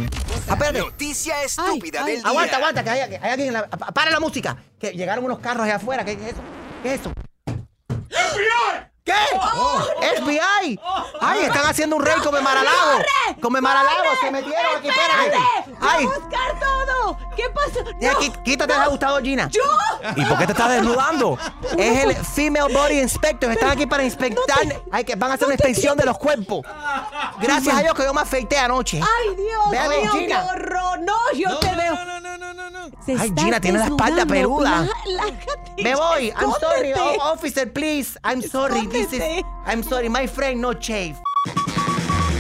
Ah, 0.47 0.53
espérate. 0.53 0.77
Noticia 0.81 1.41
estúpida 1.41 2.05
del 2.05 2.17
día. 2.19 2.27
Aguanta, 2.29 2.57
aguanta, 2.57 2.83
que 2.83 2.89
hay, 2.91 2.99
hay 3.01 3.31
alguien 3.31 3.47
en 3.47 3.53
la... 3.53 3.67
pa- 3.67 3.87
Para 3.91 4.11
la 4.11 4.19
música. 4.19 4.55
Que 4.79 4.91
llegaron 4.91 5.25
unos 5.25 5.39
carros 5.39 5.63
allá 5.63 5.77
afuera. 5.77 6.05
¿Qué, 6.05 6.15
qué 6.15 6.25
es 6.25 6.33
eso? 6.33 6.41
¿Qué 6.83 6.93
es 6.93 7.01
eso? 7.01 7.11
FBI. 8.09 8.86
¿Qué? 9.07 10.19
FBI. 10.21 10.79
Ay, 11.21 11.39
están 11.45 11.65
haciendo 11.65 11.95
un 11.95 12.03
rey 12.05 12.15
come 12.23 12.41
Maralago. 12.41 12.99
Come 13.41 13.61
Maralago. 13.61 14.03
Se 14.21 14.29
metieron 14.31 14.75
aquí. 14.77 14.89
Espérate. 14.89 15.37
Ay. 15.79 16.05
buscar 16.05 16.59
todo! 16.59 17.17
¿Qué 17.35 17.43
pasó? 17.53 17.79
Ya, 18.01 18.13
No. 18.13 18.19
quítate 18.43 18.73
ese 18.73 18.87
Gustavo 18.89 19.17
Gina. 19.19 19.47
¿Yo? 19.49 19.61
¿Y 20.15 20.25
por 20.25 20.37
qué 20.37 20.45
te 20.47 20.51
estás 20.51 20.69
desnudando? 20.71 21.37
Es 21.77 22.03
el 22.03 22.15
Female 22.15 22.73
Body 22.73 22.99
Inspector. 22.99 23.49
Están 23.51 23.69
aquí 23.71 23.85
para 23.85 24.03
inspectar. 24.03 24.81
Hay 24.91 25.03
que, 25.05 25.15
van 25.15 25.31
a 25.31 25.33
hacer 25.35 25.45
una 25.47 25.53
inspección 25.55 25.95
de 25.97 26.03
los 26.05 26.17
cuerpos. 26.17 26.65
Gracias 27.39 27.77
a 27.77 27.81
Dios 27.81 27.93
que 27.93 28.03
yo 28.03 28.13
me 28.13 28.21
afeité 28.21 28.57
anoche. 28.57 28.99
¡Ay, 29.01 29.35
Dios 29.35 29.71
Ve 29.71 29.77
a 29.77 29.87
ver, 29.87 30.01
mío, 30.01 30.11
qué 30.13 30.19
Gina. 30.19 30.45
horror! 30.45 30.99
¡No, 30.99 31.15
yo 31.33 31.57
te 31.59 31.75
veo! 31.75 31.97
Se 33.05 33.13
Ay, 33.13 33.31
Gina, 33.37 33.59
tiene 33.61 33.79
la 33.79 33.85
espalda 33.85 34.25
peluda. 34.25 34.85
La- 35.05 35.23
Me 35.83 35.95
voy. 35.95 36.29
I'm 36.39 36.51
sorry. 36.59 36.93
Oh, 36.93 37.31
officer, 37.33 37.71
please. 37.71 38.19
I'm 38.23 38.41
sorry. 38.41 38.87
This 38.97 39.13
is. 39.13 39.19
Escóndete. 39.19 39.45
I'm 39.65 39.83
sorry. 39.83 40.09
My 40.09 40.27
friend, 40.27 40.61
no 40.61 40.73
shave. 40.73 41.15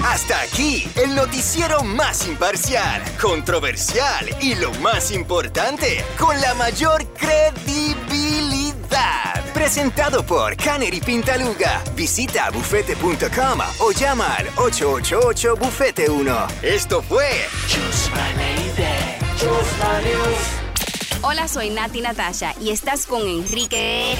Hasta 0.03 0.41
aquí 0.41 0.87
el 0.95 1.15
noticiero 1.15 1.83
más 1.83 2.27
imparcial, 2.27 3.01
controversial 3.21 4.29
y 4.41 4.55
lo 4.55 4.71
más 4.75 5.11
importante, 5.11 6.03
con 6.17 6.39
la 6.39 6.53
mayor 6.53 7.05
credibilidad. 7.13 9.43
Presentado 9.53 10.25
por 10.25 10.55
Canary 10.55 11.01
Pintaluga. 11.01 11.83
Visita 11.95 12.49
bufete.com 12.51 13.59
o 13.79 13.91
llama 13.91 14.35
al 14.35 14.47
888 14.55 15.55
Bufete 15.57 16.09
1. 16.09 16.47
Esto 16.61 17.01
fue 17.01 17.27
Hola, 21.21 21.47
soy 21.47 21.69
Nati 21.69 22.01
Natasha 22.01 22.53
y 22.61 22.71
estás 22.71 23.05
con 23.05 23.27
Enrique 23.27 24.15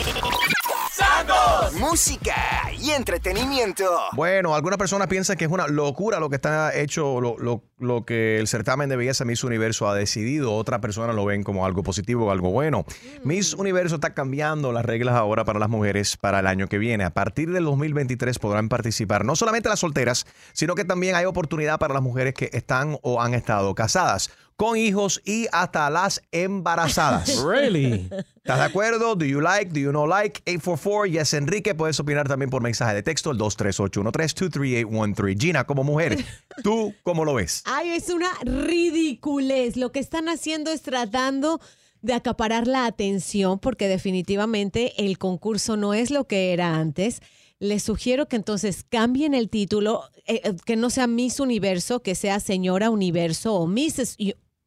Santos. 0.98 1.74
Música 1.80 2.36
y 2.80 2.92
entretenimiento. 2.92 3.84
Bueno, 4.14 4.56
algunas 4.56 4.78
personas 4.78 5.08
piensan 5.08 5.38
que 5.38 5.46
es 5.46 5.52
una 5.52 5.68
locura 5.68 6.20
lo 6.20 6.30
que 6.30 6.36
está 6.38 6.76
hecho, 6.76 7.22
lo, 7.22 7.38
lo- 7.38 7.64
lo 7.80 8.06
que 8.06 8.40
el 8.40 8.48
certamen 8.48 8.90
de 8.90 8.96
belleza 8.96 9.24
Miss 9.24 9.44
Universo 9.44 9.88
ha 9.88 9.94
decidido. 9.94 10.56
Otras 10.56 10.80
personas 10.80 11.16
lo 11.16 11.26
ven 11.26 11.44
como 11.44 11.66
algo 11.68 11.84
positivo, 11.84 12.32
algo 12.32 12.50
bueno. 12.50 12.86
Miss 13.24 13.54
Universo 13.54 13.96
está 13.96 14.16
cambiando 14.16 14.72
las 14.72 14.84
reglas 14.84 15.14
ahora 15.16 15.46
para 15.46 15.60
las 15.60 15.70
mujeres 15.70 16.18
para 16.18 16.40
el 16.40 16.48
año 16.48 16.68
que 16.68 16.80
viene. 16.80 17.04
A 17.04 17.12
partir 17.14 17.52
del 17.52 17.66
2023 17.66 18.40
podrán 18.40 18.68
participar 18.70 19.24
no 19.26 19.36
solamente 19.36 19.70
las 19.70 19.80
solteras, 19.80 20.26
sino 20.54 20.74
que 20.74 20.86
también 20.86 21.16
hay 21.16 21.26
oportunidad 21.26 21.78
para 21.78 21.94
las 21.94 22.02
mujeres 22.02 22.34
que 22.34 22.50
están 22.54 22.98
o 23.04 23.22
han 23.22 23.36
estado 23.36 23.76
casadas, 23.76 24.32
con 24.58 24.76
hijos 24.76 25.22
y 25.24 25.48
hasta 25.52 25.90
las 25.90 26.22
embarazadas. 26.32 27.42
Really? 27.48 28.10
¿Estás 28.38 28.58
de 28.60 28.66
acuerdo? 28.66 29.16
Do 29.16 29.26
you 29.26 29.40
like? 29.40 29.72
Do 29.72 29.80
you 29.80 29.92
no 29.92 30.08
like? 30.08 30.42
844 30.46 31.06
Yes 31.06 31.34
Enrique. 31.34 31.76
Puedes 31.76 32.00
opinar 32.00 32.28
también 32.28 32.50
por 32.50 32.64
mensaje 32.64 32.96
de 32.96 33.04
texto 33.04 33.30
el 33.32 33.38
23813-23813. 33.38 35.40
Gina, 35.40 35.66
como 35.66 35.84
mujer, 35.84 36.18
¿tú 36.64 36.96
cómo 37.04 37.24
lo 37.24 37.36
ves? 37.36 37.62
Ay, 37.66 37.92
es 37.92 38.10
una 38.10 38.32
ridiculez. 38.44 39.78
Lo 39.78 39.92
que 39.92 40.00
están 40.00 40.28
haciendo 40.28 40.72
es 40.72 40.82
tratando 40.82 41.62
de 42.02 42.14
acaparar 42.14 42.66
la 42.68 42.88
atención 42.88 43.60
porque 43.60 43.88
definitivamente 43.88 45.06
el 45.06 45.20
concurso 45.20 45.78
no 45.78 45.94
es 45.94 46.10
lo 46.10 46.26
que 46.26 46.54
era 46.54 46.78
antes. 46.78 47.22
Les 47.60 47.84
sugiero 47.84 48.28
que 48.28 48.36
entonces 48.36 48.84
cambien 48.88 49.34
el 49.34 49.50
título, 49.50 50.04
eh, 50.26 50.42
eh, 50.44 50.56
que 50.66 50.76
no 50.76 50.90
sea 50.90 51.08
Miss 51.08 51.40
Universo, 51.40 52.02
que 52.02 52.16
sea 52.16 52.40
Señora 52.40 52.90
Universo 52.90 53.56
o 53.56 53.68
Mrs. 53.68 54.18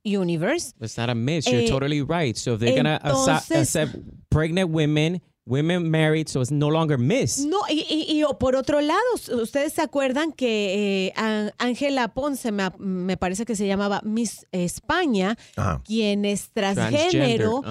Universe. 0.05 0.73
It's 0.81 0.97
not 0.97 1.11
a 1.11 1.15
miss. 1.15 1.47
You're 1.47 1.63
Eh, 1.63 1.69
totally 1.69 2.03
right. 2.03 2.37
So 2.37 2.55
if 2.55 2.61
they're 2.61 2.75
gonna 2.77 3.01
accept, 3.03 3.97
pregnant 4.31 4.71
women, 4.71 5.21
women 5.47 5.91
married, 5.91 6.29
so 6.29 6.41
it's 6.41 6.51
no 6.53 6.69
longer 6.69 6.97
miss. 6.97 7.41
No, 7.45 7.59
y, 7.69 7.85
y- 7.91 8.07
y, 8.21 8.25
por 8.39 8.55
otro 8.57 8.81
lado, 8.81 9.01
ustedes 9.43 9.73
se 9.73 9.83
acuerdan 9.83 10.33
que 10.33 11.09
eh, 11.09 11.13
Ángela 11.59 12.09
Ponce, 12.15 12.53
me, 12.53 12.71
me 12.79 13.17
parece 13.17 13.45
que 13.45 13.57
se 13.57 13.67
llamaba 13.67 14.01
Miss 14.05 14.47
España, 14.53 15.37
quien 15.85 16.25
es 16.25 16.51
transgénero, 16.53 17.63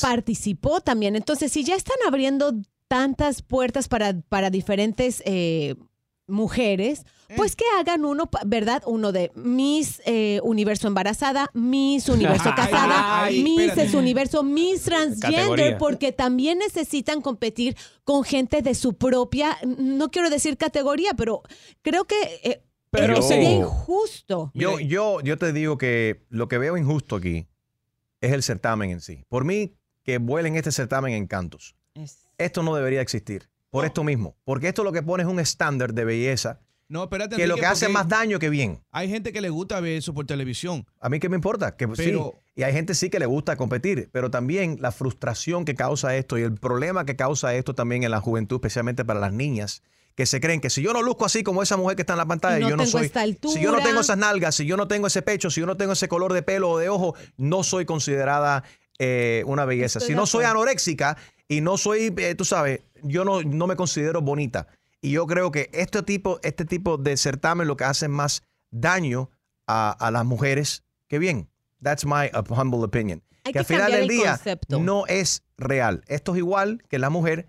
participó 0.00 0.80
también. 0.80 1.16
Entonces, 1.16 1.52
si 1.52 1.64
ya 1.64 1.74
están 1.76 1.98
abriendo 2.06 2.52
tantas 2.88 3.42
puertas 3.42 3.86
para, 3.88 4.18
para 4.30 4.48
diferentes 4.48 5.22
eh, 5.26 5.74
mujeres, 6.28 7.04
pues 7.36 7.56
que 7.56 7.64
hagan 7.78 8.04
uno, 8.04 8.30
¿verdad? 8.46 8.82
Uno 8.86 9.12
de 9.12 9.30
Miss 9.34 10.00
eh, 10.06 10.40
Universo 10.42 10.86
Embarazada, 10.88 11.50
Miss 11.54 12.08
Universo 12.08 12.44
Ay, 12.50 12.54
Casada, 12.54 13.24
ay, 13.24 13.42
Miss 13.42 13.68
espérate. 13.70 13.96
Universo, 13.96 14.42
Miss 14.42 14.82
Transgender, 14.84 15.40
Categoría. 15.40 15.78
porque 15.78 16.12
también 16.12 16.58
necesitan 16.58 17.20
competir 17.20 17.76
con 18.04 18.24
gente 18.24 18.62
de 18.62 18.74
su 18.74 18.94
propia, 18.94 19.56
no 19.66 20.10
quiero 20.10 20.30
decir 20.30 20.56
categoría, 20.56 21.12
pero 21.16 21.42
creo 21.82 22.04
que 22.04 22.16
eh, 22.44 22.62
Pero- 22.90 23.20
sería 23.22 23.50
injusto. 23.50 24.50
Yo, 24.54 24.78
yo, 24.80 25.20
yo 25.20 25.36
te 25.36 25.52
digo 25.52 25.76
que 25.78 26.24
lo 26.30 26.48
que 26.48 26.58
veo 26.58 26.76
injusto 26.76 27.16
aquí 27.16 27.46
es 28.20 28.32
el 28.32 28.42
certamen 28.42 28.90
en 28.90 29.00
sí. 29.00 29.24
Por 29.28 29.44
mí, 29.44 29.74
que 30.02 30.18
vuelen 30.18 30.56
este 30.56 30.72
certamen 30.72 31.12
en 31.14 31.26
cantos. 31.26 31.74
Esto 32.38 32.62
no 32.62 32.74
debería 32.74 33.00
existir. 33.02 33.48
Por 33.70 33.84
esto 33.84 34.04
mismo. 34.04 34.36
Porque 34.44 34.68
esto 34.68 34.84
lo 34.84 34.92
que 34.92 35.02
pone 35.02 35.22
es 35.22 35.28
un 35.28 35.40
estándar 35.40 35.92
de 35.94 36.04
belleza 36.04 36.60
No, 36.88 37.02
espérate. 37.04 37.36
que 37.36 37.46
lo 37.46 37.56
que 37.56 37.66
hace 37.66 37.88
más 37.88 38.08
daño 38.08 38.38
que 38.38 38.48
bien. 38.48 38.80
Hay 38.90 39.08
gente 39.08 39.32
que 39.32 39.40
le 39.40 39.50
gusta 39.50 39.78
ver 39.80 39.98
eso 39.98 40.14
por 40.14 40.26
televisión. 40.26 40.86
A 41.00 41.08
mí 41.08 41.20
qué 41.20 41.28
me 41.28 41.36
importa, 41.36 41.76
que 41.76 41.86
Pero- 41.88 42.32
sí. 42.34 42.52
Y 42.58 42.64
hay 42.64 42.72
gente 42.72 42.94
sí 42.94 43.08
que 43.08 43.20
le 43.20 43.26
gusta 43.26 43.56
competir, 43.56 44.08
pero 44.10 44.32
también 44.32 44.78
la 44.80 44.90
frustración 44.90 45.64
que 45.64 45.76
causa 45.76 46.16
esto 46.16 46.38
y 46.38 46.42
el 46.42 46.54
problema 46.54 47.04
que 47.04 47.14
causa 47.14 47.54
esto 47.54 47.72
también 47.74 48.02
en 48.02 48.10
la 48.10 48.20
juventud, 48.20 48.56
especialmente 48.56 49.04
para 49.04 49.20
las 49.20 49.32
niñas, 49.32 49.82
que 50.16 50.26
se 50.26 50.40
creen 50.40 50.60
que 50.60 50.68
si 50.68 50.82
yo 50.82 50.92
no 50.92 51.00
luzco 51.00 51.24
así 51.24 51.44
como 51.44 51.62
esa 51.62 51.76
mujer 51.76 51.94
que 51.94 52.02
está 52.02 52.14
en 52.14 52.18
la 52.18 52.26
pantalla, 52.26 52.58
no 52.58 52.68
yo 52.70 52.76
no 52.76 52.82
tengo 52.82 52.98
soy. 52.98 53.06
esta 53.06 53.24
Si 53.24 53.60
yo 53.60 53.70
no 53.70 53.80
tengo 53.80 54.00
esas 54.00 54.18
nalgas, 54.18 54.56
si 54.56 54.66
yo 54.66 54.76
no 54.76 54.88
tengo 54.88 55.06
ese 55.06 55.22
pecho, 55.22 55.50
si 55.50 55.60
yo 55.60 55.66
no 55.66 55.76
tengo 55.76 55.92
ese 55.92 56.08
color 56.08 56.32
de 56.32 56.42
pelo 56.42 56.70
o 56.70 56.78
de 56.78 56.88
ojo, 56.88 57.14
no 57.36 57.62
soy 57.62 57.84
considerada 57.84 58.64
eh, 58.98 59.44
una 59.46 59.64
belleza. 59.64 60.00
Estoy 60.00 60.14
si 60.14 60.16
no 60.16 60.26
soy 60.26 60.44
anoréxica 60.44 61.16
y 61.46 61.60
no 61.60 61.78
soy, 61.78 62.12
eh, 62.16 62.34
tú 62.34 62.44
sabes, 62.44 62.80
yo 63.02 63.24
no, 63.24 63.42
no 63.42 63.66
me 63.66 63.76
considero 63.76 64.20
bonita. 64.20 64.66
Y 65.00 65.12
yo 65.12 65.26
creo 65.26 65.52
que 65.52 65.70
este 65.72 66.02
tipo, 66.02 66.40
este 66.42 66.64
tipo 66.64 66.96
de 66.96 67.16
certamen 67.16 67.68
lo 67.68 67.76
que 67.76 67.84
hace 67.84 68.06
es 68.06 68.10
más 68.10 68.42
daño 68.70 69.30
a, 69.66 69.90
a 69.90 70.10
las 70.10 70.24
mujeres 70.24 70.84
que 71.08 71.18
bien. 71.18 71.48
That's 71.82 72.04
my 72.04 72.30
humble 72.50 72.82
opinion. 72.82 73.22
Hay 73.44 73.52
que 73.52 73.60
al 73.60 73.64
final 73.64 73.92
del 73.92 74.02
el 74.02 74.08
día 74.08 74.30
concepto. 74.32 74.78
no 74.80 75.06
es 75.06 75.44
real. 75.56 76.02
Esto 76.08 76.32
es 76.32 76.38
igual 76.38 76.82
que 76.88 76.98
la 76.98 77.10
mujer 77.10 77.48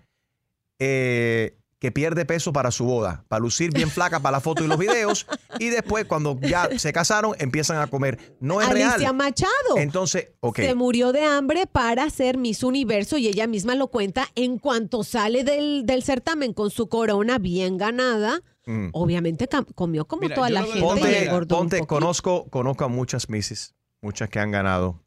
eh, 0.78 1.58
que 1.80 1.90
pierde 1.90 2.26
peso 2.26 2.52
para 2.52 2.70
su 2.70 2.84
boda, 2.84 3.24
para 3.26 3.40
lucir 3.40 3.72
bien 3.72 3.90
flaca 3.90 4.20
para 4.20 4.36
la 4.36 4.40
foto 4.40 4.62
y 4.62 4.68
los 4.68 4.78
videos, 4.78 5.26
y 5.58 5.70
después 5.70 6.04
cuando 6.04 6.38
ya 6.38 6.68
se 6.78 6.92
casaron 6.92 7.34
empiezan 7.38 7.78
a 7.78 7.86
comer. 7.86 8.36
No 8.38 8.60
es 8.60 8.68
Alicia 8.68 8.96
real. 8.98 9.14
Machado. 9.14 9.78
Entonces, 9.78 10.28
ok. 10.40 10.56
Se 10.56 10.74
murió 10.74 11.10
de 11.12 11.24
hambre 11.24 11.66
para 11.66 12.08
ser 12.10 12.36
Miss 12.36 12.62
Universo 12.62 13.16
y 13.16 13.28
ella 13.28 13.46
misma 13.46 13.74
lo 13.74 13.88
cuenta 13.88 14.28
en 14.34 14.58
cuanto 14.58 15.02
sale 15.04 15.42
del, 15.42 15.86
del 15.86 16.02
certamen 16.02 16.52
con 16.52 16.70
su 16.70 16.90
corona 16.90 17.38
bien 17.38 17.78
ganada. 17.78 18.42
Mm. 18.66 18.88
Obviamente 18.92 19.48
comió 19.74 20.06
como 20.06 20.22
Mira, 20.22 20.34
toda 20.34 20.50
la 20.50 20.62
gente 20.64 20.78
y 20.78 20.82
Ponte, 20.82 21.46
ponte, 21.46 21.86
conozco, 21.86 22.46
conozco 22.50 22.84
a 22.84 22.88
muchas 22.88 23.30
misses, 23.30 23.74
muchas 24.02 24.28
que 24.28 24.38
han 24.38 24.50
ganado. 24.50 25.02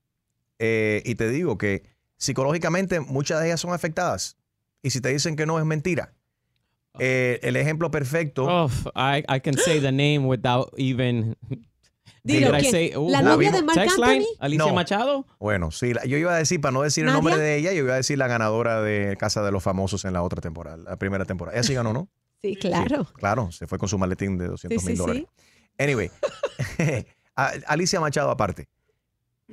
Eh, 0.57 1.03
y 1.05 1.13
te 1.13 1.29
digo 1.29 1.59
que 1.59 1.83
psicológicamente 2.17 2.99
muchas 2.99 3.41
de 3.41 3.47
ellas 3.47 3.61
son 3.61 3.73
afectadas. 3.73 4.37
Y 4.81 4.89
si 4.89 5.01
te 5.01 5.09
dicen 5.09 5.35
que 5.35 5.45
no, 5.45 5.59
es 5.59 5.65
mentira. 5.65 6.13
Eh, 6.99 7.39
el 7.43 7.55
ejemplo 7.55 7.89
perfecto. 7.91 8.45
Oh, 8.45 8.69
I, 8.95 9.23
I 9.27 9.39
can 9.41 9.57
say 9.57 9.79
the 9.79 9.91
name 9.91 10.19
without 10.27 10.71
even. 10.77 11.35
Dilo, 12.25 12.51
¿quién? 12.57 12.71
say- 12.71 12.95
uh, 12.95 13.09
¿La 13.09 13.21
novia 13.21 13.51
de 13.51 13.61
Marc 13.63 13.77
Anthony? 13.77 14.05
line? 14.05 14.25
Alicia 14.39 14.65
No. 14.67 14.73
Machado. 14.73 15.25
Bueno, 15.39 15.71
sí, 15.71 15.93
la- 15.93 16.05
yo 16.05 16.17
iba 16.17 16.33
a 16.33 16.37
decir, 16.37 16.61
para 16.61 16.71
no 16.71 16.81
decir 16.81 17.05
el 17.05 17.11
nombre 17.11 17.35
de 17.37 17.57
ella, 17.57 17.73
yo 17.73 17.79
iba 17.83 17.93
a 17.93 17.97
decir 17.97 18.17
la 18.17 18.27
ganadora 18.27 18.81
de 18.81 19.17
Casa 19.17 19.43
de 19.43 19.51
los 19.51 19.61
Famosos 19.61 20.05
en 20.05 20.13
la 20.13 20.21
otra 20.21 20.39
temporada, 20.39 20.77
la 20.77 20.95
primera 20.97 21.25
temporada. 21.25 21.57
Ella 21.57 21.67
sí 21.67 21.73
ganó, 21.73 21.91
¿no? 21.93 22.07
Sí, 22.43 22.55
claro. 22.57 23.05
Claro, 23.13 23.51
se 23.53 23.67
fue 23.67 23.77
con 23.77 23.87
su 23.89 23.97
maletín 23.97 24.37
de 24.37 24.47
200 24.47 24.81
Sí, 24.81 24.87
mil 24.87 24.95
sí, 24.97 25.01
dólares. 25.01 25.23
sí. 25.37 25.43
Anyway, 25.83 26.11
a- 27.35 27.53
Alicia 27.67 27.99
Machado 27.99 28.29
aparte. 28.31 28.67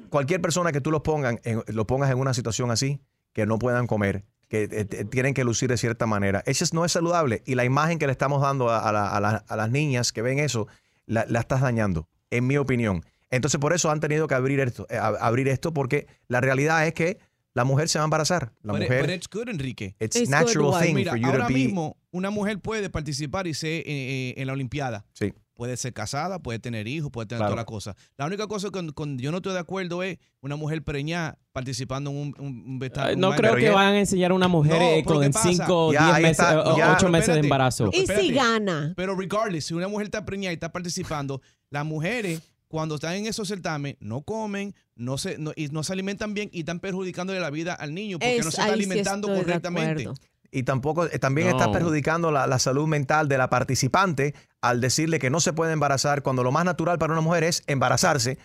Cualquier 0.09 0.41
persona 0.41 0.72
que 0.72 0.80
tú 0.80 0.91
los, 0.91 1.01
pongan 1.03 1.41
en- 1.45 1.62
lo 1.68 1.86
pongas 1.86 2.11
en 2.11 2.18
una 2.18 2.34
situación 2.34 2.70
así, 2.70 3.01
que 3.32 3.47
no 3.47 3.59
puedan 3.59 3.86
comer, 3.86 4.24
que 4.51 4.64
eh, 4.64 4.68
eh, 4.90 5.05
tienen 5.09 5.32
que 5.32 5.44
lucir 5.44 5.70
de 5.70 5.78
cierta 5.78 6.05
manera, 6.07 6.42
eso 6.44 6.64
es- 6.64 6.74
no 6.74 6.84
es 6.84 6.92
saludable. 6.92 7.42
Y 7.46 7.55
la 7.55 7.64
imagen 7.64 7.98
que 7.98 8.05
le 8.07 8.12
estamos 8.12 8.42
dando 8.42 8.68
a, 8.68 8.80
a 8.86 8.92
la- 8.92 9.09
a 9.09 9.20
la- 9.20 9.44
a 9.48 9.57
las 9.57 9.70
niñas 9.70 10.12
que 10.12 10.20
ven 10.20 10.38
eso, 10.40 10.66
la, 11.07 11.24
la 11.28 11.40
estás 11.40 11.62
dañando, 11.62 12.09
en 12.30 12.46
mi 12.46 12.57
opinión. 12.59 13.03
Entonces 13.30 13.59
por 13.61 13.72
eso 13.72 13.90
han 13.90 14.01
tenido 14.01 14.26
que 14.26 14.34
abrir 14.34 14.59
esto, 14.61 14.86
eh, 14.90 14.98
abrir 14.98 15.48
esto 15.48 15.72
porque 15.72 16.07
la 16.28 16.40
realidad 16.40 16.86
es 16.86 16.92
que 16.94 17.18
la 17.55 17.64
mujer 17.64 17.88
se 17.88 17.98
va 17.98 18.05
a 18.05 18.07
embarazar. 18.07 18.53
La 18.62 18.72
But, 18.72 18.82
it- 18.82 18.88
mujer. 18.88 19.01
but 19.07 19.11
it's 19.14 19.28
good, 19.32 19.48
Enrique. 19.48 19.94
It's 20.01 20.16
It's 20.16 20.28
natural 20.28 20.72
good, 20.72 20.80
thing 20.82 20.94
Mira, 20.96 21.12
for 21.12 21.18
you 21.20 21.26
to 21.26 21.32
ahora 21.32 21.46
be- 21.46 21.55
mismo 21.55 21.96
una 22.11 22.30
mujer 22.30 22.59
puede 22.61 22.90
participar 22.90 23.46
y 23.46 23.55
ser 23.55 23.84
eh, 23.86 24.34
en 24.36 24.46
la 24.48 24.53
Olimpiada. 24.53 25.07
Sí. 25.12 25.32
Puede 25.61 25.76
ser 25.76 25.92
casada, 25.92 26.38
puede 26.38 26.58
tener 26.58 26.88
hijos, 26.88 27.11
puede 27.11 27.26
tener 27.26 27.40
Claro. 27.40 27.50
toda 27.52 27.61
la 27.61 27.66
cosa. 27.66 27.94
La 28.16 28.24
única 28.24 28.46
cosa 28.46 28.70
con, 28.70 28.92
con 28.92 29.18
yo 29.18 29.30
no 29.30 29.36
estoy 29.36 29.52
de 29.52 29.58
acuerdo 29.58 30.02
es 30.02 30.16
una 30.40 30.56
mujer 30.56 30.82
preñada 30.82 31.36
participando 31.52 32.11
en 32.11 32.16
un, 32.16 32.34
un, 32.38 32.78
No 33.18 33.32
creo 33.32 33.56
que 33.56 33.68
vayan 33.68 33.92
a 33.92 33.98
enseñar 33.98 34.30
a 34.30 34.34
una 34.34 34.48
mujer 34.48 34.76
No, 34.80 34.80
eh, 34.80 35.02
con 35.04 35.20
¿qué 35.20 35.26
en 35.26 35.32
pasa? 35.32 35.50
5, 35.52 35.92
Ya, 35.92 36.04
10 36.04 36.14
ahí 36.16 36.22
meses, 36.22 36.38
está, 36.46 36.62
o 36.62 36.78
ya. 36.78 36.94
8 36.96 37.08
meses 37.11 37.34
de 37.34 37.40
embarazo. 37.40 37.90
¿Y 37.92 38.06
si 38.06 38.32
gana? 38.32 38.94
Pero 38.96 39.14
regardless, 39.14 39.66
si 39.66 39.74
una 39.74 39.86
mujer 39.86 40.06
está 40.06 40.24
preñada 40.24 40.50
y 40.52 40.54
está 40.54 40.72
participando, 40.72 41.42
las 41.68 41.84
mujeres 41.84 42.40
cuando 42.68 42.94
están 42.94 43.12
en 43.16 43.26
esos 43.26 43.46
certámenes 43.46 43.98
no 44.00 44.22
comen, 44.22 44.74
no 44.94 45.18
se, 45.18 45.36
no, 45.36 45.52
y 45.56 45.68
no 45.68 45.82
se 45.82 45.92
alimentan 45.92 46.32
bien 46.32 46.48
y 46.54 46.61
están 46.61 46.80
perjudicándole 46.80 47.38
la 47.38 47.50
vida 47.50 47.74
al 47.74 47.92
niño 47.92 48.18
porque 48.18 48.38
Es- 48.38 48.44
no 48.46 48.50
se 48.50 48.56
está 48.62 48.64
sí 48.68 48.72
alimentando 48.72 49.28
correctamente. 49.28 50.08
Y 50.53 50.64
tampoco, 50.64 51.07
eh, 51.07 51.18
también 51.18 51.48
No. 51.51 51.59
está 51.59 51.70
perjudicando 51.72 52.30
la, 52.32 52.46
la 52.46 52.59
salud 52.59 52.86
mental 52.88 53.28
de 53.28 53.38
la 53.38 53.48
participante 53.51 54.34
al 54.61 54.80
decirle 54.80 55.18
que 55.18 55.30
no 55.30 55.40
se 55.40 55.53
puede 55.53 55.72
embarazar 55.72 56.22
cuando 56.22 56.42
lo 56.42 56.51
más 56.53 56.64
natural 56.64 56.98
para 56.98 57.12
una 57.12 57.22
mujer 57.22 57.44
es 57.44 57.62
embarazarse. 57.66 58.38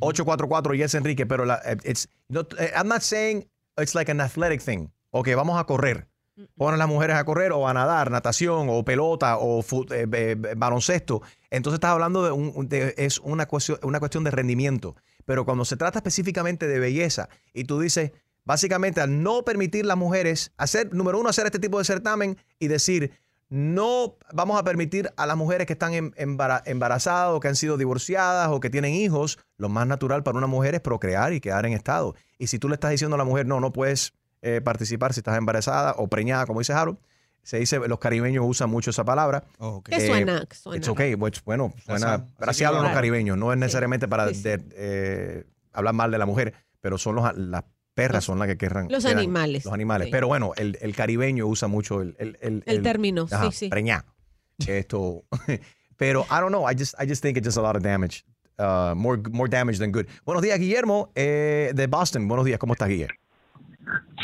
844 0.00 0.74
Yes 0.74 0.94
Enrique, 0.94 1.26
pero 1.26 1.44
la, 1.44 1.60
eh, 1.64 1.76
it's, 1.84 2.08
no, 2.28 2.40
eh, 2.58 2.72
I'm 2.76 2.88
not 2.88 3.02
saying 3.02 3.46
it's 3.78 3.94
like 3.94 4.10
an 4.10 4.20
athletic 4.20 4.62
thing. 4.62 4.88
Ok, 5.10 5.28
vamos 5.36 5.58
a 5.60 5.64
correr. 5.64 6.08
Ponen 6.56 6.78
las 6.80 6.88
mujeres 6.88 7.16
a 7.16 7.24
correr 7.24 7.52
o 7.52 7.68
a 7.68 7.74
nadar, 7.74 8.10
natación 8.10 8.66
o 8.68 8.84
pelota 8.84 9.36
o 9.38 9.60
eh, 9.60 9.64
eh, 9.90 10.06
eh, 10.12 10.54
baloncesto. 10.56 11.22
Entonces 11.50 11.76
estás 11.76 11.92
hablando 11.92 12.24
de, 12.24 12.32
un, 12.32 12.50
un- 12.54 12.68
de- 12.68 12.94
es 12.96 13.18
una 13.20 13.46
cuestión, 13.46 13.78
una 13.82 14.00
cuestión 14.00 14.24
de 14.24 14.30
rendimiento. 14.32 14.96
Pero 15.26 15.44
cuando 15.44 15.64
se 15.64 15.76
trata 15.76 15.98
específicamente 16.00 16.66
de 16.66 16.78
belleza 16.80 17.28
y 17.52 17.64
tú 17.64 17.78
dices, 17.78 18.10
básicamente 18.44 19.00
al 19.00 19.22
no 19.22 19.44
permitir 19.44 19.86
las 19.86 19.96
mujeres 19.96 20.52
hacer, 20.56 20.92
número 20.94 21.18
uno, 21.20 21.28
hacer 21.28 21.46
este 21.46 21.58
tipo 21.58 21.78
de 21.78 21.84
certamen 21.84 22.36
y 22.58 22.68
decir, 22.68 23.12
no 23.48 24.16
vamos 24.32 24.58
a 24.58 24.64
permitir 24.64 25.10
a 25.16 25.26
las 25.26 25.36
mujeres 25.36 25.66
que 25.66 25.74
están 25.74 25.94
em- 25.94 26.12
embara- 26.16 26.62
embarazadas 26.66 27.30
o 27.34 27.40
que 27.40 27.48
han 27.48 27.56
sido 27.56 27.76
divorciadas 27.76 28.48
o 28.48 28.60
que 28.60 28.70
tienen 28.70 28.94
hijos, 28.94 29.38
lo 29.58 29.68
más 29.68 29.86
natural 29.86 30.22
para 30.22 30.38
una 30.38 30.46
mujer 30.46 30.74
es 30.74 30.80
procrear 30.80 31.32
y 31.32 31.40
quedar 31.40 31.64
en 31.66 31.72
estado. 31.72 32.14
Y 32.38 32.46
si 32.48 32.58
tú 32.58 32.68
le 32.68 32.74
estás 32.74 32.90
diciendo 32.90 33.14
a 33.14 33.18
la 33.18 33.24
mujer, 33.24 33.46
no, 33.46 33.60
no 33.60 33.72
puedes 33.72 34.12
eh, 34.42 34.60
participar 34.62 35.12
si 35.14 35.20
estás 35.20 35.38
embarazada 35.38 35.92
o 35.98 36.08
preñada, 36.08 36.46
como 36.46 36.60
dice 36.60 36.72
Harold, 36.72 36.98
se 37.42 37.58
dice, 37.58 37.78
los 37.86 37.98
caribeños 37.98 38.44
usan 38.48 38.70
mucho 38.70 38.90
esa 38.90 39.04
palabra. 39.04 39.44
¿Qué 39.84 40.00
suena? 40.06 40.46
¿Qué 40.48 40.56
suena? 40.56 40.78
It's 40.78 40.88
okay, 40.88 41.14
pues, 41.14 41.44
bueno, 41.44 41.72
suena, 41.84 42.26
Así 42.40 42.60
que 42.60 42.66
hablan 42.66 42.82
los 42.82 42.90
claro. 42.90 42.96
caribeños, 42.96 43.36
no 43.36 43.52
es 43.52 43.58
necesariamente 43.58 44.08
para 44.08 44.26
de- 44.26 44.64
eh, 44.72 45.44
hablar 45.72 45.92
mal 45.94 46.10
de 46.10 46.18
la 46.18 46.24
mujer, 46.26 46.54
pero 46.80 46.96
son 46.98 47.16
los, 47.16 47.36
las 47.36 47.64
perras 47.94 48.24
son 48.24 48.38
las 48.38 48.48
que 48.48 48.56
querrán. 48.56 48.88
los 48.90 49.04
quedan- 49.04 49.18
animales, 49.18 49.64
Los 49.64 49.74
animales. 49.74 50.06
sí. 50.06 50.10
Pero 50.12 50.26
bueno, 50.28 50.52
el, 50.56 50.76
el 50.80 50.94
caribeño 50.94 51.46
usa 51.46 51.68
mucho 51.68 52.00
el, 52.02 52.16
el, 52.18 52.36
el, 52.40 52.62
El 52.66 52.82
término, 52.82 53.26
sí, 53.28 53.52
sí. 53.52 53.68
Preñá. 53.68 54.04
Esto. 54.66 55.24
pero 55.96 56.22
I 56.30 56.40
don't 56.40 56.48
know, 56.50 56.68
I 56.68 56.74
just, 56.76 56.94
I 57.00 57.06
just 57.06 57.22
think 57.22 57.36
it's 57.36 57.46
just 57.46 57.58
a 57.58 57.62
lot 57.62 57.76
of 57.76 57.82
damage. 57.82 58.24
Uh, 58.58 58.94
more, 58.96 59.20
more 59.32 59.48
damage 59.48 59.78
than 59.78 59.90
good. 59.90 60.06
Buenos 60.24 60.42
días, 60.42 60.58
Guillermo, 60.58 61.10
eh, 61.14 61.72
de 61.74 61.86
Boston. 61.88 62.28
Buenos 62.28 62.44
días, 62.46 62.58
¿cómo 62.58 62.74
estás, 62.74 62.88
Guillermo? 62.88 63.18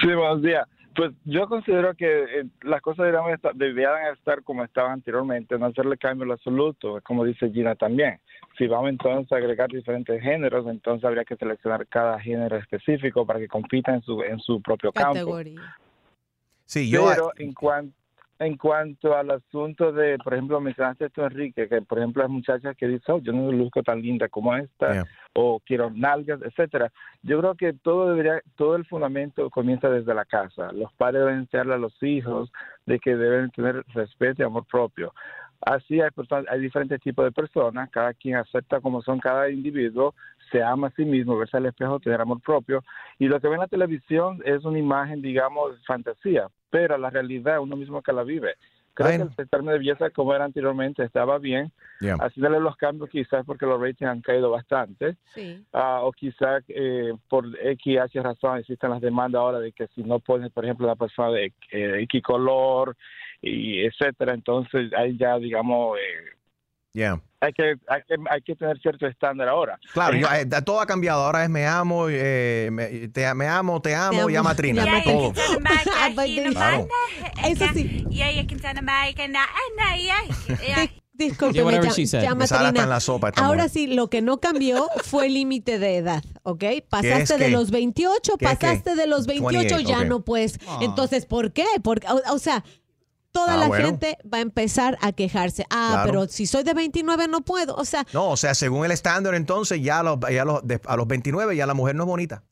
Sí, 0.01 0.07
buenos 0.07 0.43
días. 0.43 0.67
Pues 0.95 1.13
yo 1.25 1.49
considero 1.49 1.95
que 1.95 2.07
eh, 2.41 2.45
las 2.63 2.81
cosas 2.83 3.07
deberían 3.07 3.31
estar, 3.35 3.55
deberían 3.55 4.13
estar 4.17 4.43
como 4.43 4.65
estaban 4.65 4.93
anteriormente, 4.93 5.57
no 5.59 5.67
hacerle 5.67 5.97
cambio 5.97 6.25
en 6.27 6.33
absoluto, 6.33 7.01
como 7.05 7.25
dice 7.25 7.51
Gina 7.51 7.75
también. 7.77 8.21
Si 8.59 8.67
vamos 8.67 8.91
entonces 8.91 9.33
a 9.33 9.37
agregar 9.37 9.71
diferentes 9.71 10.21
géneros, 10.23 10.67
entonces 10.67 11.05
habría 11.05 11.25
que 11.25 11.37
seleccionar 11.37 11.87
cada 11.87 12.19
género 12.21 12.57
específico 12.57 13.25
para 13.25 13.39
que 13.39 13.49
compita 13.49 13.95
en 13.95 14.03
su, 14.03 14.23
en 14.23 14.39
su 14.41 14.61
propio 14.61 14.93
campo. 14.93 15.15
Categoría. 15.15 15.77
Sí, 16.67 16.89
yo. 16.91 17.07
Pero 17.09 17.33
en 17.37 17.53
cuanto 17.55 17.95
en 18.41 18.57
cuanto 18.57 19.15
al 19.15 19.31
asunto 19.31 19.93
de, 19.93 20.17
por 20.19 20.33
ejemplo, 20.33 20.61
mencionaste 20.63 21.05
esto, 21.05 21.27
Enrique, 21.27 21.69
que 21.69 21.83
por 21.83 21.99
ejemplo 21.99 22.23
las 22.23 22.31
muchachas 22.31 22.75
que 22.75 22.89
dicen, 22.89 23.17
oh, 23.17 23.19
yo 23.19 23.33
no 23.35 23.53
luzco 23.53 23.83
tan 23.83 24.01
linda 24.01 24.31
como 24.31 24.57
esta, 24.57 25.07
o 25.35 25.61
quiero 25.61 25.91
nalgas, 25.91 26.41
etcétera. 26.43 26.91
Yo 27.23 27.39
creo 27.39 27.55
que 27.55 27.75
todo 27.75 28.09
debería, 28.09 28.41
todo 28.57 28.77
el 28.77 28.87
fundamento 28.87 29.51
comienza 29.51 29.91
desde 29.91 30.15
la 30.15 30.25
casa. 30.25 30.73
Los 30.73 30.91
padres 30.95 31.21
deben 31.21 31.41
enseñarle 31.41 31.75
a 31.75 31.79
los 31.79 32.03
hijos 32.03 32.51
de 32.87 32.99
que 32.99 33.15
deben 33.15 33.51
tener 33.51 33.85
respeto 33.89 34.43
y 34.43 34.47
amor 34.47 34.65
propio. 34.65 35.13
Así 35.61 36.01
hay 36.01 36.09
hay 36.49 36.61
diferentes 36.61 37.01
tipos 37.03 37.25
de 37.25 37.33
personas, 37.33 37.91
cada 37.91 38.15
quien 38.15 38.37
acepta 38.37 38.81
como 38.81 39.03
son 39.03 39.19
cada 39.19 39.51
individuo, 39.51 40.15
se 40.51 40.63
ama 40.63 40.89
a 40.89 40.91
sí 40.93 41.05
mismo, 41.05 41.37
verse 41.37 41.57
al 41.59 41.67
espejo, 41.67 42.01
tener 42.01 42.21
amor 42.21 42.41
propio. 42.41 42.83
Y 43.19 43.27
lo 43.27 43.41
que 43.41 43.49
ve 43.49 43.55
en 43.55 43.61
la 43.61 43.69
televisión 43.69 44.41
es 44.45 44.65
una 44.65 44.79
imagen, 44.79 45.21
digamos, 45.23 45.73
fantasía, 45.87 46.49
pero 46.71 46.97
la 46.99 47.11
realidad 47.11 47.61
uno 47.61 47.77
mismo 47.77 48.03
que 48.03 48.13
la 48.13 48.23
vive. 48.25 48.55
Creo 48.95 49.09
que 49.09 49.23
el 49.23 49.37
sector 49.37 49.65
de 49.65 49.79
belleza 49.79 50.11
como 50.11 50.35
era 50.35 50.45
anteriormente 50.45 51.05
estaba 51.05 51.39
bien, 51.39 51.71
Yeah. 52.03 52.17
haciéndole 52.17 52.61
los 52.61 52.77
cambios 52.77 53.11
quizás 53.11 53.45
porque 53.45 53.67
los 53.67 53.79
ratings 53.79 54.11
han 54.11 54.21
caído 54.23 54.51
bastante, 54.51 55.17
Sí. 55.35 55.63
Ah, 55.75 56.01
o 56.03 56.13
quizás 56.13 56.65
eh, 56.69 57.13
por 57.29 57.45
X, 57.63 57.99
H 58.01 58.23
razón 58.23 58.59
existen 58.59 58.89
las 58.91 59.03
demandas 59.03 59.39
ahora 59.41 59.59
de 59.59 59.71
que 59.73 59.87
si 59.89 60.03
no 60.03 60.19
pones, 60.19 60.51
por 60.51 60.65
ejemplo, 60.65 60.87
una 60.87 60.97
persona 60.97 61.31
de 61.31 61.53
eh, 61.71 62.01
X 62.05 62.23
color, 62.23 62.97
y 63.43 63.85
etcétera, 63.85 64.35
entonces 64.35 64.93
ahí 64.97 65.17
ya, 65.19 65.39
digamos, 65.39 65.99
eh, 65.99 66.37
Yeah. 66.93 67.21
hay 67.41 67.53
que, 67.53 67.75
hay 67.87 68.03
que 68.03 68.15
hay 68.29 68.43
que 68.43 68.57
tener 68.57 68.77
cierto 68.81 69.07
estándar 69.07 69.49
ahora. 69.49 69.79
Claro, 69.93 70.17
Eh, 70.17 70.21
yo, 70.21 70.27
eh, 70.33 70.63
todo 70.63 70.81
ha 70.81 70.87
cambiado. 70.87 71.23
Ahora 71.23 71.45
es 71.45 71.51
me 71.51 71.65
amo, 71.65 72.09
eh, 72.09 72.69
me, 72.73 73.09
te, 73.09 73.33
me 73.35 73.47
amo, 73.47 73.81
te 73.81 73.95
amo, 73.95 74.23
amo, 74.23 74.29
llama 74.29 74.51
a 74.51 74.57
Trina. 74.57 74.83
a 74.99 75.03
todo. 75.05 75.33
Claro. 76.53 76.89
Eso 77.47 77.65
sí. 77.73 78.05
Disculpe, 81.21 81.59
Yeah, 81.59 82.35
Ahora 83.37 83.69
sí, 83.69 83.87
lo 83.89 84.09
que 84.09 84.23
no 84.23 84.41
cambió 84.41 84.89
fue 85.05 85.27
el 85.27 85.35
límite 85.35 85.79
de 85.79 85.99
edad, 85.99 86.25
¿ok? 86.45 86.65
Pasaste 86.89 87.37
de 87.37 87.51
los 87.51 87.71
28, 87.71 88.37
¿Qué 88.39 88.45
es 88.47 88.51
pasaste 88.51 88.95
de 88.97 89.07
los 89.07 89.27
28, 89.27 89.59
28, 89.59 89.81
ya 89.87 90.05
no 90.05 90.25
puedes. 90.25 90.59
Ah. 90.67 90.79
Entonces, 90.81 91.27
¿por 91.27 91.53
qué? 91.53 91.67
Porque, 91.83 92.07
o, 92.09 92.35
o 92.35 92.39
sea, 92.39 92.65
toda 93.33 93.55
Ah, 93.55 93.57
la 93.59 93.69
bueno. 93.69 93.87
gente 93.87 94.19
va 94.33 94.39
a 94.39 94.41
empezar 94.41 94.99
a 95.01 95.13
quejarse. 95.13 95.65
Ah, 95.71 95.91
Claro. 95.93 96.11
pero 96.11 96.29
si 96.29 96.47
soy 96.47 96.63
de 96.65 96.75
29 96.75 97.29
no 97.29 97.43
puedo. 97.43 97.75
O 97.77 97.85
sea, 97.85 98.07
No, 98.13 98.31
o 98.31 98.37
sea, 98.37 98.55
según 98.55 98.85
el 98.85 98.91
estándar, 98.91 99.35
entonces 99.35 99.81
ya, 99.83 100.01
a 100.01 100.03
los, 100.03 100.19
ya 100.31 100.43
a 100.43 100.45
los, 100.45 100.67
de- 100.67 100.81
a 100.85 100.97
los 100.97 101.07
29 101.07 101.55
ya 101.57 101.67
la 101.67 101.75
mujer 101.75 101.95
no 101.95 102.03
es 102.05 102.09
bonita. 102.09 102.43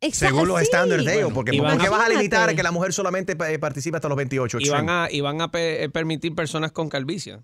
exa- 0.00 0.26
Según 0.28 0.48
los 0.48 0.58
sí. 0.58 0.64
estándares 0.64 1.04
de 1.06 1.14
ellos, 1.14 1.32
porque 1.32 1.52
¿por 1.56 1.78
qué 1.78 1.88
vas 1.88 2.06
a 2.06 2.08
limitar 2.08 2.48
a 2.48 2.54
que 2.54 2.62
la 2.64 2.72
mujer 2.72 2.92
solamente 2.92 3.36
eh, 3.48 3.58
participe 3.60 3.96
hasta 3.96 4.08
los 4.08 4.16
28? 4.16 4.58
Y 4.60 4.68
van 4.68 4.90
a, 4.90 5.08
y 5.10 5.20
van 5.20 5.40
a 5.40 5.50
pe- 5.52 5.84
eh, 5.84 5.88
permitir 5.90 6.34
personas 6.34 6.72
con 6.72 6.88
calvicie. 6.88 7.38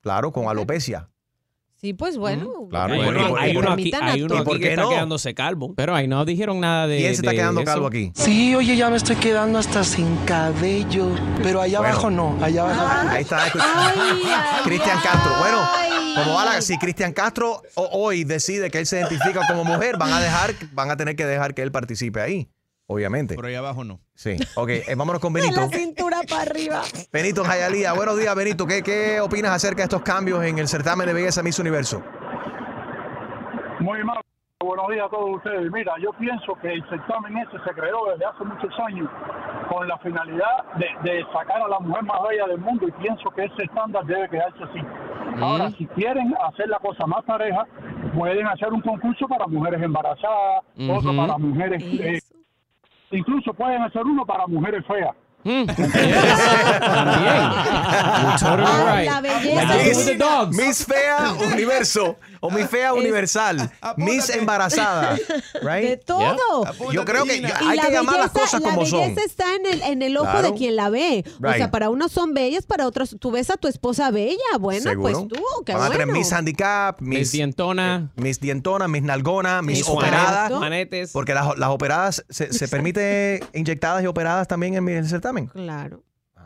Claro, 0.00 0.32
con 0.32 0.48
alopecia. 0.48 1.08
Sí, 1.84 1.94
pues 1.94 2.16
bueno. 2.16 2.48
Claro, 2.70 2.94
hay, 2.94 3.02
bueno, 3.02 3.18
uno, 3.18 3.26
¿y 3.26 3.30
por- 3.30 3.40
hay 3.40 3.56
uno 3.56 3.72
aquí, 3.72 3.90
hay 4.00 4.22
uno 4.22 4.36
¿Y 4.36 4.38
aquí 4.38 4.60
que 4.60 4.68
está 4.70 4.82
no? 4.82 4.88
quedándose 4.90 5.34
calvo. 5.34 5.74
Pero 5.74 5.96
ahí 5.96 6.06
no 6.06 6.24
dijeron 6.24 6.60
nada 6.60 6.86
de. 6.86 6.98
¿Quién 6.98 7.08
se 7.08 7.22
está 7.22 7.30
de 7.32 7.36
quedando 7.38 7.60
eso. 7.62 7.72
calvo 7.72 7.86
aquí? 7.88 8.12
Sí, 8.14 8.54
oye, 8.54 8.76
ya 8.76 8.88
me 8.88 8.96
estoy 8.96 9.16
quedando 9.16 9.58
hasta 9.58 9.82
sin 9.82 10.16
cabello. 10.18 11.08
Pero 11.42 11.60
allá 11.60 11.78
Bueno. 11.80 11.92
abajo 11.94 12.10
no, 12.12 12.38
allá 12.40 12.62
abajo. 12.62 13.08
Ahí 13.10 13.22
está. 13.22 13.50
Cristian 14.62 14.98
Castro. 15.02 15.32
Bueno, 15.40 15.58
como 16.22 16.34
va 16.36 16.44
la- 16.44 16.62
si 16.62 16.78
Cristian 16.78 17.12
Castro 17.12 17.62
hoy 17.74 18.22
decide 18.22 18.70
que 18.70 18.78
él 18.78 18.86
se 18.86 18.98
identifica 19.00 19.40
como 19.48 19.64
mujer, 19.64 19.96
van 19.98 20.12
a 20.12 20.20
dejar, 20.20 20.54
van 20.72 20.88
a 20.92 20.96
tener 20.96 21.16
que 21.16 21.26
dejar 21.26 21.52
que 21.52 21.62
él 21.62 21.72
participe 21.72 22.20
ahí. 22.20 22.48
Obviamente. 22.88 23.36
Por 23.36 23.46
ahí 23.46 23.54
abajo 23.54 23.84
no. 23.84 24.00
Sí. 24.14 24.36
Ok, 24.54 24.68
eh, 24.68 24.94
vámonos 24.96 25.20
con 25.22 25.32
Benito. 25.32 25.60
la 25.62 25.68
cintura 25.68 26.11
para 26.28 26.42
arriba. 26.42 26.82
Benito 27.12 27.44
Jayalía. 27.44 27.92
Buenos 27.92 28.18
días, 28.18 28.34
Benito. 28.34 28.66
¿Qué, 28.66 28.82
¿Qué 28.82 29.20
opinas 29.20 29.52
acerca 29.52 29.78
de 29.78 29.84
estos 29.84 30.02
cambios 30.02 30.42
en 30.44 30.58
el 30.58 30.68
certamen 30.68 31.06
de 31.06 31.12
belleza 31.12 31.42
Miss 31.42 31.58
Universo? 31.58 32.02
Muy 33.80 34.02
mal. 34.04 34.20
Buenos 34.60 34.88
días 34.90 35.06
a 35.06 35.10
todos 35.10 35.36
ustedes. 35.36 35.70
Mira, 35.72 35.92
yo 36.00 36.12
pienso 36.12 36.54
que 36.62 36.72
el 36.72 36.88
certamen 36.88 37.36
ese 37.38 37.58
se 37.64 37.70
creó 37.74 38.10
desde 38.12 38.24
hace 38.24 38.44
muchos 38.44 38.72
años 38.86 39.08
con 39.68 39.88
la 39.88 39.98
finalidad 39.98 40.64
de, 40.76 40.86
de 41.10 41.24
sacar 41.32 41.60
a 41.62 41.68
la 41.68 41.80
mujer 41.80 42.04
más 42.04 42.22
bella 42.28 42.46
del 42.46 42.58
mundo 42.58 42.86
y 42.86 42.92
pienso 42.92 43.28
que 43.30 43.44
ese 43.44 43.64
estándar 43.64 44.04
debe 44.04 44.28
quedarse 44.28 44.62
así. 44.62 44.78
Ahora, 45.40 45.70
si 45.70 45.86
quieren 45.88 46.34
hacer 46.48 46.68
la 46.68 46.78
cosa 46.78 47.06
más 47.06 47.24
pareja, 47.24 47.66
pueden 48.14 48.46
hacer 48.46 48.72
un 48.72 48.82
concurso 48.82 49.26
para 49.26 49.46
mujeres 49.46 49.82
embarazadas, 49.82 50.62
otro 50.90 51.16
para 51.16 51.38
mujeres... 51.38 51.82
eh, 51.82 52.20
incluso 53.10 53.52
pueden 53.54 53.82
hacer 53.82 54.02
uno 54.02 54.24
para 54.24 54.46
mujeres 54.46 54.86
feas. 54.86 55.14
Totally 58.38 58.82
right. 58.84 59.06
La 59.06 59.20
belleza. 59.20 60.12
With 60.12 60.18
the 60.18 60.56
Miss, 60.66 60.84
Fea 60.84 61.32
Universo 61.52 62.16
o 62.40 62.50
Miss 62.50 62.66
Fea 62.68 62.92
Universal. 62.94 63.70
Miss 63.96 64.30
Embarazada. 64.30 65.16
De 65.62 65.96
todo. 65.96 66.64
Yo 66.92 67.04
creo 67.04 67.24
que 67.24 67.40
yo- 67.40 67.48
hay 67.68 67.76
la 67.76 67.86
que 67.86 67.92
llamar 67.92 68.18
las 68.18 68.30
cosas 68.30 68.60
la 68.60 68.70
como 68.70 68.86
son. 68.86 69.00
belleza 69.00 69.20
está 69.24 69.54
en 69.54 69.66
el, 69.66 69.82
en 69.82 70.02
el 70.02 70.16
ojo 70.16 70.30
Claro. 70.32 70.48
de 70.52 70.54
quien 70.54 70.76
la 70.76 70.88
ve. 70.90 71.24
O 71.44 71.52
sea, 71.52 71.70
para 71.70 71.90
unos 71.90 72.12
son 72.12 72.34
bellas, 72.34 72.66
para 72.66 72.86
otros, 72.86 73.16
tú 73.20 73.30
ves 73.30 73.50
a 73.50 73.56
tu 73.56 73.68
esposa 73.68 74.10
bella. 74.10 74.36
Bueno, 74.58 74.82
Seguro. 74.90 75.12
pues 75.12 75.28
tú, 75.28 75.42
qué 75.66 75.74
Van 75.74 75.92
bueno. 75.92 76.12
Miss 76.12 76.32
Handicap, 76.32 77.00
Miss, 77.00 77.32
Dientona. 77.32 78.10
Miss 78.16 78.40
Dientona, 78.40 78.88
Miss 78.88 79.02
Nalgona, 79.02 79.62
Miss 79.62 79.78
Exacto. 79.80 79.98
Operada. 80.00 80.50
Manetes. 80.60 81.10
Porque 81.12 81.34
las, 81.34 81.56
las 81.58 81.70
operadas, 81.70 82.24
se, 82.28 82.52
se 82.52 82.68
permite 82.68 83.42
inyectadas 83.52 84.02
y 84.02 84.06
operadas 84.06 84.48
también 84.48 84.74
en 84.74 84.88
el 84.88 85.08
certamen? 85.08 85.31
Claro. 85.52 86.02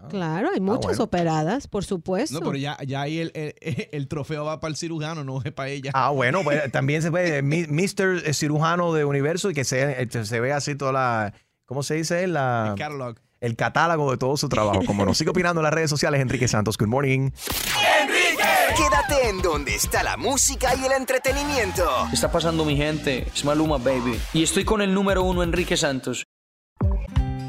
Claro, 0.09 0.51
hay 0.55 0.61
muchas 0.61 0.99
bueno. 0.99 1.05
operadas, 1.05 1.67
por 1.67 1.85
supuesto. 1.85 2.39
No, 2.39 2.47
pero 2.47 2.57
ya, 2.57 2.77
ya 2.87 3.01
ahí 3.01 3.19
el, 3.19 3.33
el, 3.35 3.55
el 3.93 4.09
trofeo 4.09 4.45
va 4.45 4.61
para 4.61 4.71
el 4.71 4.77
cirujano, 4.77 5.25
no 5.25 5.41
es 5.43 5.53
para 5.53 5.69
ella. 5.71 5.91
Ah, 5.95 6.11
bueno, 6.11 6.43
pues 6.45 6.71
también 6.73 7.03
se 7.03 7.11
puede, 7.11 7.43
Mr. 7.43 8.33
Cirujano 8.35 8.93
de 8.93 9.05
Universo 9.05 9.51
y 9.51 9.55
que 9.55 9.65
se, 9.65 10.03
eh, 10.03 10.25
se 10.25 10.41
ve 10.41 10.53
así 10.53 10.77
toda 10.77 10.93
la, 10.93 11.35
¿cómo 11.65 11.83
se 11.83 11.95
dice? 11.95 12.27
La, 12.27 12.69
El 12.71 12.79
catalog. 12.79 13.17
el 13.41 13.57
catálogo 13.57 14.11
de 14.13 14.19
todo 14.19 14.37
su 14.37 14.49
trabajo. 14.49 14.83
Como 14.87 15.05
nos 15.05 15.19
sigue 15.19 15.31
opinando 15.31 15.61
en 15.61 15.65
las 15.65 15.75
redes 15.75 15.91
sociales, 15.91 16.21
Enrique 16.21 16.47
Santos. 16.47 16.79
Good 16.79 16.89
morning. 16.89 17.31
Quédate 18.77 19.31
en 19.31 19.41
donde 19.41 19.75
está 19.75 20.03
la 20.03 20.17
música 20.17 20.75
y 20.77 20.85
el 20.85 20.93
entretenimiento. 20.93 21.85
¿Qué 22.11 22.15
está 22.15 22.31
pasando 22.31 22.65
mi 22.65 22.77
gente? 22.77 23.27
Es 23.35 23.45
Maluma, 23.45 23.79
baby. 23.79 24.21
Y 24.35 24.43
estoy 24.43 24.65
con 24.65 24.83
el 24.83 24.93
número 24.93 25.23
uno, 25.23 25.43
Enrique 25.43 25.77
Santos. 25.77 26.27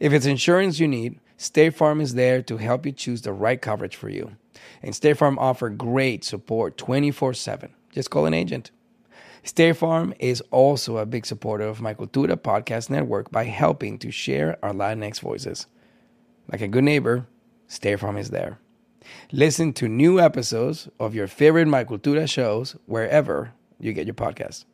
If 0.00 0.12
it's 0.12 0.26
insurance 0.26 0.80
you 0.80 0.88
need, 0.88 1.20
State 1.36 1.74
Farm 1.74 2.00
is 2.00 2.14
there 2.14 2.42
to 2.42 2.56
help 2.56 2.86
you 2.86 2.92
choose 2.92 3.22
the 3.22 3.32
right 3.32 3.60
coverage 3.60 3.96
for 3.96 4.08
you. 4.08 4.32
And 4.82 4.94
State 4.94 5.16
Farm 5.16 5.38
offer 5.38 5.68
great 5.68 6.24
support 6.24 6.76
24/7. 6.76 7.70
Just 7.92 8.10
call 8.10 8.26
an 8.26 8.34
agent. 8.34 8.70
State 9.42 9.76
Farm 9.76 10.14
is 10.18 10.40
also 10.50 10.96
a 10.96 11.06
big 11.06 11.26
supporter 11.26 11.64
of 11.64 11.80
my 11.80 11.92
Cultura 11.92 12.36
podcast 12.36 12.88
network 12.88 13.30
by 13.30 13.44
helping 13.44 13.98
to 13.98 14.10
share 14.10 14.56
our 14.62 14.72
Latinx 14.72 15.20
voices. 15.20 15.66
Like 16.50 16.62
a 16.62 16.68
good 16.68 16.84
neighbor, 16.84 17.26
State 17.66 18.00
Farm 18.00 18.16
is 18.16 18.30
there. 18.30 18.58
Listen 19.32 19.74
to 19.74 19.88
new 19.88 20.18
episodes 20.18 20.88
of 20.98 21.14
your 21.14 21.26
favorite 21.26 21.68
My 21.68 21.84
Cultura 21.84 22.28
shows 22.28 22.76
wherever 22.86 23.52
you 23.78 23.92
get 23.92 24.06
your 24.06 24.14
podcasts. 24.14 24.64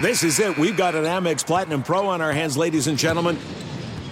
This 0.00 0.22
is 0.22 0.38
it. 0.38 0.56
We've 0.56 0.76
got 0.76 0.94
an 0.94 1.04
Amex 1.04 1.44
Platinum 1.44 1.82
Pro 1.82 2.06
on 2.06 2.20
our 2.20 2.32
hands, 2.32 2.56
ladies 2.56 2.86
and 2.86 2.98
gentlemen. 2.98 3.36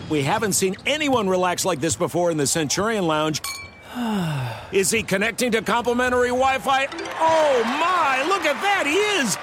We 0.09 0.23
haven't 0.23 0.55
seen 0.55 0.77
anyone 0.87 1.29
relax 1.29 1.67
like 1.67 1.81
this 1.81 1.95
before 1.95 2.31
in 2.31 2.39
the 2.39 2.47
Centurion 2.47 3.07
Lounge. 3.07 3.43
Is 4.73 4.91
he 4.91 5.03
connecting 5.03 5.53
to 5.53 5.61
complimentary 5.61 6.29
Wi 6.29 6.59
Fi? 6.59 6.87
Oh 7.21 7.63
my, 7.65 8.25
look 8.27 8.45
at 8.45 8.61
that, 8.63 8.85
he 8.87 8.97
is! 9.21 9.37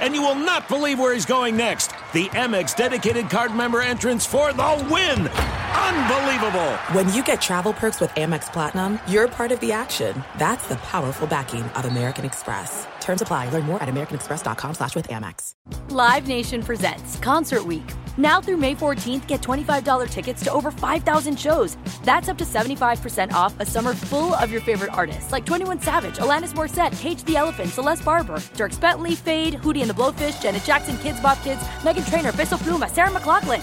And 0.00 0.14
you 0.14 0.22
will 0.22 0.34
not 0.34 0.68
believe 0.68 0.98
where 0.98 1.14
he's 1.14 1.26
going 1.26 1.56
next. 1.56 1.92
The 2.12 2.28
Amex 2.30 2.74
dedicated 2.74 3.30
card 3.30 3.54
member 3.54 3.80
entrance 3.80 4.26
for 4.26 4.52
the 4.52 4.88
win! 4.90 5.30
Unbelievable! 5.74 6.72
When 6.92 7.12
you 7.12 7.22
get 7.22 7.40
travel 7.40 7.72
perks 7.72 8.00
with 8.00 8.10
Amex 8.10 8.52
Platinum, 8.52 8.98
you're 9.08 9.28
part 9.28 9.52
of 9.52 9.60
the 9.60 9.72
action. 9.72 10.22
That's 10.38 10.66
the 10.68 10.76
powerful 10.76 11.26
backing 11.26 11.62
of 11.62 11.84
American 11.84 12.24
Express. 12.24 12.86
Terms 13.00 13.22
apply. 13.22 13.48
Learn 13.48 13.64
more 13.64 13.82
at 13.82 13.88
americanexpress.com 13.88 14.74
slash 14.74 14.94
with 14.94 15.08
Amex. 15.08 15.54
Live 15.88 16.26
Nation 16.28 16.62
presents 16.62 17.16
Concert 17.16 17.64
Week. 17.64 17.88
Now 18.18 18.42
through 18.42 18.58
May 18.58 18.74
14th, 18.74 19.26
get 19.26 19.40
$25 19.40 20.08
tickets 20.10 20.44
to 20.44 20.52
over 20.52 20.70
5,000 20.70 21.38
shows. 21.40 21.78
That's 22.04 22.28
up 22.28 22.36
to 22.38 22.44
75% 22.44 23.32
off 23.32 23.58
a 23.58 23.64
summer 23.64 23.94
full 23.94 24.34
of 24.34 24.52
your 24.52 24.60
favorite 24.60 24.92
artists 24.92 25.32
like 25.32 25.46
21 25.46 25.80
Savage, 25.80 26.16
Alanis 26.16 26.52
Morissette, 26.52 26.98
Cage 27.00 27.24
the 27.24 27.36
Elephant, 27.36 27.70
Celeste 27.70 28.04
Barber, 28.04 28.42
Dirk 28.54 28.78
Bentley, 28.80 29.14
Fade, 29.14 29.54
Hootie 29.54 29.80
and 29.80 29.88
the 29.88 29.94
Blowfish, 29.94 30.42
Janet 30.42 30.64
Jackson, 30.64 30.98
Kids 30.98 31.20
Bop 31.20 31.42
Kids, 31.42 31.62
Megan 31.82 32.04
Trainor, 32.04 32.32
Bissell 32.32 32.58
Pluma, 32.58 32.90
Sarah 32.90 33.10
McLaughlin. 33.10 33.62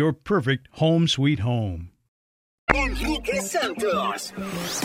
your 0.01 0.13
perfect 0.13 0.67
home 0.81 1.07
sweet 1.07 1.37
home. 1.41 1.91
Enrique 2.73 3.39
Santos. 3.39 4.33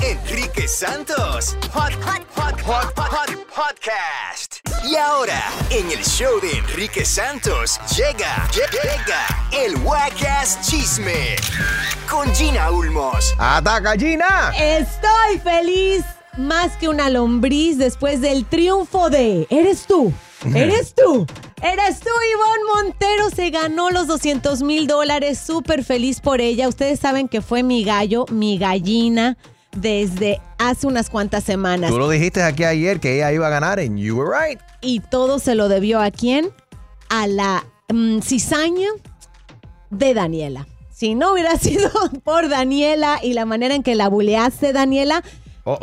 Enrique 0.05 0.67
Santos. 0.69 1.57
Hot, 1.73 1.95
hot, 2.05 2.23
hot, 2.35 2.61
hot, 2.61 2.93
hot, 2.99 3.31
podcast. 3.49 4.61
Y 4.85 4.95
ahora, 4.97 5.41
en 5.71 5.91
el 5.91 6.05
show 6.05 6.39
de 6.43 6.59
Enrique 6.59 7.07
Santos, 7.07 7.81
llega, 7.97 8.47
llega 8.53 9.27
el 9.53 9.75
Wacas 9.87 10.61
Chisme. 10.69 11.37
Con 12.11 12.29
Gina 12.35 12.71
Ulmos. 12.71 13.35
¡Ataca, 13.39 13.97
Gina! 13.97 14.53
Estoy 14.55 15.39
feliz 15.43 16.05
más 16.37 16.77
que 16.77 16.91
una 16.91 17.09
lombriz 17.09 17.79
después 17.79 18.21
del 18.21 18.45
triunfo 18.45 19.09
de 19.09 19.47
Eres 19.49 19.87
tú. 19.87 20.13
Eres 20.55 20.95
tú. 20.95 21.27
Eres 21.63 22.01
tú, 22.01 22.11
Ivonne 22.33 22.85
Montero. 22.85 23.31
Se 23.35 23.51
ganó 23.51 23.91
los 23.91 24.07
200 24.07 24.63
mil 24.63 24.87
dólares. 24.87 25.39
Súper 25.39 25.85
feliz 25.85 26.21
por 26.21 26.41
ella. 26.41 26.69
Ustedes 26.69 27.01
saben 27.01 27.29
que 27.29 27.41
fue 27.41 27.63
mi 27.63 27.85
gallo, 27.85 28.27
mi 28.31 28.59
gallina, 28.59 29.37
desde 29.77 30.41
hace 30.59 30.87
unas 30.87 31.11
cuantas 31.11 31.45
semanas. 31.45 31.91
Tú 31.91 31.99
lo 31.99 32.09
dijiste 32.09 32.43
aquí 32.43 32.65
ayer 32.65 33.01
que 33.01 33.17
ella 33.17 33.33
iba 33.33 33.47
a 33.47 33.51
ganar 33.51 33.79
en 33.81 33.97
You 33.97 34.19
Were 34.19 34.31
Right. 34.31 34.61
Y 34.81 35.01
todo 35.01 35.39
se 35.39 35.55
lo 35.55 35.69
debió 35.69 36.01
a 36.01 36.11
quién? 36.11 36.51
A 37.09 37.27
la 37.27 37.65
mm, 37.89 38.21
cizaña 38.21 38.89
de 39.91 40.15
Daniela. 40.15 40.67
Si 40.91 41.15
no 41.15 41.33
hubiera 41.33 41.57
sido 41.59 41.91
por 42.25 42.49
Daniela 42.49 43.19
y 43.23 43.35
la 43.35 43.45
manera 43.45 43.75
en 43.75 43.83
que 43.83 43.95
la 43.95 44.09
buleaste, 44.09 44.73
Daniela. 44.73 45.23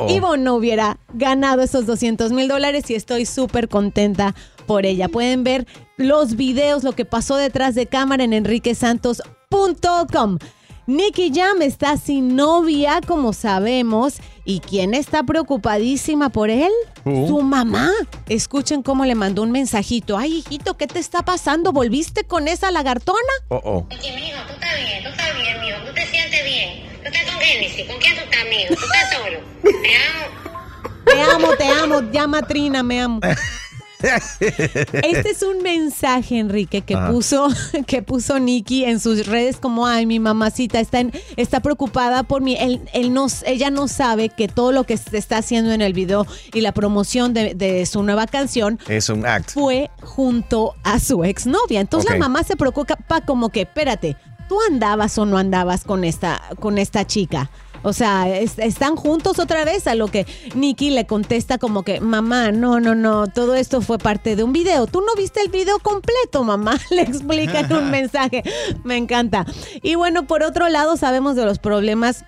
Ivonne 0.07 0.43
no 0.43 0.55
hubiera 0.55 0.97
ganado 1.13 1.61
esos 1.61 1.85
200 1.85 2.31
mil 2.31 2.47
dólares 2.47 2.89
y 2.89 2.95
estoy 2.95 3.25
súper 3.25 3.67
contenta 3.67 4.33
por 4.63 4.85
ella. 4.85 5.07
Pueden 5.07 5.43
ver 5.43 5.65
los 5.97 6.35
videos, 6.35 6.83
lo 6.83 6.93
que 6.93 7.05
pasó 7.05 7.35
detrás 7.35 7.73
de 7.75 7.87
cámara 7.87 8.23
en 8.23 8.33
enriquesantos.com. 8.33 10.37
Nicky 10.85 11.31
Jam 11.33 11.61
está 11.61 11.95
sin 11.95 12.35
novia, 12.35 12.99
como 13.05 13.31
sabemos. 13.31 14.15
¿Y 14.45 14.59
quién 14.59 14.93
está 14.93 15.23
preocupadísima 15.23 16.27
por 16.29 16.49
él? 16.49 16.71
Uh. 17.05 17.25
Su 17.27 17.41
mamá. 17.41 17.89
Escuchen 18.27 18.83
cómo 18.83 19.05
le 19.05 19.15
mandó 19.15 19.41
un 19.43 19.51
mensajito. 19.51 20.17
Ay, 20.17 20.39
hijito, 20.39 20.75
¿qué 20.75 20.85
te 20.87 20.99
está 20.99 21.23
pasando? 21.23 21.71
¿Volviste 21.71 22.25
con 22.25 22.49
esa 22.49 22.69
lagartona? 22.71 23.17
Oh, 23.47 23.61
oh. 23.63 23.87
Oye, 23.89 24.13
mijo, 24.13 24.39
tú 24.45 24.51
estás 24.53 24.75
bien, 24.75 25.03
tú 25.03 25.09
estás 25.09 25.37
bien, 25.37 25.61
mijo, 25.61 25.77
tú 25.87 25.93
te 25.93 26.05
sientes 26.07 26.43
bien. 26.43 26.83
Tú 27.01 27.07
estás 27.07 27.23
con 27.31 27.39
Genesis, 27.41 27.87
¿con 27.87 27.97
quién 27.99 28.15
tú 28.15 28.21
estás, 28.23 28.43
mijo? 28.49 28.75
Tú 28.75 28.83
estás 28.85 29.13
solo. 29.13 29.39
Te 29.81 29.95
amo. 29.95 30.27
Te 31.05 31.21
amo, 31.21 31.55
te 31.55 31.65
amo. 31.65 32.01
Llama 32.11 32.41
Trina, 32.41 32.83
me 32.83 33.01
amo. 33.01 33.21
Este 34.39 35.29
es 35.31 35.41
un 35.43 35.61
mensaje, 35.63 36.39
Enrique, 36.39 36.81
que 36.81 36.95
Ajá. 36.95 37.11
puso, 37.11 37.47
que 37.87 38.01
puso 38.01 38.39
Nicky 38.39 38.85
en 38.85 38.99
sus 38.99 39.25
redes 39.25 39.57
como, 39.57 39.87
ay, 39.87 40.05
mi 40.05 40.19
mamacita 40.19 40.79
está, 40.79 40.99
en- 40.99 41.13
está 41.37 41.59
preocupada 41.61 42.23
por 42.23 42.41
mí. 42.41 42.55
Él, 42.59 42.81
él 42.93 43.13
no, 43.13 43.27
ella 43.45 43.69
no 43.69 43.87
sabe 43.87 44.29
que 44.29 44.47
todo 44.47 44.71
lo 44.71 44.83
que 44.83 44.97
se 44.97 45.17
está 45.17 45.37
haciendo 45.37 45.71
en 45.71 45.81
el 45.81 45.93
video 45.93 46.25
y 46.53 46.61
la 46.61 46.71
promoción 46.73 47.33
de, 47.33 47.53
de 47.55 47.85
su 47.85 48.03
nueva 48.03 48.27
canción 48.27 48.79
Es 48.87 49.09
un 49.09 49.25
act. 49.25 49.51
fue 49.51 49.89
junto 50.01 50.73
a 50.83 50.99
su 50.99 51.23
exnovia. 51.23 51.79
Entonces 51.79 52.11
la 52.11 52.17
mamá 52.17 52.43
se 52.43 52.55
preocupa 52.55 52.97
como 53.25 53.49
que, 53.49 53.61
espérate, 53.61 54.17
¿tú 54.49 54.57
andabas 54.69 55.17
o 55.17 55.25
no 55.25 55.37
andabas 55.37 55.83
con 55.83 56.03
esta, 56.03 56.41
con 56.59 56.77
esta 56.77 57.05
chica? 57.07 57.49
O 57.83 57.93
sea, 57.93 58.29
es- 58.29 58.57
¿están 58.59 58.95
juntos 58.95 59.39
otra 59.39 59.63
vez? 59.65 59.85
A 59.87 59.95
lo 59.95 60.07
que 60.07 60.25
Nicky 60.55 60.89
le 60.89 61.05
contesta 61.05 61.57
como 61.57 61.83
que, 61.83 61.99
mamá, 61.99 62.51
no, 62.51 62.79
no, 62.79 62.95
no, 62.95 63.27
todo 63.27 63.55
esto 63.55 63.81
fue 63.81 63.97
parte 63.97 64.35
de 64.35 64.43
un 64.43 64.53
video. 64.53 64.87
¿Tú 64.87 65.01
no 65.01 65.13
viste 65.15 65.41
el 65.41 65.49
video 65.49 65.79
completo, 65.79 66.43
mamá? 66.43 66.79
Le 66.89 67.01
explica 67.01 67.59
en 67.59 67.73
un 67.73 67.91
mensaje. 67.91 68.43
Me 68.83 68.97
encanta. 68.97 69.45
Y 69.81 69.95
bueno, 69.95 70.25
por 70.25 70.43
otro 70.43 70.69
lado, 70.69 70.97
sabemos 70.97 71.35
de 71.35 71.45
los 71.45 71.59
problemas 71.59 72.25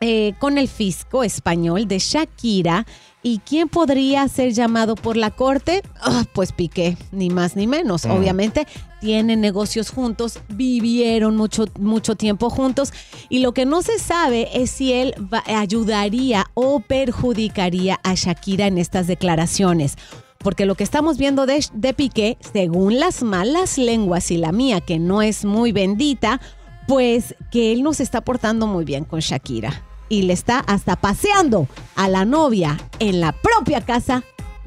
eh, 0.00 0.34
con 0.40 0.58
el 0.58 0.68
fisco 0.68 1.22
español 1.22 1.86
de 1.86 1.98
Shakira. 2.00 2.86
¿Y 3.24 3.38
quién 3.38 3.68
podría 3.68 4.26
ser 4.26 4.52
llamado 4.52 4.96
por 4.96 5.16
la 5.16 5.30
corte? 5.30 5.82
Ah, 6.00 6.24
pues 6.32 6.50
Piqué, 6.50 6.96
ni 7.12 7.30
más 7.30 7.54
ni 7.54 7.68
menos. 7.68 8.04
Mm. 8.04 8.10
Obviamente 8.10 8.66
tienen 9.00 9.40
negocios 9.40 9.90
juntos, 9.90 10.40
vivieron 10.48 11.36
mucho, 11.36 11.66
mucho 11.78 12.16
tiempo 12.16 12.50
juntos 12.50 12.92
y 13.28 13.38
lo 13.38 13.52
que 13.54 13.64
no 13.64 13.82
se 13.82 13.98
sabe 14.00 14.48
es 14.60 14.70
si 14.72 14.92
él 14.92 15.14
va- 15.32 15.44
ayudaría 15.46 16.46
o 16.54 16.80
perjudicaría 16.80 18.00
a 18.02 18.14
Shakira 18.14 18.66
en 18.66 18.78
estas 18.78 19.06
declaraciones. 19.06 19.96
Porque 20.38 20.66
lo 20.66 20.74
que 20.74 20.82
estamos 20.82 21.18
viendo 21.18 21.46
de, 21.46 21.64
de 21.72 21.94
Piqué, 21.94 22.36
según 22.52 22.98
las 22.98 23.22
malas 23.22 23.78
lenguas 23.78 24.32
y 24.32 24.36
la 24.36 24.50
mía, 24.50 24.80
que 24.80 24.98
no 24.98 25.22
es 25.22 25.44
muy 25.44 25.70
bendita, 25.70 26.40
pues 26.88 27.36
que 27.52 27.72
él 27.72 27.84
no 27.84 27.92
se 27.92 28.02
está 28.02 28.22
portando 28.22 28.66
muy 28.66 28.84
bien 28.84 29.04
con 29.04 29.20
Shakira 29.20 29.84
y 30.12 30.22
le 30.22 30.34
está 30.34 30.58
hasta 30.58 30.96
paseando 30.96 31.66
a 31.96 32.06
la 32.06 32.26
novia 32.26 32.78
en 32.98 33.22
la 33.22 33.32
propia 33.32 33.80
casa 33.80 34.22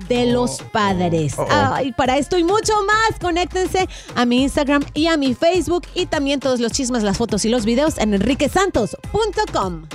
de 0.10 0.26
los 0.26 0.60
padres. 0.74 1.36
Oh, 1.38 1.44
oh. 1.44 1.48
Ay, 1.52 1.92
para 1.92 2.18
esto 2.18 2.40
y 2.40 2.44
mucho 2.44 2.74
más, 2.84 3.20
conéctense 3.22 3.88
a 4.16 4.26
mi 4.26 4.42
Instagram 4.42 4.84
y 4.96 5.06
a 5.06 5.18
mi 5.18 5.36
Facebook 5.36 5.84
y 5.94 6.08
también 6.08 6.40
todos 6.40 6.60
los 6.60 6.72
chismes, 6.72 7.04
las 7.04 7.20
fotos 7.20 7.46
y 7.46 7.50
los 7.50 7.64
videos 7.64 8.00
en 8.00 8.16
enriquesantos.com. 8.16 9.88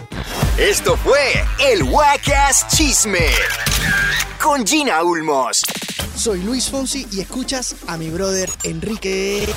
Esto 0.57 0.97
fue 0.99 1.45
el 1.69 1.83
Wacas 1.83 2.69
Chisme 2.69 3.27
con 4.41 4.65
Gina 4.65 5.03
Ulmos. 5.03 5.63
Soy 6.15 6.45
Luis 6.45 6.71
Fonsi 6.71 7.09
y 7.11 7.23
escuchas 7.23 7.75
a 7.89 7.97
mi 7.97 8.09
brother 8.09 8.49
Enrique 8.63 9.49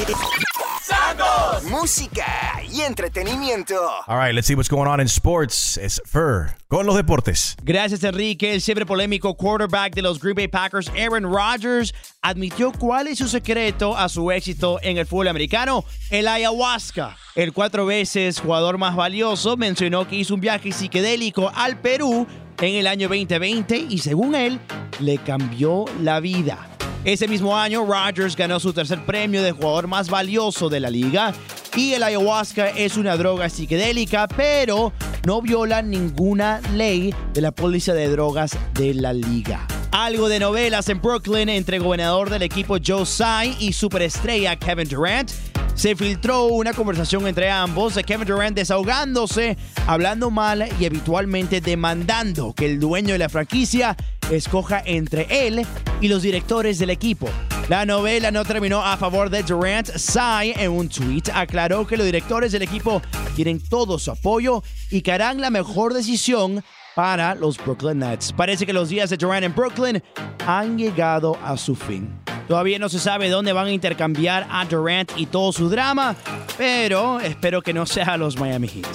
Santos. 0.81 1.63
Música 1.69 2.62
y 2.73 2.81
entretenimiento. 2.81 3.75
All 4.07 4.17
right, 4.17 4.33
let's 4.33 4.47
see 4.47 4.55
what's 4.55 4.69
going 4.69 4.87
on 4.87 4.99
in 4.99 5.07
sports. 5.07 5.77
Es 5.77 6.01
Fur 6.05 6.55
con 6.67 6.85
los 6.85 6.95
deportes. 6.95 7.55
Gracias, 7.63 8.03
Enrique. 8.03 8.53
El 8.53 8.61
siempre 8.61 8.85
polémico 8.85 9.35
quarterback 9.35 9.93
de 9.93 10.01
los 10.01 10.19
Green 10.19 10.35
Bay 10.35 10.47
Packers, 10.47 10.89
Aaron 10.89 11.23
Rodgers, 11.23 11.93
admitió 12.21 12.71
cuál 12.71 13.07
es 13.07 13.19
su 13.19 13.27
secreto 13.27 13.95
a 13.95 14.09
su 14.09 14.31
éxito 14.31 14.79
en 14.81 14.97
el 14.97 15.05
fútbol 15.05 15.27
americano, 15.27 15.85
el 16.09 16.27
ayahuasca. 16.27 17.15
El 17.35 17.53
cuatro 17.53 17.85
veces 17.85 18.39
jugador 18.39 18.77
más 18.77 18.95
valioso 18.95 19.55
mencionó 19.57 20.07
que 20.07 20.15
hizo 20.15 20.33
un 20.33 20.41
viaje 20.41 20.71
psicodélico 20.71 21.51
al 21.53 21.79
Perú 21.79 22.25
en 22.59 22.75
el 22.75 22.87
año 22.87 23.07
2020 23.07 23.77
y 23.89 23.97
según 23.99 24.35
él, 24.35 24.59
le 24.99 25.17
cambió 25.19 25.85
la 26.01 26.19
vida. 26.19 26.69
Ese 27.03 27.27
mismo 27.27 27.57
año, 27.57 27.85
Rodgers 27.85 28.35
ganó 28.35 28.59
su 28.61 28.71
tercer 28.71 29.05
premio 29.05 29.43
de 29.43 29.51
jugador 29.51 29.87
más 29.87 30.09
valioso 30.09 30.69
de 30.69 30.79
la 30.79 30.89
liga. 30.89 31.33
Y 31.75 31.93
el 31.93 32.03
ayahuasca 32.03 32.69
es 32.69 32.97
una 32.97 33.17
droga 33.17 33.49
psicodélica, 33.49 34.27
pero 34.27 34.93
no 35.25 35.41
viola 35.41 35.81
ninguna 35.81 36.61
ley 36.75 37.15
de 37.33 37.41
la 37.41 37.51
póliza 37.51 37.95
de 37.95 38.09
drogas 38.09 38.55
de 38.75 38.93
la 38.93 39.11
liga. 39.11 39.65
Algo 39.91 40.29
de 40.29 40.39
novelas 40.39 40.87
en 40.89 41.01
Brooklyn 41.01 41.49
entre 41.49 41.79
gobernador 41.79 42.29
del 42.29 42.43
equipo 42.43 42.77
Joe 42.83 43.05
Tsai 43.05 43.55
y 43.59 43.73
superestrella 43.73 44.55
Kevin 44.55 44.87
Durant. 44.87 45.31
Se 45.75 45.95
filtró 45.95 46.45
una 46.45 46.71
conversación 46.71 47.27
entre 47.27 47.49
ambos 47.49 47.99
Kevin 48.05 48.27
Durant 48.27 48.55
desahogándose, 48.55 49.57
hablando 49.87 50.29
mal 50.29 50.69
y 50.79 50.85
habitualmente 50.85 51.61
demandando 51.61 52.53
que 52.53 52.65
el 52.65 52.79
dueño 52.79 53.13
de 53.13 53.17
la 53.17 53.27
franquicia 53.27 53.97
escoja 54.31 54.81
entre 54.85 55.47
él 55.47 55.65
y 55.99 56.07
los 56.07 56.21
directores 56.21 56.79
del 56.79 56.91
equipo. 56.91 57.27
La 57.69 57.85
novela 57.85 58.29
no 58.29 58.45
terminó 58.45 58.83
a 58.83 58.97
favor 58.97 59.29
de 59.29 59.41
Durant. 59.41 59.87
Sai 59.87 60.53
en 60.57 60.71
un 60.71 60.89
tweet 60.89 61.23
aclaró 61.33 61.87
que 61.87 61.97
los 61.97 62.05
directores 62.05 62.51
del 62.51 62.61
equipo 62.61 63.01
tienen 63.35 63.59
todo 63.59 63.97
su 63.97 64.11
apoyo 64.11 64.63
y 64.91 65.01
que 65.01 65.11
harán 65.11 65.41
la 65.41 65.49
mejor 65.49 65.93
decisión 65.93 66.63
para 66.95 67.35
los 67.35 67.57
Brooklyn 67.57 67.99
Nets. 67.99 68.33
Parece 68.33 68.65
que 68.65 68.73
los 68.73 68.89
días 68.89 69.09
de 69.09 69.17
Durant 69.17 69.43
en 69.43 69.55
Brooklyn 69.55 70.03
han 70.45 70.77
llegado 70.77 71.37
a 71.43 71.57
su 71.57 71.75
fin. 71.75 72.19
Todavía 72.47 72.77
no 72.79 72.89
se 72.89 72.99
sabe 72.99 73.29
dónde 73.29 73.53
van 73.53 73.67
a 73.67 73.71
intercambiar 73.71 74.47
a 74.49 74.65
Durant 74.65 75.11
y 75.15 75.25
todo 75.25 75.51
su 75.51 75.69
drama, 75.69 76.15
pero 76.57 77.19
espero 77.19 77.61
que 77.61 77.73
no 77.73 77.85
sea 77.85 78.17
los 78.17 78.37
Miami 78.37 78.67
Heat. 78.67 78.87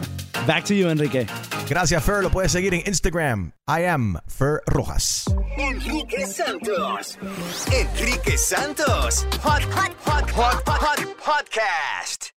Back 0.46 0.64
to 0.64 0.74
you, 0.74 0.88
Enrique. 0.88 1.26
Gracias, 1.68 2.02
Fur. 2.02 2.22
Lo 2.22 2.30
puedes 2.30 2.52
seguir 2.52 2.74
en 2.74 2.82
Instagram. 2.86 3.52
I 3.68 3.84
am 3.84 4.18
Fur 4.26 4.62
Rojas. 4.66 5.24
Enrique 5.56 6.26
Santos. 6.26 7.18
Enrique 7.70 8.36
Santos. 8.36 9.26
Hot, 9.42 9.62
hot, 9.62 9.94
hot, 10.04 10.30
hot, 10.30 10.62
hot, 10.66 10.80
hot 10.80 11.16
podcast. 11.18 12.39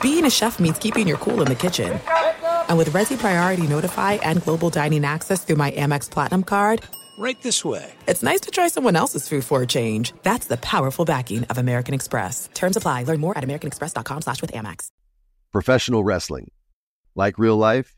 Being 0.00 0.24
a 0.24 0.30
chef 0.30 0.58
means 0.58 0.78
keeping 0.78 1.06
your 1.06 1.18
cool 1.18 1.42
in 1.42 1.48
the 1.48 1.54
kitchen. 1.54 2.00
And 2.68 2.78
with 2.78 2.88
Resi 2.90 3.18
Priority 3.18 3.66
Notify 3.66 4.14
and 4.14 4.42
Global 4.42 4.70
Dining 4.70 5.04
Access 5.04 5.44
through 5.44 5.56
my 5.56 5.70
Amex 5.72 6.10
Platinum 6.10 6.42
card, 6.44 6.82
Right 7.18 7.36
this 7.42 7.62
way. 7.66 7.92
it's 8.08 8.22
nice 8.22 8.40
to 8.42 8.50
try 8.50 8.68
someone 8.68 8.96
else's 8.96 9.28
food 9.28 9.44
for 9.44 9.60
a 9.60 9.66
change. 9.66 10.14
That's 10.22 10.46
the 10.46 10.56
powerful 10.56 11.04
backing 11.04 11.44
of 11.44 11.58
American 11.58 11.92
Express. 11.92 12.48
Terms 12.54 12.78
apply. 12.78 13.02
Learn 13.02 13.20
more 13.20 13.36
at 13.36 13.44
americanexpress.com 13.44 14.22
slash 14.22 14.40
with 14.40 14.52
Amex. 14.52 14.86
Professional 15.52 16.02
wrestling, 16.02 16.50
like 17.14 17.38
real 17.38 17.56
life, 17.58 17.94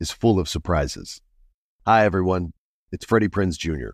is 0.00 0.10
full 0.10 0.40
of 0.40 0.48
surprises. 0.48 1.20
Hi, 1.86 2.04
everyone. 2.04 2.52
It's 2.90 3.04
Freddie 3.04 3.28
Prinz 3.28 3.56
Jr. 3.56 3.90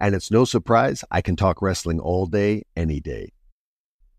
And 0.00 0.14
it's 0.16 0.30
no 0.30 0.44
surprise 0.44 1.04
I 1.08 1.20
can 1.20 1.36
talk 1.36 1.62
wrestling 1.62 2.00
all 2.00 2.26
day, 2.26 2.64
any 2.74 2.98
day. 2.98 3.33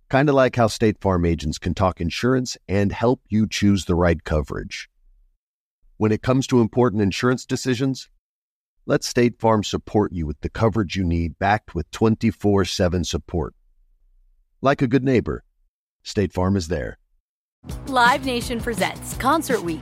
Kind 0.10 0.30
of 0.30 0.36
like 0.36 0.56
how 0.56 0.68
State 0.68 1.02
Farm 1.02 1.26
agents 1.26 1.58
can 1.58 1.74
talk 1.74 2.00
insurance 2.00 2.58
and 2.68 2.92
help 2.92 3.22
you 3.28 3.48
choose 3.48 3.86
the 3.86 3.96
right 3.96 4.24
coverage. 4.24 4.88
When 5.98 6.12
it 6.12 6.22
comes 6.22 6.46
to 6.48 6.62
important 6.62 7.02
insurance 7.02 7.46
decisions, 7.46 8.10
let 8.86 9.04
State 9.04 9.40
Farm 9.40 9.64
support 9.64 10.12
you 10.12 10.28
with 10.28 10.40
the 10.42 10.50
coverage 10.50 10.96
you 10.96 11.04
need 11.04 11.40
backed 11.40 11.74
with 11.74 11.90
24 11.90 12.66
7 12.66 13.04
support. 13.04 13.56
Like 14.62 14.84
a 14.84 14.88
good 14.88 15.04
neighbor, 15.04 15.44
State 16.04 16.34
Farm 16.34 16.56
is 16.56 16.68
there. 16.68 17.00
Live 17.88 18.26
Nation 18.26 18.62
presents 18.62 19.16
Concert 19.18 19.64
Week. 19.64 19.82